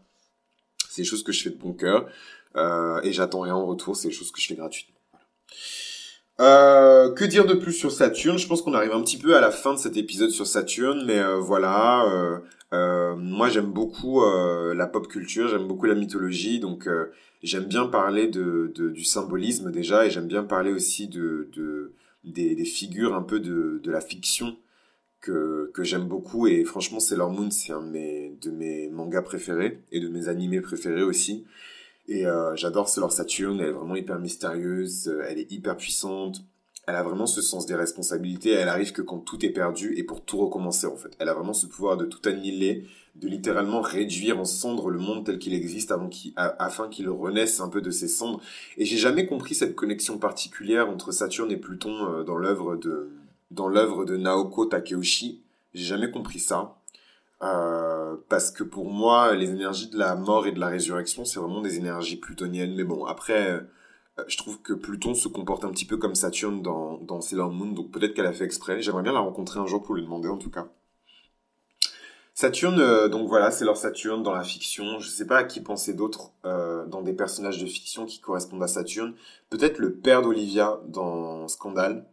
C'est 0.89 1.03
des 1.03 1.09
choses 1.09 1.23
que 1.23 1.33
je 1.33 1.43
fais 1.43 1.51
de 1.51 1.59
bon 1.59 1.73
cœur. 1.73 2.09
Euh, 2.57 3.01
et 3.03 3.13
j'attends 3.13 3.41
rien 3.41 3.55
en 3.55 3.67
retour. 3.67 3.97
C'est 3.97 4.09
des 4.09 4.15
choses 4.15 4.33
que 4.33 4.41
je 4.41 4.47
fais 4.47 4.55
gratuitement. 4.55 4.97
que 6.39 7.25
dire 7.25 7.45
de 7.45 7.55
plus 7.55 7.73
sur 7.73 7.93
Saturne? 7.93 8.39
Je 8.39 8.47
pense 8.47 8.63
qu'on 8.63 8.75
arrive 8.75 8.93
un 8.93 9.03
petit 9.03 9.19
peu 9.19 9.37
à 9.37 9.41
la 9.41 9.51
fin 9.51 9.75
de 9.75 9.79
cet 9.79 9.97
épisode 9.97 10.31
sur 10.31 10.47
Saturne, 10.47 11.05
mais 11.07 11.23
voilà. 11.39 12.41
moi, 12.73 13.51
j'aime 13.51 13.71
beaucoup 13.71 14.25
la 14.25 14.87
pop 14.87 15.07
culture, 15.07 15.49
j'aime 15.49 15.69
beaucoup 15.69 15.85
la 15.85 15.95
mythologie, 15.95 16.59
donc 16.59 16.89
j'aime 17.43 17.67
bien 17.67 17.87
parler 17.87 18.29
de, 18.29 18.73
du 18.75 19.05
symbolisme 19.05 19.71
déjà, 19.71 20.07
et 20.07 20.11
j'aime 20.11 20.27
bien 20.27 20.43
parler 20.43 20.73
aussi 20.73 21.07
de, 21.07 21.49
de 21.53 21.93
des, 22.25 22.55
des, 22.55 22.65
figures 22.65 23.15
un 23.15 23.23
peu 23.23 23.41
de, 23.41 23.81
de 23.83 23.91
la 23.91 24.01
fiction 24.01 24.57
que, 25.21 25.71
que 25.75 25.83
j'aime 25.83 26.07
beaucoup. 26.09 26.47
Et 26.47 26.65
franchement 26.65 27.01
Sailor 27.01 27.31
Moon 27.31 27.51
c'est 27.51 27.73
un 27.73 27.83
de 27.83 27.91
mes, 27.91 28.37
de 28.41 28.51
mes 28.51 28.89
mangas 28.89 29.23
préférés 29.23 29.83
et 29.93 30.01
de 30.01 30.09
mes 30.09 30.29
animés 30.29 30.61
préférés 30.61 31.03
aussi. 31.03 31.45
Et 32.09 32.27
euh, 32.27 32.57
j'adore 32.57 32.89
Sailor 32.89 33.13
Saturn. 33.13 33.61
Elle 33.61 33.69
est 33.69 33.73
vraiment 33.73 33.97
hyper 33.97 34.19
mystérieuse. 34.19 35.15
Elle 35.29 35.39
est 35.39 35.51
hyper 35.53 35.77
puissante 35.77 36.45
elle 36.91 36.97
a 36.97 37.03
vraiment 37.03 37.27
ce 37.27 37.41
sens 37.41 37.67
des 37.67 37.75
responsabilités 37.75 38.51
elle 38.51 38.69
arrive 38.69 38.93
que 38.93 39.03
quand 39.03 39.19
tout 39.19 39.45
est 39.45 39.51
perdu 39.51 39.95
et 39.97 40.03
pour 40.03 40.23
tout 40.23 40.39
recommencer 40.39 40.87
en 40.87 40.97
fait 40.97 41.11
elle 41.19 41.29
a 41.29 41.35
vraiment 41.35 41.55
ce 41.55 41.67
pouvoir 41.67 41.97
de 41.97 42.05
tout 42.05 42.29
annihiler 42.29 42.85
de 43.17 43.29
littéralement 43.29 43.81
réduire 43.81 44.39
en 44.39 44.45
cendres 44.45 44.91
le 44.91 44.99
monde 44.99 45.27
tel 45.27 45.39
qu'il 45.39 45.55
existe 45.55 45.91
avant 45.91 46.09
afin 46.37 46.89
qu'il 46.89 47.09
renaisse 47.09 47.61
un 47.61 47.69
peu 47.69 47.81
de 47.81 47.91
ses 47.91 48.09
cendres. 48.09 48.41
Et 48.77 48.85
j'ai 48.85 48.97
jamais 48.97 49.27
compris 49.27 49.55
cette 49.55 49.75
connexion 49.75 50.19
particulière 50.19 50.89
entre 50.89 51.13
Saturne 51.13 51.51
et 51.51 51.57
Pluton 51.57 52.07
euh, 52.09 52.25
dans 52.25 52.37
l'œuvre 52.37 52.77
de 52.77 53.11
dans 53.51 53.69
l'œuvre 53.69 54.05
de 54.05 54.17
Naoko 54.17 54.67
Takeuchi. 54.67 55.43
J'ai 55.75 55.85
jamais 55.85 56.11
compris 56.11 56.39
ça. 56.39 56.77
Euh, 57.43 58.17
parce 58.29 58.51
que 58.51 58.63
pour 58.63 58.91
moi, 58.91 59.35
les 59.35 59.51
énergies 59.51 59.89
de 59.89 59.99
la 59.99 60.15
mort 60.15 60.47
et 60.47 60.53
de 60.53 60.61
la 60.61 60.69
résurrection, 60.69 61.25
c'est 61.25 61.41
vraiment 61.41 61.63
des 61.63 61.79
énergies 61.79 62.17
plutoniennes. 62.17 62.75
Mais 62.75 62.85
bon, 62.85 63.07
après, 63.07 63.51
euh, 63.51 63.61
je 64.27 64.37
trouve 64.37 64.61
que 64.61 64.73
Pluton 64.73 65.15
se 65.15 65.29
comporte 65.29 65.65
un 65.65 65.71
petit 65.71 65.85
peu 65.85 65.97
comme 65.97 66.15
Saturne 66.15 66.63
dans, 66.63 66.99
dans 66.99 67.21
Sailor 67.21 67.51
Moon, 67.51 67.73
donc 67.73 67.91
peut-être 67.91 68.15
qu'elle 68.15 68.27
a 68.27 68.33
fait 68.33 68.45
exprès. 68.45 68.83
J'aimerais 68.83 69.03
bien 69.03 69.13
la 69.13 69.21
rencontrer 69.21 69.61
un 69.61 69.67
jour 69.67 69.83
pour 69.83 69.95
lui 69.95 70.03
demander 70.03 70.29
en 70.29 70.39
tout 70.39 70.51
cas. 70.51 70.69
Saturne, 72.41 72.81
euh, 72.81 73.09
donc 73.09 73.29
voilà, 73.29 73.51
c'est 73.51 73.67
leur 73.67 73.77
Saturne 73.77 74.23
dans 74.23 74.33
la 74.33 74.45
fiction. 74.45 74.99
Je 74.99 75.11
sais 75.11 75.27
pas 75.27 75.39
à 75.39 75.45
qui 75.45 75.61
penser 75.61 75.93
d'autres 75.93 76.33
euh, 76.47 76.87
dans 76.87 77.03
des 77.03 77.13
personnages 77.13 77.61
de 77.61 77.67
fiction 77.67 78.07
qui 78.07 78.19
correspondent 78.19 78.63
à 78.63 78.67
Saturne. 78.67 79.15
Peut-être 79.51 79.77
le 79.77 79.93
père 79.93 80.23
d'Olivia 80.23 80.81
dans 80.89 81.49
Scandale. 81.49 82.07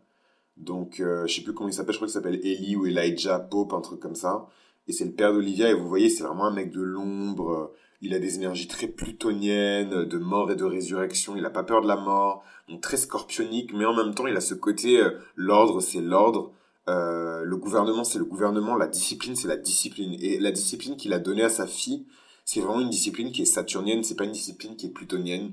Donc, 0.57 0.99
euh, 0.99 1.25
je 1.27 1.35
sais 1.35 1.43
plus 1.43 1.53
comment 1.53 1.69
il 1.69 1.73
s'appelle, 1.73 1.93
je 1.93 1.99
crois 1.99 2.07
qu'il 2.07 2.13
s'appelle 2.13 2.41
Ellie 2.43 2.75
ou 2.75 2.85
Elijah 2.85 3.39
Pope, 3.39 3.71
un 3.71 3.79
truc 3.79 4.01
comme 4.01 4.15
ça. 4.15 4.47
Et 4.89 4.91
c'est 4.91 5.05
le 5.05 5.11
père 5.11 5.31
d'Olivia, 5.31 5.69
et 5.69 5.73
vous 5.73 5.87
voyez, 5.87 6.09
c'est 6.09 6.23
vraiment 6.23 6.45
un 6.45 6.53
mec 6.53 6.71
de 6.71 6.81
l'ombre. 6.81 7.71
Il 8.01 8.13
a 8.13 8.19
des 8.19 8.35
énergies 8.35 8.67
très 8.67 8.87
plutoniennes, 8.87 10.05
de 10.05 10.17
mort 10.17 10.51
et 10.51 10.55
de 10.55 10.63
résurrection. 10.63 11.35
Il 11.35 11.45
a 11.45 11.49
pas 11.49 11.63
peur 11.63 11.81
de 11.81 11.87
la 11.87 11.95
mort. 11.95 12.43
Donc 12.69 12.81
très 12.81 12.97
scorpionique, 12.97 13.73
mais 13.73 13.85
en 13.85 13.95
même 13.95 14.13
temps, 14.13 14.27
il 14.27 14.35
a 14.35 14.41
ce 14.41 14.53
côté, 14.53 14.99
euh, 14.99 15.11
l'ordre, 15.35 15.81
c'est 15.81 16.01
l'ordre. 16.01 16.51
Euh, 16.89 17.43
le 17.43 17.57
gouvernement, 17.57 18.03
c'est 18.03 18.19
le 18.19 18.25
gouvernement, 18.25 18.75
la 18.75 18.87
discipline, 18.87 19.35
c'est 19.35 19.47
la 19.47 19.57
discipline. 19.57 20.15
Et 20.21 20.39
la 20.39 20.51
discipline 20.51 20.95
qu'il 20.95 21.13
a 21.13 21.19
donnée 21.19 21.43
à 21.43 21.49
sa 21.49 21.67
fille, 21.67 22.05
c'est 22.45 22.61
vraiment 22.61 22.81
une 22.81 22.89
discipline 22.89 23.31
qui 23.31 23.41
est 23.41 23.45
saturnienne, 23.45 24.03
c'est 24.03 24.15
pas 24.15 24.23
une 24.23 24.31
discipline 24.31 24.75
qui 24.75 24.87
est 24.87 24.91
plutonienne. 24.91 25.51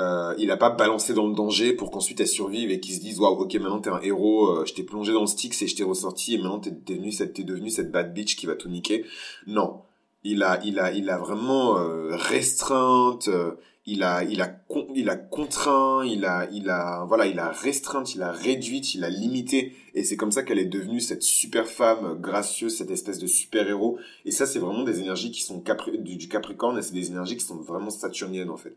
Euh, 0.00 0.34
il 0.38 0.50
a 0.52 0.56
pas 0.56 0.70
balancé 0.70 1.12
dans 1.12 1.26
le 1.26 1.34
danger 1.34 1.72
pour 1.72 1.90
qu'ensuite 1.90 2.20
elle 2.20 2.28
survive 2.28 2.70
et 2.70 2.78
qu'il 2.78 2.94
se 2.94 3.00
dise 3.00 3.18
waouh 3.18 3.34
ok 3.40 3.54
maintenant 3.54 3.80
t'es 3.80 3.90
un 3.90 4.00
héros 4.00 4.46
euh, 4.46 4.64
je 4.64 4.72
t'ai 4.72 4.84
plongé 4.84 5.12
dans 5.12 5.22
le 5.22 5.26
stick 5.26 5.60
et 5.60 5.66
je 5.66 5.74
t'ai 5.74 5.82
ressorti 5.82 6.34
et 6.34 6.38
maintenant 6.38 6.60
t'es 6.60 6.70
devenu 6.70 7.10
cette 7.10 7.32
t'es 7.32 7.42
devenu 7.42 7.68
cette 7.68 7.90
bad 7.90 8.14
bitch 8.14 8.36
qui 8.36 8.46
va 8.46 8.54
tout 8.54 8.68
niquer 8.68 9.04
non 9.48 9.80
il 10.24 10.42
a 10.42 10.60
il 10.64 10.78
a 10.78 10.92
il 10.92 11.10
a 11.10 11.18
vraiment 11.18 11.78
euh, 11.78 12.16
restreinte 12.16 13.28
euh, 13.28 13.52
il 13.88 14.02
a, 14.02 14.22
il 14.22 14.42
a, 14.42 14.54
il 14.94 15.08
a 15.08 15.16
contraint, 15.16 16.04
il 16.04 16.26
a, 16.26 16.46
il 16.52 16.68
a, 16.68 17.06
voilà, 17.06 17.26
il 17.26 17.38
a 17.38 17.50
restreint, 17.50 18.04
il 18.14 18.22
a 18.22 18.30
réduite, 18.30 18.94
il 18.94 19.02
a 19.02 19.08
limité. 19.08 19.72
Et 19.94 20.04
c'est 20.04 20.16
comme 20.16 20.30
ça 20.30 20.42
qu'elle 20.42 20.58
est 20.58 20.66
devenue 20.66 21.00
cette 21.00 21.22
super 21.22 21.66
femme 21.66 22.20
gracieuse, 22.20 22.76
cette 22.76 22.90
espèce 22.90 23.18
de 23.18 23.26
super 23.26 23.66
héros. 23.66 23.98
Et 24.26 24.30
ça, 24.30 24.44
c'est 24.44 24.58
vraiment 24.58 24.82
des 24.82 25.00
énergies 25.00 25.30
qui 25.30 25.42
sont 25.42 25.64
du, 26.00 26.16
du 26.16 26.28
Capricorne 26.28 26.78
et 26.78 26.82
c'est 26.82 26.92
des 26.92 27.08
énergies 27.08 27.38
qui 27.38 27.44
sont 27.46 27.56
vraiment 27.56 27.88
saturniennes, 27.88 28.50
en 28.50 28.58
fait. 28.58 28.76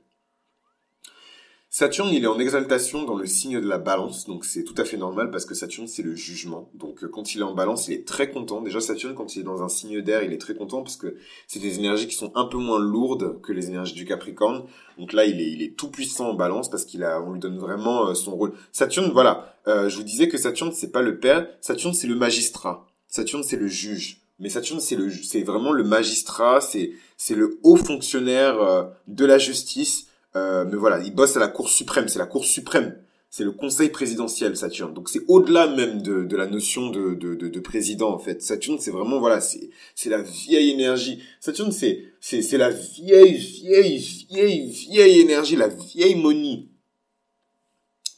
Saturne, 1.74 2.10
il 2.14 2.26
est 2.26 2.28
en 2.28 2.38
exaltation 2.38 3.06
dans 3.06 3.16
le 3.16 3.26
signe 3.26 3.62
de 3.62 3.66
la 3.66 3.78
balance, 3.78 4.26
donc 4.26 4.44
c'est 4.44 4.66
tout 4.66 4.74
à 4.76 4.84
fait 4.84 4.98
normal 4.98 5.32
parce 5.32 5.46
que 5.46 5.56
Saturne, 5.56 5.88
c'est 5.88 6.02
le 6.04 6.16
jugement. 6.16 6.70
Donc 6.74 7.02
euh, 7.02 7.08
quand 7.08 7.34
il 7.34 7.40
est 7.40 7.46
en 7.46 7.54
balance, 7.54 7.88
il 7.88 7.94
est 7.94 8.06
très 8.06 8.30
content. 8.30 8.60
Déjà, 8.60 8.82
Saturne, 8.82 9.16
quand 9.16 9.38
il 9.38 9.40
est 9.40 9.46
dans 9.46 9.64
un 9.64 9.70
signe 9.70 10.02
d'air, 10.02 10.22
il 10.22 10.34
est 10.34 10.38
très 10.38 10.54
content 10.54 10.82
parce 10.82 10.98
que 10.98 11.16
c'est 11.48 11.62
des 11.62 11.80
énergies 11.80 12.08
qui 12.08 12.16
sont 12.16 12.34
un 12.36 12.44
peu 12.44 12.58
moins 12.58 12.78
lourdes 12.78 13.40
que 13.42 13.54
les 13.54 13.70
énergies 13.70 13.94
du 13.94 14.04
Capricorne. 14.04 14.66
Donc 15.00 15.14
là, 15.14 15.24
il 15.24 15.40
est, 15.40 15.50
il 15.50 15.64
est 15.64 15.78
tout 15.78 15.90
puissant 15.90 16.32
en 16.32 16.34
balance 16.34 16.70
parce 16.70 16.84
qu'il 16.84 17.06
a, 17.06 17.22
on 17.22 17.32
lui 17.32 17.40
donne 17.40 17.58
vraiment 17.58 18.10
euh, 18.10 18.16
son 18.16 18.36
rôle. 18.36 18.52
Saturne, 18.74 19.10
voilà, 19.14 19.56
euh, 19.70 19.88
je 19.88 19.96
vous 19.96 20.04
disais 20.04 20.28
que 20.28 20.38
Saturne, 20.38 20.74
c'est 20.74 20.92
pas 20.92 21.02
le 21.02 21.20
père, 21.20 21.48
Saturne, 21.62 21.94
c'est 21.94 22.08
le 22.08 22.16
magistrat. 22.16 22.86
Saturne, 23.08 23.44
c'est 23.44 23.56
le 23.56 23.68
juge. 23.68 24.24
Mais 24.40 24.50
Saturne, 24.50 24.82
c'est 24.82 24.98
le, 24.98 25.10
c'est 25.10 25.44
vraiment 25.44 25.72
le 25.72 25.86
magistrat, 25.86 26.60
c'est, 26.60 26.92
c'est 27.16 27.36
le 27.36 27.60
haut 27.64 27.78
fonctionnaire 27.78 28.90
de 29.08 29.26
la 29.26 29.38
justice 29.38 30.08
euh, 30.36 30.66
mais 30.66 30.78
voilà, 30.78 31.00
il 31.04 31.14
bosse 31.14 31.38
à 31.38 31.40
la 31.40 31.48
Cour 31.48 31.70
suprême, 31.70 32.08
c'est 32.08 32.20
la 32.20 32.26
Cour 32.26 32.46
suprême. 32.46 32.98
C'est 33.34 33.46
le 33.46 33.54
conseil 33.54 33.88
présidentiel, 33.88 34.58
Saturne. 34.58 34.94
Donc 34.94 35.08
c'est 35.08 35.22
au-delà 35.30 35.68
même 35.68 36.02
de, 36.02 36.26
de 36.26 36.36
la 36.36 36.48
notion 36.48 36.90
de, 36.90 37.14
de, 37.14 37.34
de, 37.34 37.48
de 37.48 37.60
président, 37.62 38.14
en 38.14 38.20
fait. 38.20 38.42
Saturne, 38.42 38.78
c'est 38.78 38.92
vraiment, 38.92 39.20
voilà, 39.20 39.40
c'est, 39.40 39.70
c'est 39.96 40.10
la 40.10 40.22
vieille 40.22 40.72
énergie. 40.72 41.24
Saturne, 41.40 41.72
c'est, 41.72 42.04
c'est, 42.20 42.42
c'est 42.42 42.58
la 42.58 42.72
vieille, 42.72 43.38
vieille, 43.38 43.98
vieille, 44.00 44.70
vieille 44.70 45.20
énergie, 45.22 45.56
la 45.56 45.70
vieille 45.70 46.16
money. 46.16 46.68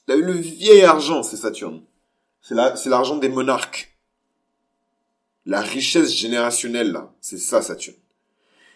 Le 0.08 0.34
vieil 0.34 0.82
argent, 0.82 1.22
c'est 1.22 1.38
Saturne. 1.38 1.84
C'est 2.42 2.56
la, 2.56 2.76
c'est 2.76 2.90
l'argent 2.90 3.18
des 3.18 3.30
monarques. 3.30 3.96
La 5.46 5.62
richesse 5.62 6.12
générationnelle, 6.12 6.92
là, 6.92 7.14
c'est 7.22 7.38
ça 7.38 7.62
Saturne. 7.62 7.98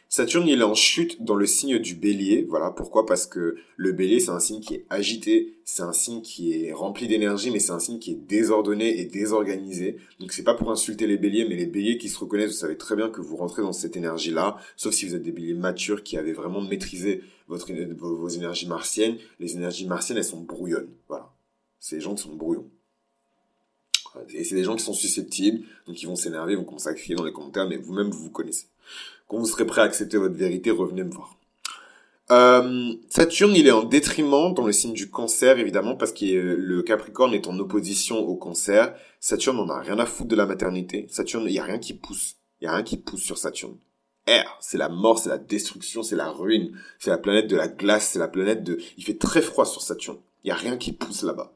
Saturne, 0.10 0.48
il 0.48 0.62
est 0.62 0.64
en 0.64 0.74
chute 0.74 1.22
dans 1.22 1.36
le 1.36 1.46
signe 1.46 1.80
du 1.80 1.94
bélier. 1.94 2.46
Voilà, 2.48 2.72
pourquoi 2.72 3.06
Parce 3.06 3.26
que 3.26 3.58
le 3.76 3.92
bélier, 3.92 4.22
c'est 4.22 4.32
un 4.32 4.40
signe 4.40 4.62
qui 4.62 4.76
est 4.76 4.86
agité, 4.90 5.58
c'est 5.66 5.84
un 5.84 5.92
signe 5.92 6.22
qui 6.22 6.54
est 6.54 6.72
rempli 6.72 7.08
d'énergie, 7.08 7.52
mais 7.52 7.60
c'est 7.60 7.74
un 7.74 7.80
signe 7.80 8.00
qui 8.00 8.12
est 8.12 8.28
désordonné 8.28 9.02
et 9.02 9.06
désorganisé. 9.06 9.98
Donc 10.22 10.32
c'est 10.32 10.44
pas 10.44 10.54
pour 10.54 10.72
insulter 10.72 11.08
les 11.08 11.18
béliers, 11.18 11.46
mais 11.48 11.56
les 11.56 11.66
béliers 11.66 11.98
qui 11.98 12.08
se 12.08 12.18
reconnaissent, 12.20 12.52
vous 12.52 12.58
savez 12.58 12.78
très 12.78 12.96
bien 12.96 13.10
que 13.10 13.20
vous 13.20 13.36
rentrez 13.36 13.62
dans 13.62 13.74
cette 13.74 13.98
énergie-là, 13.98 14.58
sauf 14.78 14.94
si 14.94 15.06
vous 15.06 15.14
êtes 15.14 15.24
des 15.24 15.34
béliers 15.34 15.54
matures 15.54 16.04
qui 16.04 16.18
avaient 16.18 16.32
vraiment 16.32 16.62
maîtrisé 16.62 17.22
votre, 17.50 17.70
vos, 17.74 18.30
énergies 18.30 18.68
martiennes. 18.68 19.18
Les 19.42 19.58
énergies 19.58 19.88
martiennes, 19.88 20.18
elles 20.18 20.24
sont 20.24 20.42
brouillonnes. 20.42 20.90
Voilà. 21.10 21.34
C'est 21.82 21.98
les 21.98 22.02
gens 22.02 22.16
qui 22.16 22.24
sont 22.24 22.36
brouillons. 22.36 22.70
Et 24.30 24.46
c'est 24.46 24.56
des 24.56 24.64
gens 24.64 24.76
qui 24.76 24.84
sont 24.84 24.94
susceptibles, 24.94 25.64
donc 25.86 26.02
ils 26.02 26.08
vont 26.08 26.16
s'énerver, 26.16 26.54
ils 26.54 26.58
vont 26.58 26.64
commencer 26.64 26.90
à 26.90 26.94
crier 26.96 27.14
dans 27.14 27.24
les 27.24 27.32
commentaires, 27.32 27.68
mais 27.68 27.78
vous-même, 27.78 28.10
vous 28.10 28.24
vous 28.24 28.32
connaissez. 28.32 28.66
Quand 29.28 29.38
vous 29.38 29.46
serez 29.46 29.66
prêt 29.66 29.82
à 29.82 29.86
accepter 29.86 30.18
votre 30.18 30.36
vérité, 30.36 30.72
revenez 30.72 31.04
me 31.04 31.12
voir. 31.12 31.38
Euh, 32.30 32.94
Saturne, 33.10 33.54
il 33.56 33.68
est 33.68 33.72
en 33.72 33.84
détriment 33.84 34.54
dans 34.54 34.66
le 34.66 34.74
signe 34.74 34.94
du 34.94 35.10
cancer, 35.10 35.60
évidemment, 35.60 35.96
parce 35.96 36.12
que 36.12 36.26
le 36.26 36.82
Capricorne 36.82 37.34
est 37.34 37.48
en 37.48 37.58
opposition 37.60 38.20
au 38.20 38.36
cancer. 38.36 38.94
Saturne 39.20 39.58
n'en 39.58 39.70
a 39.70 39.80
rien 39.80 39.98
à 40.00 40.06
foutre 40.06 40.30
de 40.30 40.36
la 40.36 40.46
maternité. 40.46 41.08
Saturne, 41.10 41.46
il 41.48 41.54
n'y 41.54 41.60
a 41.60 41.64
rien 41.64 41.80
qui 41.80 41.94
pousse. 41.94 42.36
Il 42.60 42.66
n'y 42.66 42.68
a 42.70 42.76
rien 42.76 42.84
qui 42.84 42.98
pousse 42.98 43.22
sur 43.22 43.38
Saturne. 43.38 43.78
R, 44.28 44.58
c'est 44.60 44.78
la 44.78 44.90
mort, 44.90 45.20
c'est 45.20 45.30
la 45.30 45.38
destruction, 45.38 46.04
c'est 46.04 46.18
la 46.18 46.30
ruine. 46.30 46.78
C'est 47.00 47.12
la 47.12 47.18
planète 47.18 47.48
de 47.48 47.56
la 47.56 47.70
glace, 47.70 48.10
c'est 48.12 48.20
la 48.20 48.28
planète 48.28 48.64
de... 48.64 48.78
Il 48.98 49.06
fait 49.06 49.18
très 49.18 49.42
froid 49.42 49.66
sur 49.66 49.82
Saturne. 49.82 50.18
Il 50.44 50.48
n'y 50.48 50.52
a 50.52 50.56
rien 50.56 50.76
qui 50.76 50.92
pousse 50.92 51.24
là-bas. 51.24 51.54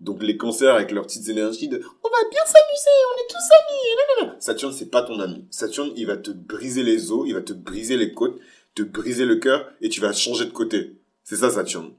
Donc 0.00 0.22
les 0.22 0.36
cancers 0.36 0.74
avec 0.74 0.92
leurs 0.92 1.04
petites 1.04 1.28
énergies 1.28 1.68
de 1.68 1.78
on 1.78 2.08
va 2.08 2.28
bien 2.30 2.44
s'amuser, 2.44 2.90
on 3.10 3.20
est 3.20 3.28
tous 3.28 4.26
amis. 4.26 4.36
Saturne 4.40 4.72
c'est 4.72 4.90
pas 4.90 5.02
ton 5.02 5.18
ami. 5.20 5.44
Saturne 5.50 5.92
il 5.96 6.06
va 6.06 6.16
te 6.16 6.30
briser 6.30 6.82
les 6.82 7.10
os, 7.10 7.24
il 7.26 7.34
va 7.34 7.42
te 7.42 7.52
briser 7.52 7.96
les 7.96 8.12
côtes, 8.12 8.38
te 8.74 8.82
briser 8.82 9.24
le 9.24 9.36
cœur 9.36 9.68
et 9.80 9.88
tu 9.88 10.00
vas 10.00 10.12
changer 10.12 10.44
de 10.44 10.50
côté. 10.50 10.96
C'est 11.24 11.36
ça 11.36 11.50
Saturne. 11.50 11.92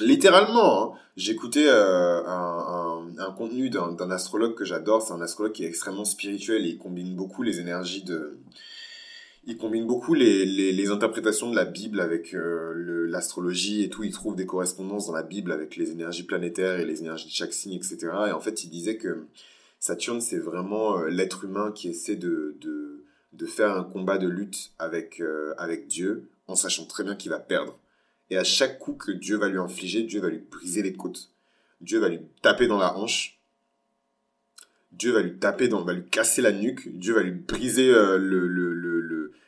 Littéralement, 0.00 0.82
hein, 0.82 0.98
j'écoutais 1.16 1.66
euh, 1.66 2.22
un, 2.26 3.32
contenu 3.36 3.70
d'un 3.70 4.10
astrologue 4.10 4.54
que 4.54 4.64
j'adore. 4.64 5.02
C'est 5.02 5.12
un 5.12 5.20
astrologue 5.20 5.52
qui 5.52 5.64
est 5.64 5.68
extrêmement 5.68 6.04
spirituel 6.04 6.66
et 6.66 6.70
il 6.70 6.78
combine 6.78 7.14
beaucoup 7.14 7.42
les 7.42 7.60
énergies 7.60 8.02
de 8.02 8.38
il 9.44 9.58
combine 9.58 9.86
beaucoup 9.86 10.14
les, 10.14 10.44
les, 10.46 10.90
interprétations 10.90 11.50
de 11.50 11.56
la 11.56 11.64
Bible 11.64 12.00
avec 12.00 12.32
euh, 12.34 13.06
l'astrologie 13.08 13.82
et 13.82 13.88
tout. 13.88 14.04
Il 14.04 14.12
trouve 14.12 14.36
des 14.36 14.46
correspondances 14.46 15.06
dans 15.06 15.12
la 15.12 15.24
Bible 15.24 15.50
avec 15.50 15.76
les 15.76 15.90
énergies 15.90 16.22
planétaires 16.22 16.78
et 16.78 16.84
les 16.84 17.00
énergies 17.00 17.26
de 17.26 17.32
chaque 17.32 17.52
signe, 17.52 17.74
etc. 17.74 17.98
Et 18.28 18.32
en 18.32 18.40
fait, 18.40 18.62
il 18.62 18.70
disait 18.70 18.96
que 18.96 19.26
Saturne, 19.80 20.20
c'est 20.20 20.38
vraiment 20.38 20.98
euh, 20.98 21.08
l'être 21.08 21.44
humain 21.44 21.72
qui 21.72 21.88
essaie 21.88 22.14
de, 22.14 22.56
de, 22.60 23.04
de, 23.32 23.46
faire 23.46 23.76
un 23.76 23.82
combat 23.82 24.16
de 24.16 24.28
lutte 24.28 24.72
avec, 24.78 25.20
euh, 25.20 25.54
avec 25.58 25.88
Dieu 25.88 26.28
en 26.46 26.54
sachant 26.54 26.84
très 26.84 27.02
bien 27.02 27.16
qu'il 27.16 27.32
va 27.32 27.40
perdre. 27.40 27.76
Et 28.30 28.36
à 28.38 28.44
chaque 28.44 28.78
coup 28.78 28.94
que 28.94 29.10
Dieu 29.10 29.36
va 29.38 29.48
lui 29.48 29.58
infliger, 29.58 30.04
Dieu 30.04 30.20
va 30.20 30.28
lui 30.28 30.42
briser 30.50 30.82
les 30.82 30.92
côtes. 30.92 31.30
Dieu 31.80 31.98
va 31.98 32.08
lui 32.08 32.20
taper 32.42 32.68
dans 32.68 32.78
la 32.78 32.96
hanche. 32.96 33.40
Dieu 34.92 35.10
va 35.10 35.22
lui 35.22 35.34
taper 35.34 35.66
dans, 35.66 35.82
va 35.82 35.94
lui 35.94 36.06
casser 36.06 36.42
la 36.42 36.52
nuque. 36.52 36.96
Dieu 36.96 37.12
va 37.12 37.22
lui 37.22 37.32
briser 37.32 37.88
le, 37.88 38.46
le, 38.46 38.72
le 38.72 39.01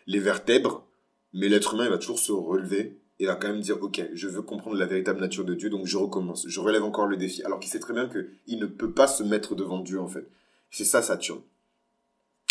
les 0.07 0.19
vertèbres, 0.19 0.87
mais 1.33 1.49
l'être 1.49 1.75
humain, 1.75 1.85
il 1.85 1.91
va 1.91 1.99
toujours 1.99 2.19
se 2.19 2.33
relever 2.33 2.99
et 3.19 3.27
va 3.27 3.37
quand 3.37 3.49
même 3.49 3.61
dire, 3.61 3.83
ok, 3.83 4.03
je 4.13 4.29
veux 4.29 4.43
comprendre 4.43 4.77
la 4.77 4.87
véritable 4.87 5.21
nature 5.21 5.45
de 5.45 5.55
Dieu, 5.55 5.71
donc 5.71 5.87
je 5.87 5.97
recommence, 5.97 6.47
je 6.49 6.61
relève 6.61 6.83
encore 6.83 7.07
le 7.07 7.17
défi, 7.17 7.43
alors 7.45 7.61
qu'il 7.61 7.71
sait 7.71 7.79
très 7.79 7.95
bien 7.95 8.09
qu'il 8.09 8.59
ne 8.59 8.67
peut 8.67 8.93
pas 8.93 9.07
se 9.07 9.23
mettre 9.23 9.55
devant 9.55 9.79
Dieu, 9.79 10.01
en 10.01 10.09
fait. 10.09 10.29
C'est 10.71 10.85
ça 10.85 11.03
Saturne. 11.03 11.43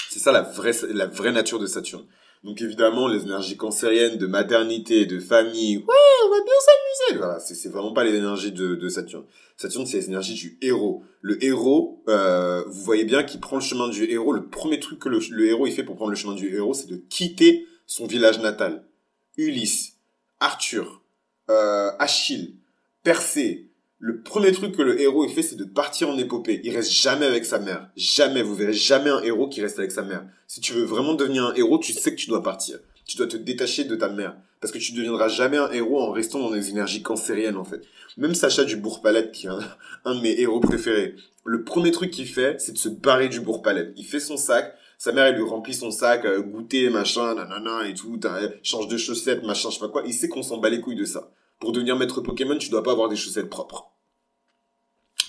C'est 0.10 0.20
ça 0.20 0.32
la 0.32 0.42
vraie, 0.42 0.74
la 0.90 1.08
vraie 1.08 1.32
nature 1.32 1.60
de 1.60 1.66
Saturne. 1.66 2.06
Donc 2.44 2.62
évidemment, 2.62 3.08
les 3.08 3.24
énergies 3.24 3.56
cancériennes 3.56 4.18
de 4.18 4.28
maternité, 4.28 5.06
de 5.06 5.20
famille, 5.20 5.78
ouais, 5.78 6.26
on 6.26 6.30
va 6.30 6.44
bien 6.44 6.54
s'amuser. 6.60 7.18
Voilà, 7.18 7.40
c'est 7.40 7.70
vraiment 7.70 7.94
pas 7.94 8.04
les 8.04 8.16
énergies 8.16 8.52
de, 8.52 8.90
Saturne. 8.90 9.24
Saturne, 9.56 9.86
c'est 9.86 9.98
les 9.98 10.08
énergies 10.08 10.34
du 10.34 10.58
héros. 10.62 11.04
Le 11.22 11.42
héros, 11.44 12.04
euh, 12.10 12.64
vous 12.68 12.84
voyez 12.84 13.06
bien 13.06 13.24
qu'il 13.24 13.40
prend 13.40 13.56
le 13.56 13.62
chemin 13.62 13.88
du 13.88 14.04
héros. 14.12 14.34
Le 14.34 14.50
premier 14.50 14.80
truc 14.80 15.00
que 15.00 15.08
le, 15.08 15.20
le 15.30 15.48
héros 15.48 15.68
il 15.68 15.72
fait 15.74 15.84
pour 15.84 15.96
prendre 15.96 16.12
le 16.12 16.18
chemin 16.18 16.36
du 16.36 16.54
héros, 16.54 16.74
c'est 16.74 16.90
de 16.90 16.98
quitter 16.98 17.66
son 17.88 18.08
village 18.08 18.40
natal. 18.40 18.86
Ulysse, 19.38 19.98
Arthur, 20.42 21.02
euh, 21.50 21.92
Achille, 21.98 22.58
Persée, 23.04 23.70
le 24.06 24.20
premier 24.20 24.52
truc 24.52 24.76
que 24.76 24.82
le 24.82 25.00
héros 25.00 25.24
il 25.24 25.32
fait, 25.32 25.42
c'est 25.42 25.56
de 25.56 25.64
partir 25.64 26.10
en 26.10 26.18
épopée. 26.18 26.60
Il 26.66 26.76
reste 26.76 26.92
jamais 26.92 27.26
avec 27.26 27.46
sa 27.46 27.58
mère. 27.58 27.88
Jamais. 27.96 28.44
Vous 28.44 28.54
verrez 28.54 28.74
jamais 28.74 29.10
un 29.10 29.22
héros 29.24 29.48
qui 29.48 29.62
reste 29.62 29.80
avec 29.80 29.94
sa 29.94 30.02
mère. 30.02 30.26
Si 30.46 30.60
tu 30.60 30.74
veux 30.74 30.84
vraiment 30.84 31.14
devenir 31.14 31.46
un 31.46 31.54
héros, 31.54 31.78
tu 31.78 31.94
sais 31.94 32.12
que 32.12 32.20
tu 32.20 32.28
dois 32.28 32.44
partir. 32.44 32.80
Tu 33.06 33.16
dois 33.16 33.28
te 33.28 33.38
détacher 33.38 33.86
de 33.86 33.96
ta 33.96 34.10
mère. 34.10 34.36
Parce 34.60 34.74
que 34.74 34.78
tu 34.78 34.92
ne 34.92 34.98
deviendras 34.98 35.30
jamais 35.30 35.56
un 35.56 35.72
héros 35.72 36.02
en 36.02 36.12
restant 36.12 36.40
dans 36.40 36.52
des 36.52 36.70
énergies 36.70 37.02
cancériennes, 37.02 37.56
en 37.56 37.64
fait. 37.64 37.80
Même 38.18 38.36
Sacha 38.36 38.66
du 38.66 38.76
Bourg-Palette, 38.76 39.32
qui 39.32 39.48
est 39.48 39.52
un, 40.04 40.16
de 40.16 40.20
mes 40.20 40.38
héros 40.38 40.60
préférés, 40.60 41.16
le 41.46 41.64
premier 41.64 41.92
truc 41.92 42.12
qu'il 42.12 42.28
fait, 42.28 42.60
c'est 42.60 42.74
de 42.74 42.78
se 42.78 42.90
barrer 42.90 43.30
du 43.30 43.40
Bourg-Palette. 43.40 43.94
Il 43.96 44.04
fait 44.06 44.20
son 44.20 44.36
sac, 44.36 44.76
sa 44.98 45.14
mère, 45.14 45.28
elle 45.28 45.36
lui 45.36 45.44
remplit 45.44 45.76
son 45.76 45.92
sac, 45.92 46.26
euh, 46.26 46.42
goûter, 46.42 46.90
machin, 46.90 47.36
nanana, 47.36 47.88
et 47.88 47.94
tout, 47.94 48.20
change 48.64 48.90
de 48.90 48.98
chaussettes, 48.98 49.44
machin, 49.44 49.70
je 49.70 49.76
sais 49.76 49.80
pas 49.80 49.88
quoi. 49.88 50.04
Il 50.06 50.14
sait 50.14 50.28
qu'on 50.28 50.44
s'en 50.44 50.58
bat 50.58 50.70
les 50.70 50.82
couilles 50.82 50.98
de 50.98 51.06
ça. 51.06 51.32
Pour 51.62 51.72
devenir 51.72 51.96
maître 51.96 52.20
Pokémon, 52.20 52.58
tu 52.58 52.70
dois 52.70 52.84
pas 52.84 52.92
avoir 52.92 53.08
des 53.08 53.16
chaussettes 53.16 53.50
propres 53.50 53.93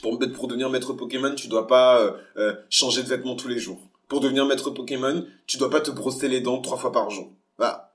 pour, 0.05 0.49
devenir 0.49 0.69
maître 0.69 0.93
Pokémon, 0.93 1.35
tu 1.35 1.49
dois 1.49 1.67
pas 1.67 2.01
euh, 2.01 2.12
euh, 2.37 2.55
changer 2.69 3.03
de 3.03 3.09
vêtements 3.09 3.37
tous 3.37 3.49
les 3.49 3.59
jours. 3.59 3.81
Pour 4.07 4.21
devenir 4.21 4.45
maître 4.45 4.71
Pokémon, 4.71 5.25
tu 5.47 5.57
dois 5.57 5.71
pas 5.71 5.81
te 5.81 5.90
brosser 5.90 6.29
les 6.29 6.43
dents 6.43 6.61
trois 6.61 6.77
fois 6.77 6.93
par 6.93 7.09
jour. 7.09 7.33
Voilà. 7.57 7.95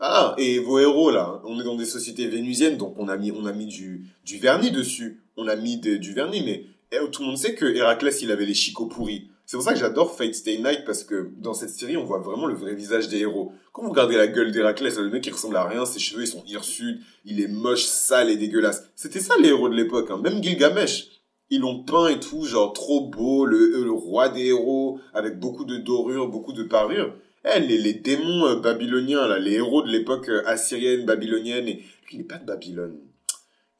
Ah, 0.00 0.34
et 0.36 0.58
vos 0.58 0.78
héros 0.78 1.10
là, 1.10 1.40
on 1.44 1.58
est 1.58 1.64
dans 1.64 1.76
des 1.76 1.86
sociétés 1.86 2.26
vénusiennes, 2.26 2.76
donc 2.76 2.94
on 2.98 3.08
a 3.08 3.16
mis, 3.16 3.32
on 3.32 3.46
a 3.46 3.52
mis 3.52 3.66
du, 3.66 4.06
vernis 4.38 4.70
dessus. 4.70 5.22
On 5.36 5.48
a 5.48 5.56
mis 5.56 5.78
du 5.78 6.12
vernis, 6.12 6.42
mais 6.44 6.66
eh, 6.92 7.10
tout 7.10 7.22
le 7.22 7.28
monde 7.28 7.38
sait 7.38 7.54
que 7.54 7.64
Héraclès, 7.64 8.20
il 8.20 8.30
avait 8.30 8.44
les 8.44 8.54
chicots 8.54 8.86
pourris. 8.86 9.30
C'est 9.46 9.56
pour 9.56 9.64
ça 9.64 9.72
que 9.72 9.78
j'adore 9.78 10.14
Fate 10.16 10.34
Stay 10.34 10.58
Night, 10.58 10.84
parce 10.84 11.04
que 11.04 11.30
dans 11.38 11.54
cette 11.54 11.70
série, 11.70 11.96
on 11.96 12.04
voit 12.04 12.18
vraiment 12.18 12.46
le 12.46 12.54
vrai 12.54 12.74
visage 12.74 13.08
des 13.08 13.20
héros. 13.20 13.52
Quand 13.72 13.82
vous 13.82 13.90
regardez 13.90 14.16
la 14.16 14.26
gueule 14.26 14.52
d'Héraclès, 14.52 14.96
le 14.98 15.10
mec, 15.10 15.26
il 15.26 15.32
ressemble 15.32 15.56
à 15.56 15.64
rien, 15.64 15.86
ses 15.86 16.00
cheveux, 16.00 16.22
ils 16.22 16.28
sont 16.28 16.44
hirsutes, 16.46 17.00
il 17.24 17.40
est 17.40 17.48
moche, 17.48 17.84
sale 17.84 18.30
et 18.30 18.36
dégueulasse. 18.36 18.84
C'était 18.94 19.20
ça 19.20 19.34
les 19.38 19.48
héros 19.48 19.68
de 19.68 19.74
l'époque, 19.74 20.10
hein. 20.10 20.20
Même 20.22 20.42
Gilgamesh 20.42 21.13
ils 21.50 21.60
l'ont 21.60 21.84
peint 21.84 22.08
et 22.08 22.20
tout, 22.20 22.44
genre 22.44 22.72
trop 22.72 23.08
beau, 23.08 23.44
le, 23.44 23.84
le 23.84 23.92
roi 23.92 24.28
des 24.28 24.46
héros, 24.46 25.00
avec 25.12 25.38
beaucoup 25.38 25.64
de 25.64 25.76
dorures, 25.76 26.28
beaucoup 26.28 26.52
de 26.52 26.62
parures. 26.64 27.14
Eh, 27.44 27.60
les, 27.60 27.78
les 27.78 27.94
démons 27.94 28.46
euh, 28.46 28.56
babyloniens, 28.56 29.28
là, 29.28 29.38
les 29.38 29.54
héros 29.54 29.82
de 29.82 29.90
l'époque 29.90 30.28
euh, 30.30 30.42
assyrienne, 30.46 31.04
babylonienne, 31.04 31.68
et 31.68 31.84
il 32.10 32.18
n'est 32.18 32.24
pas 32.24 32.38
de 32.38 32.46
Babylone. 32.46 32.98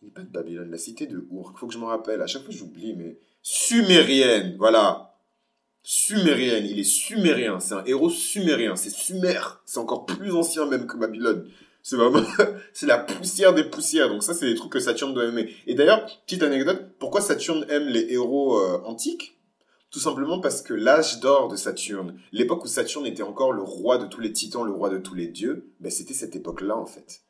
Il 0.02 0.06
n'est 0.06 0.10
pas 0.10 0.22
de 0.22 0.30
Babylone, 0.30 0.70
la 0.70 0.78
cité 0.78 1.06
de 1.06 1.16
Ur, 1.32 1.54
faut 1.56 1.66
que 1.66 1.72
je 1.72 1.78
me 1.78 1.86
rappelle, 1.86 2.20
à 2.20 2.26
chaque 2.26 2.44
fois 2.44 2.54
j'oublie, 2.54 2.94
mais... 2.94 3.18
Sumérienne, 3.46 4.56
voilà. 4.58 5.14
Sumérienne, 5.82 6.66
il 6.66 6.78
est 6.78 6.84
sumérien, 6.84 7.60
c'est 7.60 7.74
un 7.74 7.84
héros 7.84 8.08
sumérien, 8.08 8.74
c'est 8.74 8.88
Sumer, 8.88 9.40
c'est 9.66 9.78
encore 9.78 10.06
plus 10.06 10.32
ancien 10.32 10.64
même 10.64 10.86
que 10.86 10.96
Babylone. 10.96 11.46
C'est 12.72 12.86
la 12.86 12.98
poussière 12.98 13.54
des 13.54 13.64
poussières. 13.64 14.08
Donc 14.08 14.22
ça, 14.22 14.32
c'est 14.32 14.46
des 14.46 14.54
trucs 14.54 14.72
que 14.72 14.80
Saturne 14.80 15.12
doit 15.12 15.26
aimer. 15.26 15.54
Et 15.66 15.74
d'ailleurs, 15.74 16.06
petite 16.24 16.42
anecdote, 16.42 16.82
pourquoi 16.98 17.20
Saturne 17.20 17.66
aime 17.68 17.88
les 17.88 18.12
héros 18.12 18.58
euh, 18.58 18.80
antiques? 18.84 19.38
Tout 19.90 20.00
simplement 20.00 20.40
parce 20.40 20.62
que 20.62 20.72
l'âge 20.72 21.20
d'or 21.20 21.48
de 21.48 21.56
Saturne, 21.56 22.18
l'époque 22.32 22.64
où 22.64 22.68
Saturne 22.68 23.06
était 23.06 23.22
encore 23.22 23.52
le 23.52 23.62
roi 23.62 23.98
de 23.98 24.06
tous 24.06 24.20
les 24.20 24.32
titans, 24.32 24.64
le 24.64 24.72
roi 24.72 24.88
de 24.88 24.98
tous 24.98 25.14
les 25.14 25.28
dieux, 25.28 25.72
ben 25.78 25.90
c'était 25.90 26.14
cette 26.14 26.34
époque-là 26.34 26.76
en 26.76 26.86
fait. 26.86 27.20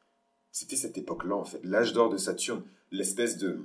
C'était 0.50 0.76
cette 0.76 0.96
époque-là 0.96 1.34
en 1.34 1.44
fait. 1.44 1.60
L'âge 1.64 1.92
d'or 1.92 2.08
de 2.08 2.16
Saturne, 2.16 2.62
l'espèce 2.90 3.36
de, 3.36 3.58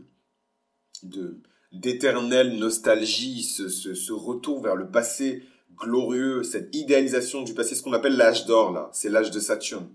de, 1.04 1.40
d'éternelle 1.72 2.58
nostalgie, 2.58 3.44
ce, 3.44 3.70
ce 3.70 4.12
retour 4.12 4.62
vers 4.62 4.76
le 4.76 4.90
passé 4.90 5.44
glorieux, 5.78 6.44
cette 6.44 6.76
idéalisation 6.76 7.44
du 7.44 7.54
passé, 7.54 7.76
ce 7.76 7.84
qu'on 7.84 7.94
appelle 7.94 8.18
l'âge 8.18 8.48
d'or 8.48 8.74
là, 8.74 8.90
c'est 8.92 9.10
l'âge 9.10 9.32
de 9.32 9.40
Saturne 9.40 9.88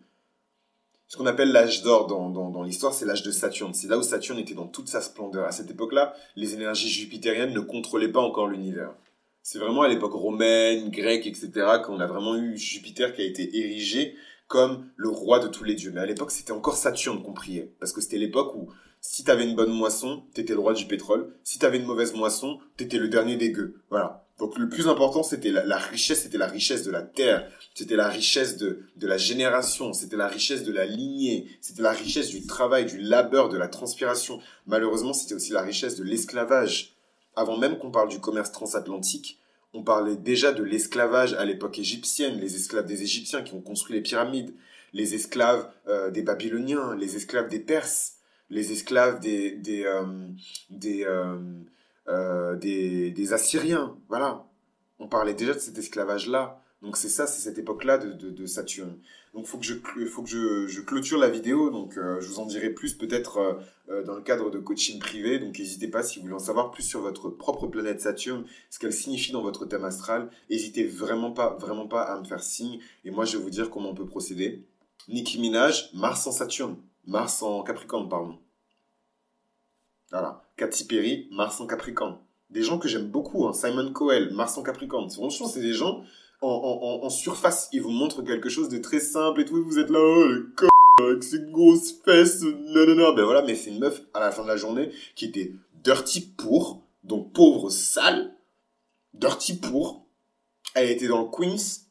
ce 1.09 1.17
qu'on 1.17 1.27
appelle 1.27 1.53
l'âge 1.53 1.83
d'or 1.83 2.07
dans, 2.07 2.31
dans, 2.31 2.51
dans 2.51 2.62
l'histoire, 2.62 2.95
c'est 2.95 3.05
l'âge 3.05 3.22
de 3.22 3.31
Saturne. 3.31 3.74
C'est 3.74 3.89
là 3.89 3.99
où 3.99 4.03
Saturne 4.03 4.39
était 4.39 4.55
dans 4.55 4.66
toute 4.66 4.89
sa 4.89 5.01
splendeur. 5.01 5.45
À 5.45 5.53
cette 5.53 5.70
époque-là, 5.70 6.14
les 6.37 6.55
énergies 6.55 6.89
jupitériennes 6.89 7.53
ne 7.53 7.61
contrôlaient 7.61 8.11
pas 8.11 8.20
encore 8.20 8.49
l'univers. 8.49 8.95
C'est 9.43 9.59
vraiment 9.59 9.83
à 9.83 9.89
l'époque 9.89 10.14
romaine, 10.14 10.89
grecque, 10.89 11.26
etc., 11.26 11.51
qu'on 11.85 12.01
a 12.01 12.07
vraiment 12.07 12.35
eu 12.35 12.57
Jupiter 12.57 13.14
qui 13.14 13.20
a 13.20 13.26
été 13.26 13.57
érigé 13.59 14.16
comme 14.49 14.89
le 14.97 15.11
roi 15.11 15.39
de 15.39 15.49
tous 15.49 15.64
les 15.64 15.74
dieux. 15.74 15.93
Mais 15.93 16.01
à 16.01 16.07
l'époque, 16.07 16.31
c'était 16.31 16.53
encore 16.53 16.76
Saturne 16.76 17.22
qu'on 17.22 17.35
priait. 17.35 17.70
Parce 17.78 17.93
que 17.93 18.01
c'était 18.01 18.16
l'époque 18.16 18.55
où, 18.55 18.70
si 19.03 19.22
t'avais 19.22 19.45
une 19.45 19.55
bonne 19.55 19.72
moisson, 19.72 20.22
t'étais 20.33 20.55
le 20.55 20.61
roi 20.61 20.72
du 20.72 20.87
pétrole. 20.87 21.35
Si 21.45 21.59
t'avais 21.59 21.78
une 21.78 21.85
mauvaise 21.85 22.14
moisson, 22.14 22.59
t'étais 22.78 22.97
le 22.99 23.09
dernier 23.09 23.37
des 23.37 23.53
gueux. 23.53 23.83
Voilà. 23.91 24.24
Donc 24.39 24.59
le 24.59 24.68
plus 24.68 24.89
important, 24.89 25.22
c'était 25.22 25.51
la, 25.51 25.78
richesse, 25.78 26.22
c'était 26.22 26.39
la 26.39 26.49
richesse 26.49 26.82
de 26.82 26.91
la 26.91 27.03
terre, 27.03 27.49
c'était 27.74 27.95
la 27.95 28.09
richesse 28.09 28.57
de, 28.57 28.82
de 28.97 29.07
la 29.07 29.16
génération, 29.16 29.93
c'était 29.93 30.16
la 30.16 30.26
richesse 30.26 30.64
de 30.64 30.72
la 30.72 30.87
lignée, 30.87 31.47
c'était 31.61 31.82
la 31.82 31.93
richesse 31.93 32.28
du 32.28 32.45
travail, 32.47 32.85
du 32.87 32.99
labeur, 32.99 33.49
de 33.49 33.57
la 33.57 33.68
transpiration. 33.68 34.41
Malheureusement, 34.66 35.12
c'était 35.12 35.35
aussi 35.35 35.53
la 35.53 35.62
richesse 35.62 35.95
de 35.97 36.03
l'esclavage. 36.03 36.97
Avant 37.37 37.59
même 37.59 37.78
qu'on 37.78 37.91
parle 37.91 38.09
du 38.09 38.20
commerce 38.20 38.53
transatlantique, 38.53 39.39
On 39.76 39.82
parlait 39.82 40.14
déjà 40.14 40.53
de 40.53 40.62
l'esclavage 40.62 41.35
à 41.35 41.45
l'époque 41.45 41.80
égyptienne, 41.80 42.39
les 42.39 42.55
esclaves 42.55 42.87
des 42.87 43.03
Égyptiens 43.03 43.43
qui 43.43 43.55
ont 43.55 43.61
construit 43.61 43.97
les 43.97 44.03
pyramides, 44.03 44.55
les 44.93 45.16
esclaves 45.16 45.68
euh, 45.89 46.12
des 46.12 46.22
Babyloniens, 46.22 46.95
les 46.95 47.16
esclaves 47.16 47.49
des 47.49 47.59
Perses, 47.59 48.18
les 48.51 48.70
esclaves 48.70 49.18
des, 49.18 49.51
des, 49.51 49.85
euh, 49.85 50.28
des, 50.70 51.05
euh, 51.05 51.41
des, 52.07 53.11
des 53.11 53.32
Assyriens. 53.32 53.96
Voilà. 54.09 54.46
On 54.98 55.09
parlait 55.09 55.34
déjà 55.34 55.55
de 55.55 55.59
cet 55.59 55.78
esclavage-là. 55.78 56.61
Donc 56.84 56.98
c'est 56.98 57.09
ça, 57.09 57.26
c'est 57.26 57.40
cette 57.40 57.57
époque-là 57.57 57.96
de, 57.96 58.46
Saturne. 58.46 58.98
Donc 59.32 59.46
faut 59.46 59.57
que 59.57 59.64
je 59.64 59.74
faut 60.07 60.22
que 60.22 60.28
je, 60.28 60.80
clôture 60.82 61.18
la 61.18 61.30
vidéo. 61.30 61.70
Donc 61.70 61.96
euh, 61.96 62.20
je 62.20 62.28
vous 62.28 62.40
en 62.40 62.46
dirai 62.46 62.68
plus 62.70 62.92
peut-être 62.92 63.38
euh, 63.38 63.55
euh, 63.88 64.02
dans 64.05 64.14
le 64.14 64.20
cadre 64.20 64.50
de 64.50 64.59
coaching 64.59 64.98
privé. 64.98 65.38
Donc 65.38 65.59
n'hésitez 65.59 65.88
pas 65.88 66.02
si 66.02 66.18
vous 66.18 66.24
voulez 66.26 66.34
en 66.34 66.38
savoir 66.38 66.70
plus 66.72 66.82
sur 66.82 67.00
votre 67.00 67.30
propre 67.30 67.68
planète 67.68 68.02
Saturne, 68.02 68.44
ce 68.68 68.78
qu'elle 68.78 68.92
signifie 68.92 69.32
dans 69.32 69.40
votre 69.40 69.64
thème 69.64 69.84
astral. 69.84 70.28
N'hésitez 70.50 70.84
vraiment 70.84 71.32
pas 71.32 71.57
vraiment 71.59 71.88
pas 71.88 72.02
à 72.02 72.20
me 72.20 72.24
faire 72.24 72.42
signe. 72.42 72.80
Et 73.07 73.11
moi 73.11 73.24
je 73.24 73.38
vais 73.38 73.42
vous 73.42 73.50
dire 73.50 73.70
comment 73.70 73.90
on 73.90 73.94
peut 73.94 74.07
procéder. 74.07 74.66
Nicki 75.09 75.40
Minaj, 75.40 75.90
Mars 75.94 76.26
en 76.26 76.32
Saturne, 76.32 76.76
Mars 77.07 77.42
en 77.42 77.62
Capricorne 77.62 78.11
pardon. 78.11 78.38
Voilà. 80.11 80.43
Katy 80.57 80.84
Perry, 80.84 81.28
Mars 81.30 81.61
en 81.61 81.66
Capricorne. 81.66 82.18
Des 82.50 82.62
gens 82.62 82.78
que 82.78 82.88
j'aime 82.88 83.11
beaucoup, 83.11 83.46
hein. 83.46 83.52
Simon 83.52 83.92
Cowell, 83.92 84.32
Mars 84.32 84.57
en 84.59 84.62
Capricorne. 84.62 85.11
Franchement, 85.11 85.48
c'est 85.48 85.61
des 85.61 85.72
gens 85.72 86.05
en, 86.44 87.11
surface, 87.11 87.68
il 87.72 87.82
vous 87.82 87.90
montre 87.90 88.22
quelque 88.22 88.48
chose 88.48 88.68
de 88.68 88.78
très 88.78 89.00
simple 89.00 89.40
et 89.40 89.44
tout, 89.44 89.62
vous 89.64 89.78
êtes 89.78 89.90
là, 89.90 89.98
oh, 90.00 90.26
le 90.26 90.52
con, 90.57 90.68
avec 91.00 91.22
ses 91.22 91.40
grosses 91.50 92.02
fesses, 92.05 92.42
non, 92.42 92.86
non, 92.86 92.94
non, 92.94 93.14
ben 93.14 93.24
voilà, 93.24 93.42
mais 93.42 93.55
c'est 93.55 93.70
une 93.70 93.78
meuf, 93.78 94.02
à 94.12 94.20
la 94.20 94.30
fin 94.30 94.42
de 94.42 94.48
la 94.48 94.57
journée, 94.57 94.90
qui 95.14 95.26
était 95.26 95.52
dirty 95.82 96.20
pour, 96.36 96.82
donc 97.02 97.32
pauvre, 97.32 97.70
sale, 97.70 98.34
dirty 99.14 99.59
pour, 99.59 100.07
elle 100.74 100.90
était 100.90 101.09
dans 101.09 101.22
le 101.22 101.30
Queens, 101.30 101.86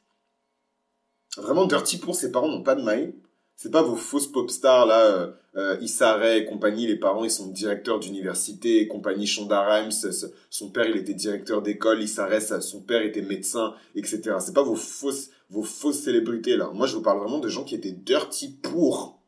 vraiment 1.38 1.66
dirty 1.66 1.98
pour, 1.98 2.16
ses 2.16 2.32
parents 2.32 2.50
n'ont 2.50 2.64
pas 2.64 2.76
de 2.76 2.84
maille, 2.84 3.16
c'est 3.64 3.72
pas 3.72 3.82
vos 3.82 3.96
fausses 3.96 4.28
pop 4.28 4.52
stars 4.52 4.86
là, 4.86 5.06
euh, 5.06 5.32
euh 5.56 5.78
Issa 5.80 6.36
et 6.36 6.44
compagnie, 6.44 6.86
les 6.86 6.98
parents 6.98 7.24
ils 7.24 7.32
sont 7.32 7.48
directeurs 7.48 7.98
d'université 7.98 8.90
compagnie, 8.90 9.26
Shonda 9.26 9.62
Rhimes, 9.62 10.12
son 10.50 10.70
père 10.70 10.86
il 10.86 10.98
était 10.98 11.14
directeur 11.14 11.62
d'école, 11.62 12.04
Issa 12.04 12.26
Rae, 12.26 12.42
son 12.60 12.82
père 12.82 13.02
était 13.04 13.22
médecin, 13.22 13.74
etc. 13.96 14.36
C'est 14.42 14.54
pas 14.54 14.64
vos 14.64 14.76
fausses, 14.76 15.30
vos 15.50 15.64
fausses 15.64 16.02
célébrités 16.02 16.58
là. 16.58 16.72
Moi 16.74 16.88
je 16.88 16.96
vous 16.98 17.02
parle 17.02 17.20
vraiment 17.20 17.40
de 17.40 17.48
gens 17.48 17.64
qui 17.64 17.74
étaient 17.74 17.94
dirty 17.94 18.50
pour. 18.50 19.22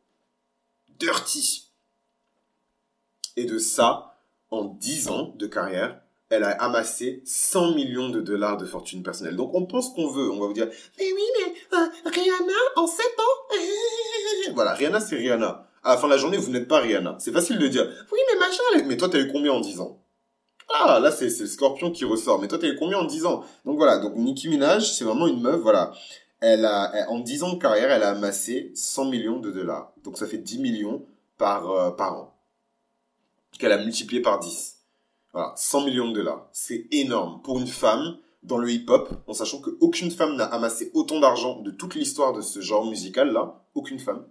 Dirty. 1.00 1.72
Et 3.38 3.46
de 3.46 3.58
ça, 3.58 4.18
en 4.52 4.66
10 4.66 5.08
ans 5.08 5.34
de 5.38 5.48
carrière, 5.48 6.02
elle 6.30 6.44
a 6.44 6.52
amassé 6.64 7.22
100 7.26 7.76
millions 7.76 8.10
de 8.10 8.22
dollars 8.22 8.58
de 8.58 8.66
fortune 8.66 9.04
personnelle. 9.04 9.36
Donc 9.36 9.54
on 9.54 9.66
pense 9.66 9.94
qu'on 9.94 10.08
veut, 10.08 10.30
on 10.32 10.40
va 10.40 10.48
vous 10.48 10.54
dire, 10.54 10.70
mais 10.98 11.12
oui, 11.14 11.24
mais 11.40 11.78
euh, 11.78 11.86
Rihanna, 12.06 12.54
en 12.76 12.88
7 12.88 13.06
ans, 13.06 13.56
voilà, 14.54 14.74
Rihanna, 14.74 15.00
c'est 15.00 15.16
Rihanna. 15.16 15.68
À 15.84 15.92
la 15.92 15.98
fin 15.98 16.08
de 16.08 16.14
la 16.14 16.18
journée, 16.18 16.38
vous 16.38 16.52
n'êtes 16.52 16.68
pas 16.68 16.80
Rihanna. 16.80 17.18
C'est 17.20 17.32
facile 17.32 17.60
de 17.60 17.68
dire, 17.68 17.88
oui, 18.12 18.20
mais 18.32 18.40
machin, 18.40 18.88
mais 18.88 18.98
toi, 18.98 19.10
t'as 19.10 19.20
eu 19.20 19.32
combien 19.32 19.52
en 19.52 19.60
10 19.60 19.82
ans? 19.82 20.02
Ah, 20.74 21.00
là, 21.00 21.12
c'est 21.12 21.26
le 21.26 21.46
scorpion 21.46 21.92
qui 21.92 22.06
ressort. 22.06 22.42
Mais 22.42 22.48
toi, 22.48 22.58
t'as 22.58 22.68
eu 22.68 22.76
combien 22.76 22.98
en 22.98 23.06
10 23.06 23.26
ans? 23.26 23.44
Donc 23.66 23.78
voilà, 23.78 24.00
donc 24.00 24.16
Nicki 24.16 24.50
Minaj, 24.50 24.92
c'est 24.92 25.04
vraiment 25.04 25.28
une 25.28 25.42
meuf, 25.42 25.60
voilà. 25.62 25.92
Elle 26.42 26.66
a, 26.66 27.10
en 27.10 27.20
10 27.20 27.44
ans 27.44 27.54
de 27.54 27.60
carrière, 27.62 27.92
elle 27.92 28.04
a 28.04 28.10
amassé 28.10 28.72
100 28.74 29.06
millions 29.06 29.40
de 29.40 29.52
dollars. 29.52 29.94
Donc 30.04 30.18
ça 30.18 30.26
fait 30.26 30.38
10 30.38 30.60
millions 30.60 31.06
par, 31.38 31.70
euh, 31.70 31.92
par 31.92 32.14
an. 32.14 32.36
Qu'elle 33.60 33.72
a 33.72 33.78
multiplié 33.78 34.22
par 34.22 34.40
10. 34.40 34.75
Voilà, 35.36 35.54
100 35.58 35.84
millions 35.84 36.08
de 36.08 36.16
dollars. 36.16 36.48
C'est 36.54 36.88
énorme. 36.92 37.42
Pour 37.44 37.60
une 37.60 37.68
femme, 37.68 38.18
dans 38.42 38.58
le 38.58 38.72
hip-hop, 38.72 39.10
en 39.28 39.34
sachant 39.34 39.60
qu'aucune 39.60 40.10
femme 40.10 40.38
n'a 40.38 40.46
amassé 40.46 40.92
autant 40.94 41.20
d'argent 41.20 41.60
de 41.60 41.72
toute 41.72 41.94
l'histoire 41.94 42.32
de 42.32 42.40
ce 42.40 42.62
genre 42.62 42.86
musical-là. 42.86 43.62
Aucune 43.74 44.00
femme 44.00 44.26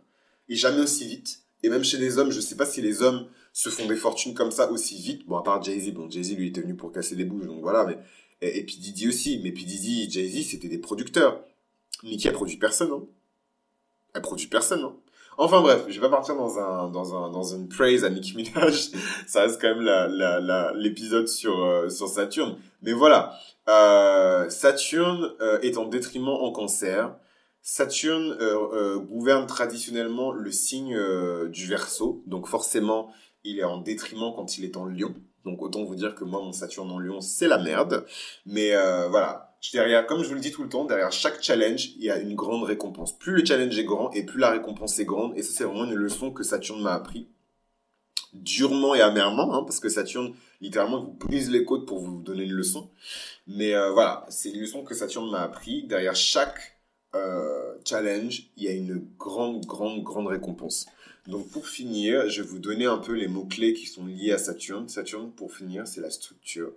et 0.49 0.57
jamais 0.57 0.81
aussi 0.81 1.07
vite. 1.07 1.43
Et 1.63 1.69
même 1.69 1.85
chez 1.85 1.99
les 1.99 2.19
hommes, 2.19 2.31
je 2.31 2.41
sais 2.41 2.57
pas 2.57 2.67
si 2.67 2.83
les 2.83 3.03
hommes 3.03 3.27
se 3.53 3.69
font 3.69 3.87
des 3.87 3.97
fortunes 3.97 4.33
comme 4.33 4.51
ça 4.51 4.71
aussi 4.71 4.97
vite. 4.97 5.27
Bon, 5.27 5.37
à 5.37 5.43
part 5.43 5.63
Jay-Z, 5.63 5.93
bon, 5.93 6.11
Jay-Z, 6.11 6.37
lui, 6.37 6.49
était 6.49 6.61
venu 6.61 6.75
pour 6.75 6.93
casser 6.93 7.17
les 7.17 7.25
bouches, 7.25 7.47
donc 7.47 7.61
voilà, 7.61 7.85
mais, 7.85 7.99
et, 8.41 8.65
puis 8.65 8.77
Didi 8.77 9.09
aussi. 9.09 9.41
Mais 9.43 9.53
puis 9.53 9.65
Didi, 9.65 10.11
Jay-Z, 10.11 10.49
c'était 10.51 10.69
des 10.69 10.79
producteurs. 10.79 11.45
Nicki, 12.03 12.29
elle 12.29 12.35
produit 12.35 12.57
personne, 12.57 12.91
hein. 12.93 13.05
Elle 14.15 14.23
produit 14.23 14.47
personne, 14.47 14.83
hein. 14.85 14.97
Enfin 15.37 15.61
bref, 15.61 15.85
je 15.89 15.95
vais 15.95 16.09
pas 16.09 16.17
partir 16.17 16.37
dans 16.37 16.59
un 16.59 16.89
dans 16.89 17.15
un 17.15 17.31
dans 17.31 17.43
une 17.43 17.69
praise 17.69 18.05
à 18.05 18.11
Nicki 18.11 18.37
Minaj. 18.37 18.91
Ça 19.27 19.43
reste 19.43 19.61
quand 19.61 19.69
même 19.69 19.83
la 19.83 20.09
la 20.09 20.73
l'épisode 20.75 21.29
sur 21.29 21.65
euh, 21.65 21.89
sur 21.89 22.09
Saturne. 22.09 22.57
Mais 22.83 22.93
voilà, 22.93 23.35
euh, 23.69 24.49
Saturne 24.49 25.33
euh, 25.41 25.61
est 25.61 25.77
en 25.77 25.87
détriment 25.87 26.29
en 26.29 26.53
cancer. 26.53 27.15
Saturne 27.67 28.37
euh, 28.43 28.59
euh, 28.75 28.99
gouverne 28.99 29.47
traditionnellement 29.47 30.33
le 30.33 30.53
signe 30.53 30.95
euh, 30.95 31.49
du 31.49 31.67
Verseau, 31.67 32.23
donc 32.27 32.47
forcément 32.47 33.11
il 33.43 33.59
est 33.59 33.65
en 33.65 33.79
détriment 33.79 34.35
quand 34.37 34.59
il 34.59 34.67
est 34.67 34.77
en 34.77 34.85
Lion. 34.85 35.15
Donc 35.47 35.63
autant 35.63 35.83
vous 35.83 35.95
dire 35.95 36.15
que 36.15 36.25
moi 36.25 36.43
mon 36.43 36.53
Saturne 36.53 36.91
en 36.91 36.99
Lion 36.99 37.23
c'est 37.23 37.49
la 37.49 37.57
merde. 37.57 38.05
Mais 38.45 38.73
voilà, 39.09 39.54
derrière, 39.73 40.07
comme 40.07 40.23
je 40.23 40.29
vous 40.29 40.35
le 40.35 40.41
dis 40.41 40.53
tout 40.53 40.63
le 40.63 40.69
temps, 40.69 40.85
derrière 40.85 41.13
chaque 41.13 41.43
challenge 41.43 41.93
il 41.97 42.05
y 42.05 42.11
a 42.11 42.19
une 42.19 42.35
grande 42.35 42.65
récompense. 42.65 43.17
Plus 43.19 43.33
le 43.33 43.45
challenge 43.45 43.79
est 43.79 43.85
grand 43.85 44.11
et 44.13 44.25
plus 44.25 44.39
la 44.39 44.51
récompense 44.51 44.99
est 44.99 45.05
grande. 45.05 45.37
Et 45.37 45.43
ça 45.43 45.53
c'est 45.53 45.65
vraiment 45.65 45.85
une 45.85 45.95
leçon 45.95 46.31
que 46.31 46.43
Saturne 46.43 46.83
m'a 46.83 46.95
appris 46.95 47.29
durement 48.33 48.95
et 48.95 49.01
amèrement, 49.01 49.55
hein, 49.55 49.63
parce 49.63 49.81
que 49.81 49.89
Saturne 49.89 50.35
littéralement 50.61 51.01
vous 51.01 51.13
brise 51.13 51.51
les 51.51 51.65
côtes 51.65 51.87
pour 51.87 52.01
vous 52.01 52.21
donner 52.21 52.45
une 52.45 52.53
leçon. 52.53 52.91
Mais 53.47 53.73
voilà, 53.93 54.27
c'est 54.29 54.51
une 54.51 54.61
leçon 54.61 54.83
que 54.83 54.95
Saturne 54.95 55.31
m'a 55.31 55.43
appris. 55.43 55.85
Derrière 55.85 56.17
chaque 56.17 56.75
euh, 57.15 57.75
challenge, 57.85 58.49
il 58.57 58.65
y 58.65 58.69
a 58.69 58.73
une 58.73 59.07
grande, 59.19 59.65
grande, 59.67 60.03
grande 60.03 60.27
récompense. 60.27 60.87
Donc 61.27 61.49
pour 61.51 61.69
finir, 61.69 62.29
je 62.29 62.43
vais 62.43 62.49
vous 62.49 62.59
donner 62.59 62.87
un 62.87 62.99
peu 62.99 63.13
les 63.13 63.29
mots-clés 63.29 63.73
qui 63.73 63.87
sont 63.87 64.07
liés 64.07 64.33
à 64.33 64.39
Saturne. 64.39 64.89
Saturne, 64.89 65.31
pour 65.31 65.53
finir, 65.55 65.87
c'est 65.87 66.01
la 66.01 66.11
structure, 66.11 66.73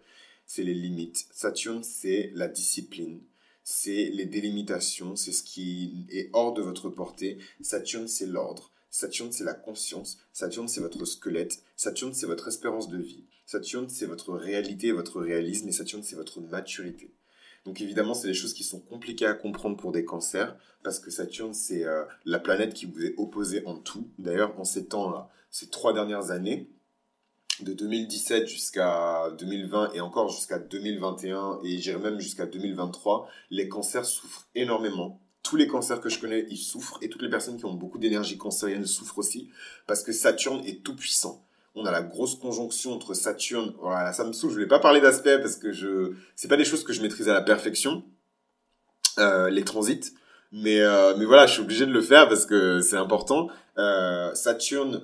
c'est 0.47 0.63
les 0.63 0.73
limites. 0.73 1.27
Saturne, 1.31 1.83
c'est 1.83 2.31
la 2.33 2.47
discipline, 2.47 3.21
c'est 3.63 4.09
les 4.09 4.25
délimitations, 4.25 5.15
c'est 5.15 5.33
ce 5.33 5.43
qui 5.43 6.07
est 6.09 6.29
hors 6.33 6.53
de 6.53 6.61
votre 6.61 6.89
portée. 6.89 7.37
Saturne, 7.61 8.07
c'est 8.07 8.25
l'ordre. 8.25 8.71
Saturne, 8.89 9.31
c'est 9.31 9.43
la 9.43 9.53
conscience. 9.53 10.17
Saturne, 10.31 10.69
c'est 10.69 10.81
votre 10.81 11.05
squelette. 11.05 11.61
Saturne, 11.75 12.13
c'est 12.13 12.25
votre 12.25 12.47
espérance 12.47 12.87
de 12.87 12.97
vie. 12.97 13.25
Saturne, 13.45 13.89
c'est 13.89 14.05
votre 14.05 14.33
réalité, 14.33 14.91
votre 14.91 15.21
réalisme. 15.21 15.67
Et 15.67 15.73
Saturne, 15.73 16.01
c'est 16.01 16.15
votre 16.15 16.41
maturité. 16.41 17.13
Donc 17.65 17.81
évidemment, 17.81 18.13
c'est 18.13 18.29
des 18.29 18.33
choses 18.33 18.53
qui 18.53 18.63
sont 18.63 18.79
compliquées 18.79 19.25
à 19.25 19.33
comprendre 19.33 19.75
pour 19.75 19.91
des 19.91 20.05
cancers, 20.05 20.57
parce 20.83 21.01
que 21.01 21.11
Saturne, 21.11 21.53
c'est 21.53 21.83
euh, 21.83 22.05
la 22.23 22.39
planète 22.39 22.73
qui 22.73 22.85
vous 22.85 23.03
est 23.03 23.13
opposée 23.17 23.65
en 23.65 23.75
tout. 23.75 24.09
D'ailleurs, 24.17 24.57
en 24.57 24.63
ces 24.63 24.85
temps-là, 24.85 25.29
ces 25.51 25.67
trois 25.69 25.93
dernières 25.93 26.31
années, 26.31 26.69
de 27.61 27.73
2017 27.73 28.47
jusqu'à 28.47 29.29
2020 29.37 29.93
et 29.93 30.01
encore 30.01 30.29
jusqu'à 30.29 30.59
2021 30.59 31.59
et 31.63 31.77
j'irai 31.77 31.99
même 31.99 32.19
jusqu'à 32.19 32.45
2023, 32.45 33.29
les 33.49 33.67
cancers 33.69 34.05
souffrent 34.05 34.47
énormément. 34.55 35.19
Tous 35.43 35.55
les 35.55 35.67
cancers 35.67 36.01
que 36.01 36.09
je 36.09 36.19
connais, 36.19 36.45
ils 36.49 36.57
souffrent 36.57 36.99
et 37.01 37.09
toutes 37.09 37.21
les 37.21 37.29
personnes 37.29 37.57
qui 37.57 37.65
ont 37.65 37.73
beaucoup 37.73 37.97
d'énergie 37.97 38.37
cancérienne 38.37 38.85
souffrent 38.85 39.19
aussi 39.19 39.49
parce 39.85 40.03
que 40.03 40.11
Saturne 40.11 40.63
est 40.65 40.83
tout 40.83 40.95
puissant 40.95 41.47
on 41.77 41.85
a 41.85 41.91
la 41.91 42.01
grosse 42.01 42.35
conjonction 42.35 42.91
entre 42.93 43.13
Saturne. 43.13 43.73
Voilà, 43.79 44.11
ça 44.11 44.23
me 44.23 44.33
saoule. 44.33 44.51
Je 44.51 44.57
vais 44.57 44.67
pas 44.67 44.79
parler 44.79 44.99
d'aspect 44.99 45.39
parce 45.39 45.55
que 45.55 45.71
je, 45.71 46.13
c'est 46.35 46.47
pas 46.47 46.57
des 46.57 46.65
choses 46.65 46.83
que 46.83 46.91
je 46.91 47.01
maîtrise 47.01 47.29
à 47.29 47.33
la 47.33 47.41
perfection, 47.41 48.03
euh, 49.19 49.49
les 49.49 49.63
transits. 49.63 50.13
Mais, 50.51 50.79
euh, 50.79 51.15
mais 51.17 51.25
voilà, 51.25 51.45
je 51.45 51.53
suis 51.53 51.61
obligé 51.61 51.85
de 51.85 51.91
le 51.91 52.01
faire 52.01 52.27
parce 52.29 52.45
que 52.45 52.79
c'est 52.81 52.97
important. 52.97 53.49
Euh, 53.77 54.33
Saturne 54.33 55.03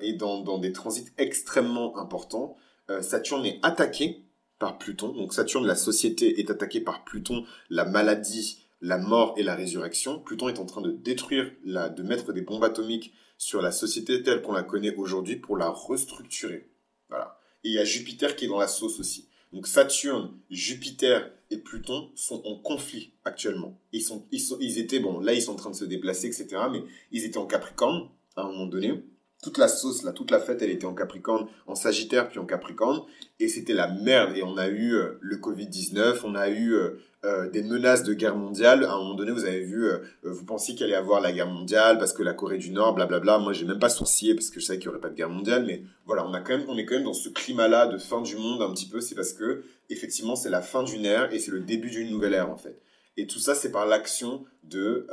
est 0.00 0.14
dans, 0.14 0.40
dans 0.40 0.58
des 0.58 0.72
transits 0.72 1.06
extrêmement 1.18 1.98
importants. 1.98 2.56
Saturne 3.00 3.44
est 3.44 3.60
attaqué 3.62 4.24
par 4.58 4.78
Pluton. 4.78 5.12
Donc 5.12 5.32
Saturne, 5.34 5.66
la 5.66 5.76
société, 5.76 6.40
est 6.40 6.50
attaquée 6.50 6.80
par 6.80 7.04
Pluton, 7.04 7.44
la 7.70 7.84
maladie, 7.84 8.64
la 8.80 8.98
mort 8.98 9.34
et 9.36 9.42
la 9.42 9.54
résurrection. 9.54 10.20
Pluton 10.20 10.48
est 10.48 10.58
en 10.58 10.66
train 10.66 10.80
de 10.80 10.90
détruire, 10.90 11.50
la, 11.64 11.88
de 11.88 12.02
mettre 12.02 12.32
des 12.32 12.42
bombes 12.42 12.64
atomiques 12.64 13.12
sur 13.36 13.62
la 13.62 13.70
société 13.70 14.22
telle 14.22 14.42
qu'on 14.42 14.52
la 14.52 14.62
connaît 14.62 14.94
aujourd'hui 14.96 15.36
pour 15.36 15.56
la 15.56 15.68
restructurer. 15.68 16.70
Voilà. 17.08 17.38
Et 17.64 17.68
il 17.68 17.74
y 17.74 17.78
a 17.78 17.84
Jupiter 17.84 18.36
qui 18.36 18.46
est 18.46 18.48
dans 18.48 18.58
la 18.58 18.68
sauce 18.68 18.98
aussi. 19.00 19.27
Donc 19.52 19.66
Saturne, 19.66 20.30
Jupiter 20.50 21.30
et 21.50 21.56
Pluton 21.56 22.10
sont 22.14 22.42
en 22.46 22.56
conflit 22.56 23.12
actuellement. 23.24 23.78
Ils 23.92 24.78
étaient 24.78 25.00
bon, 25.00 25.20
là 25.20 25.32
ils 25.32 25.42
sont 25.42 25.52
en 25.52 25.56
train 25.56 25.70
de 25.70 25.76
se 25.76 25.84
déplacer, 25.84 26.26
etc. 26.26 26.48
Mais 26.70 26.82
ils 27.12 27.24
étaient 27.24 27.38
en 27.38 27.46
Capricorne 27.46 28.08
à 28.36 28.42
un 28.42 28.48
moment 28.48 28.66
donné. 28.66 29.02
Toute 29.42 29.58
la 29.58 29.68
sauce, 29.68 30.02
là, 30.02 30.12
toute 30.12 30.32
la 30.32 30.40
fête, 30.40 30.62
elle 30.62 30.70
était 30.70 30.86
en 30.86 30.94
Capricorne, 30.94 31.46
en 31.68 31.76
Sagittaire, 31.76 32.28
puis 32.28 32.40
en 32.40 32.46
Capricorne. 32.46 33.02
Et 33.38 33.46
c'était 33.46 33.72
la 33.72 33.86
merde. 33.86 34.36
Et 34.36 34.42
on 34.42 34.56
a 34.56 34.66
eu 34.66 34.94
euh, 34.94 35.16
le 35.20 35.36
Covid-19, 35.36 36.22
on 36.24 36.34
a 36.34 36.48
eu 36.48 36.72
euh, 36.72 36.98
euh, 37.24 37.48
des 37.48 37.62
menaces 37.62 38.02
de 38.02 38.14
guerre 38.14 38.34
mondiale. 38.34 38.84
À 38.84 38.94
un 38.94 38.98
moment 38.98 39.14
donné, 39.14 39.30
vous 39.30 39.44
avez 39.44 39.62
vu, 39.62 39.86
vous 40.24 40.44
pensiez 40.44 40.74
qu'il 40.74 40.84
allait 40.84 40.94
y 40.94 40.96
avoir 40.96 41.20
la 41.20 41.30
guerre 41.30 41.46
mondiale 41.46 41.98
parce 41.98 42.12
que 42.12 42.24
la 42.24 42.34
Corée 42.34 42.58
du 42.58 42.70
Nord, 42.70 42.94
blablabla. 42.96 43.38
Moi, 43.38 43.52
j'ai 43.52 43.64
même 43.64 43.78
pas 43.78 43.88
sourcillé 43.88 44.34
parce 44.34 44.50
que 44.50 44.58
je 44.58 44.66
savais 44.66 44.80
qu'il 44.80 44.86
y 44.86 44.88
aurait 44.88 45.00
pas 45.00 45.10
de 45.10 45.14
guerre 45.14 45.30
mondiale. 45.30 45.64
Mais 45.66 45.82
voilà, 46.04 46.26
on, 46.26 46.34
a 46.34 46.40
quand 46.40 46.58
même, 46.58 46.66
on 46.68 46.76
est 46.76 46.84
quand 46.84 46.96
même 46.96 47.04
dans 47.04 47.14
ce 47.14 47.28
climat-là 47.28 47.86
de 47.86 47.98
fin 47.98 48.22
du 48.22 48.34
monde 48.36 48.60
un 48.60 48.72
petit 48.72 48.88
peu. 48.88 49.00
C'est 49.00 49.14
parce 49.14 49.32
que, 49.32 49.62
effectivement, 49.88 50.34
c'est 50.34 50.50
la 50.50 50.62
fin 50.62 50.82
d'une 50.82 51.04
ère 51.04 51.32
et 51.32 51.38
c'est 51.38 51.52
le 51.52 51.60
début 51.60 51.90
d'une 51.90 52.10
nouvelle 52.10 52.34
ère, 52.34 52.50
en 52.50 52.56
fait. 52.56 52.82
Et 53.16 53.28
tout 53.28 53.38
ça, 53.38 53.54
c'est 53.54 53.70
par 53.70 53.86
l'action 53.86 54.44
de 54.64 55.06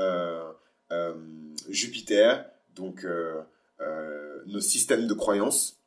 Jupiter, 1.69 2.45
donc 2.75 3.05
nos 4.47 4.59
systèmes 4.59 5.07
de 5.07 5.13
croyances, 5.13 5.81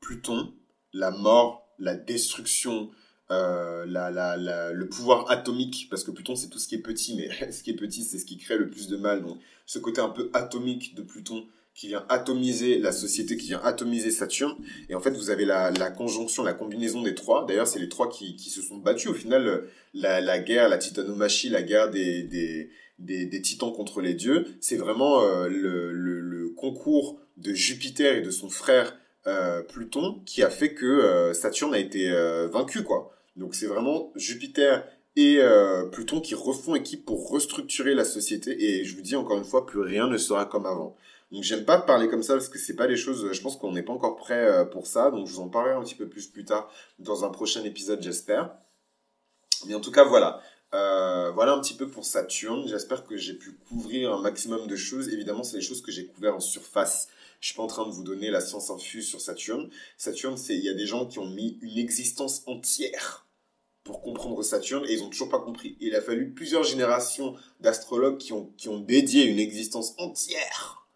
Pluton, 0.00 0.54
la 0.92 1.10
mort, 1.10 1.68
la 1.78 1.94
destruction, 1.94 2.90
euh, 3.30 3.84
la, 3.86 4.10
la, 4.10 4.36
la, 4.36 4.72
le 4.72 4.88
pouvoir 4.88 5.30
atomique, 5.30 5.88
parce 5.90 6.02
que 6.02 6.10
Pluton 6.10 6.34
c'est 6.34 6.48
tout 6.48 6.58
ce 6.58 6.66
qui 6.66 6.76
est 6.76 6.82
petit, 6.82 7.14
mais 7.14 7.52
ce 7.52 7.62
qui 7.62 7.70
est 7.70 7.76
petit 7.76 8.04
c'est 8.04 8.18
ce 8.18 8.24
qui 8.24 8.38
crée 8.38 8.58
le 8.58 8.70
plus 8.70 8.88
de 8.88 8.96
mal. 8.96 9.22
Donc 9.22 9.38
ce 9.66 9.78
côté 9.78 10.00
un 10.00 10.08
peu 10.08 10.30
atomique 10.32 10.94
de 10.94 11.02
Pluton 11.02 11.46
qui 11.74 11.88
vient 11.88 12.04
atomiser 12.08 12.78
la 12.78 12.90
société, 12.90 13.36
qui 13.36 13.48
vient 13.48 13.60
atomiser 13.62 14.10
Saturne. 14.10 14.56
Et 14.88 14.96
en 14.96 15.00
fait, 15.00 15.12
vous 15.12 15.30
avez 15.30 15.44
la, 15.44 15.70
conjonction, 15.92 16.42
la 16.42 16.52
combinaison 16.52 17.02
des 17.02 17.14
trois. 17.14 17.46
D'ailleurs, 17.46 17.68
c'est 17.68 17.78
les 17.78 17.88
trois 17.88 18.08
qui, 18.08 18.34
qui, 18.34 18.50
se 18.50 18.62
sont 18.62 18.78
battus. 18.78 19.06
Au 19.12 19.14
final, 19.14 19.62
la, 19.94 20.38
guerre, 20.40 20.68
la 20.68 20.78
titanomachie, 20.78 21.50
la 21.50 21.62
guerre 21.62 21.88
des, 21.88 22.24
des, 22.24 22.70
des, 22.98 23.26
des 23.26 23.42
titans 23.42 23.72
contre 23.72 24.00
les 24.00 24.14
dieux, 24.14 24.46
c'est 24.60 24.76
vraiment 24.76 25.22
euh, 25.22 25.48
le, 25.48 25.92
concours 26.58 27.20
de 27.36 27.54
Jupiter 27.54 28.16
et 28.16 28.20
de 28.20 28.30
son 28.30 28.50
frère 28.50 28.96
euh, 29.26 29.62
Pluton 29.62 30.22
qui 30.24 30.42
a 30.42 30.50
fait 30.50 30.74
que 30.74 30.86
euh, 30.86 31.34
Saturne 31.34 31.74
a 31.74 31.78
été 31.78 32.10
euh, 32.10 32.48
vaincu, 32.48 32.82
quoi. 32.82 33.12
Donc 33.36 33.54
c'est 33.54 33.66
vraiment 33.66 34.12
Jupiter 34.16 34.84
et 35.16 35.40
Pluton 35.90 36.20
qui 36.20 36.36
refont 36.36 36.76
équipe 36.76 37.04
pour 37.04 37.30
restructurer 37.30 37.94
la 37.94 38.04
société. 38.04 38.62
Et 38.62 38.84
je 38.84 38.94
vous 38.94 39.02
dis 39.02 39.16
encore 39.16 39.36
une 39.36 39.44
fois, 39.44 39.66
plus 39.66 39.80
rien 39.80 40.06
ne 40.06 40.16
sera 40.16 40.46
comme 40.46 40.64
avant. 40.64 40.96
Donc 41.32 41.42
j'aime 41.42 41.64
pas 41.64 41.80
parler 41.80 42.08
comme 42.08 42.22
ça 42.22 42.34
parce 42.34 42.48
que 42.48 42.58
c'est 42.58 42.76
pas 42.76 42.86
les 42.86 42.96
choses. 42.96 43.28
Je 43.32 43.40
pense 43.40 43.56
qu'on 43.56 43.72
n'est 43.72 43.82
pas 43.82 43.92
encore 43.92 44.14
prêt 44.14 44.68
pour 44.70 44.86
ça. 44.86 45.10
Donc 45.10 45.26
je 45.26 45.32
vous 45.32 45.40
en 45.40 45.48
parlerai 45.48 45.74
un 45.74 45.82
petit 45.82 45.96
peu 45.96 46.08
plus 46.08 46.28
plus 46.28 46.44
tard 46.44 46.70
dans 47.00 47.24
un 47.24 47.30
prochain 47.30 47.64
épisode, 47.64 48.00
j'espère. 48.00 48.54
Mais 49.66 49.74
en 49.74 49.80
tout 49.80 49.90
cas, 49.90 50.04
voilà. 50.04 50.40
Euh, 50.74 51.30
voilà 51.30 51.52
un 51.52 51.60
petit 51.60 51.74
peu 51.74 51.88
pour 51.88 52.04
Saturne. 52.04 52.68
J'espère 52.68 53.04
que 53.04 53.16
j'ai 53.16 53.34
pu 53.34 53.52
couvrir 53.68 54.12
un 54.12 54.20
maximum 54.20 54.66
de 54.66 54.76
choses. 54.76 55.08
Évidemment, 55.08 55.42
c'est 55.42 55.56
les 55.56 55.62
choses 55.62 55.82
que 55.82 55.90
j'ai 55.90 56.06
couvert 56.06 56.34
en 56.36 56.40
surface. 56.40 57.08
Je 57.40 57.48
suis 57.48 57.56
pas 57.56 57.62
en 57.62 57.68
train 57.68 57.86
de 57.86 57.92
vous 57.92 58.02
donner 58.02 58.30
la 58.30 58.40
science 58.40 58.70
infuse 58.70 59.08
sur 59.08 59.20
Saturne. 59.20 59.70
Saturne, 59.96 60.36
c'est 60.36 60.56
il 60.56 60.64
y 60.64 60.68
a 60.68 60.74
des 60.74 60.86
gens 60.86 61.06
qui 61.06 61.18
ont 61.18 61.28
mis 61.28 61.58
une 61.62 61.78
existence 61.78 62.42
entière 62.46 63.26
pour 63.84 64.02
comprendre 64.02 64.42
Saturne 64.42 64.84
et 64.86 64.92
ils 64.92 65.02
ont 65.02 65.08
toujours 65.08 65.30
pas 65.30 65.38
compris. 65.38 65.76
Il 65.80 65.94
a 65.94 66.02
fallu 66.02 66.30
plusieurs 66.30 66.64
générations 66.64 67.34
d'astrologues 67.60 68.18
qui 68.18 68.34
ont 68.34 68.52
qui 68.58 68.68
ont 68.68 68.80
dédié 68.80 69.24
une 69.24 69.38
existence 69.38 69.94
entière 69.96 70.86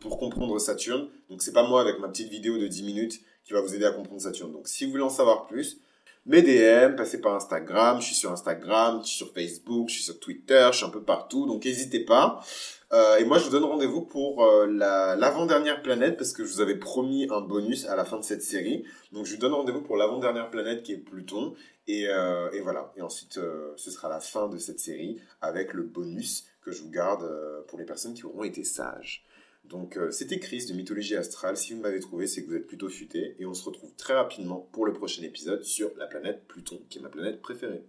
pour 0.00 0.18
comprendre 0.18 0.58
Saturne. 0.58 1.08
Donc 1.28 1.42
c'est 1.42 1.52
pas 1.52 1.68
moi 1.68 1.82
avec 1.82 1.98
ma 1.98 2.08
petite 2.08 2.30
vidéo 2.30 2.56
de 2.56 2.66
10 2.66 2.84
minutes 2.84 3.20
qui 3.44 3.52
va 3.52 3.60
vous 3.60 3.74
aider 3.74 3.84
à 3.84 3.90
comprendre 3.90 4.22
Saturne. 4.22 4.52
Donc 4.52 4.68
si 4.68 4.84
vous 4.84 4.92
voulez 4.92 5.02
en 5.02 5.10
savoir 5.10 5.46
plus, 5.46 5.80
mes 6.28 6.42
DM, 6.42 6.94
passez 6.94 7.20
par 7.20 7.34
Instagram, 7.34 8.00
je 8.00 8.06
suis 8.06 8.14
sur 8.14 8.30
Instagram, 8.30 9.00
je 9.02 9.08
suis 9.08 9.16
sur 9.16 9.32
Facebook, 9.32 9.88
je 9.88 9.94
suis 9.94 10.04
sur 10.04 10.20
Twitter, 10.20 10.68
je 10.72 10.76
suis 10.76 10.86
un 10.86 10.90
peu 10.90 11.02
partout, 11.02 11.46
donc 11.46 11.64
n'hésitez 11.64 12.04
pas. 12.04 12.44
Euh, 12.92 13.16
et 13.16 13.24
moi, 13.24 13.38
je 13.38 13.44
vous 13.44 13.50
donne 13.50 13.64
rendez-vous 13.64 14.02
pour 14.02 14.44
euh, 14.44 14.66
l'avant-dernière 14.66 15.82
planète, 15.82 16.18
parce 16.18 16.32
que 16.32 16.44
je 16.44 16.52
vous 16.52 16.60
avais 16.60 16.76
promis 16.76 17.26
un 17.30 17.40
bonus 17.40 17.86
à 17.86 17.96
la 17.96 18.04
fin 18.04 18.18
de 18.18 18.24
cette 18.24 18.42
série. 18.42 18.84
Donc 19.12 19.24
je 19.26 19.34
vous 19.34 19.40
donne 19.40 19.54
rendez-vous 19.54 19.82
pour 19.82 19.96
l'avant-dernière 19.96 20.50
planète 20.50 20.82
qui 20.82 20.92
est 20.92 20.98
Pluton. 20.98 21.54
Et, 21.86 22.08
euh, 22.08 22.50
et 22.52 22.60
voilà. 22.60 22.92
Et 22.96 23.02
ensuite, 23.02 23.40
ce 23.76 23.90
sera 23.90 24.10
la 24.10 24.20
fin 24.20 24.48
de 24.48 24.58
cette 24.58 24.80
série 24.80 25.20
avec 25.40 25.72
le 25.72 25.82
bonus 25.82 26.44
que 26.62 26.70
je 26.70 26.82
vous 26.82 26.90
garde 26.90 27.26
pour 27.68 27.78
les 27.78 27.86
personnes 27.86 28.12
qui 28.12 28.26
auront 28.26 28.44
été 28.44 28.64
sages. 28.64 29.24
Donc 29.64 29.96
euh, 29.96 30.10
c'était 30.10 30.38
Chris 30.38 30.66
de 30.66 30.74
Mythologie 30.74 31.16
Astrale. 31.16 31.56
Si 31.56 31.74
vous 31.74 31.80
m'avez 31.80 32.00
trouvé, 32.00 32.26
c'est 32.26 32.42
que 32.42 32.48
vous 32.48 32.56
êtes 32.56 32.66
plutôt 32.66 32.88
futé. 32.88 33.36
Et 33.38 33.46
on 33.46 33.54
se 33.54 33.64
retrouve 33.64 33.94
très 33.96 34.14
rapidement 34.14 34.68
pour 34.72 34.86
le 34.86 34.92
prochain 34.92 35.22
épisode 35.22 35.62
sur 35.62 35.90
la 35.98 36.06
planète 36.06 36.44
Pluton, 36.48 36.80
qui 36.88 36.98
est 36.98 37.02
ma 37.02 37.10
planète 37.10 37.42
préférée. 37.42 37.84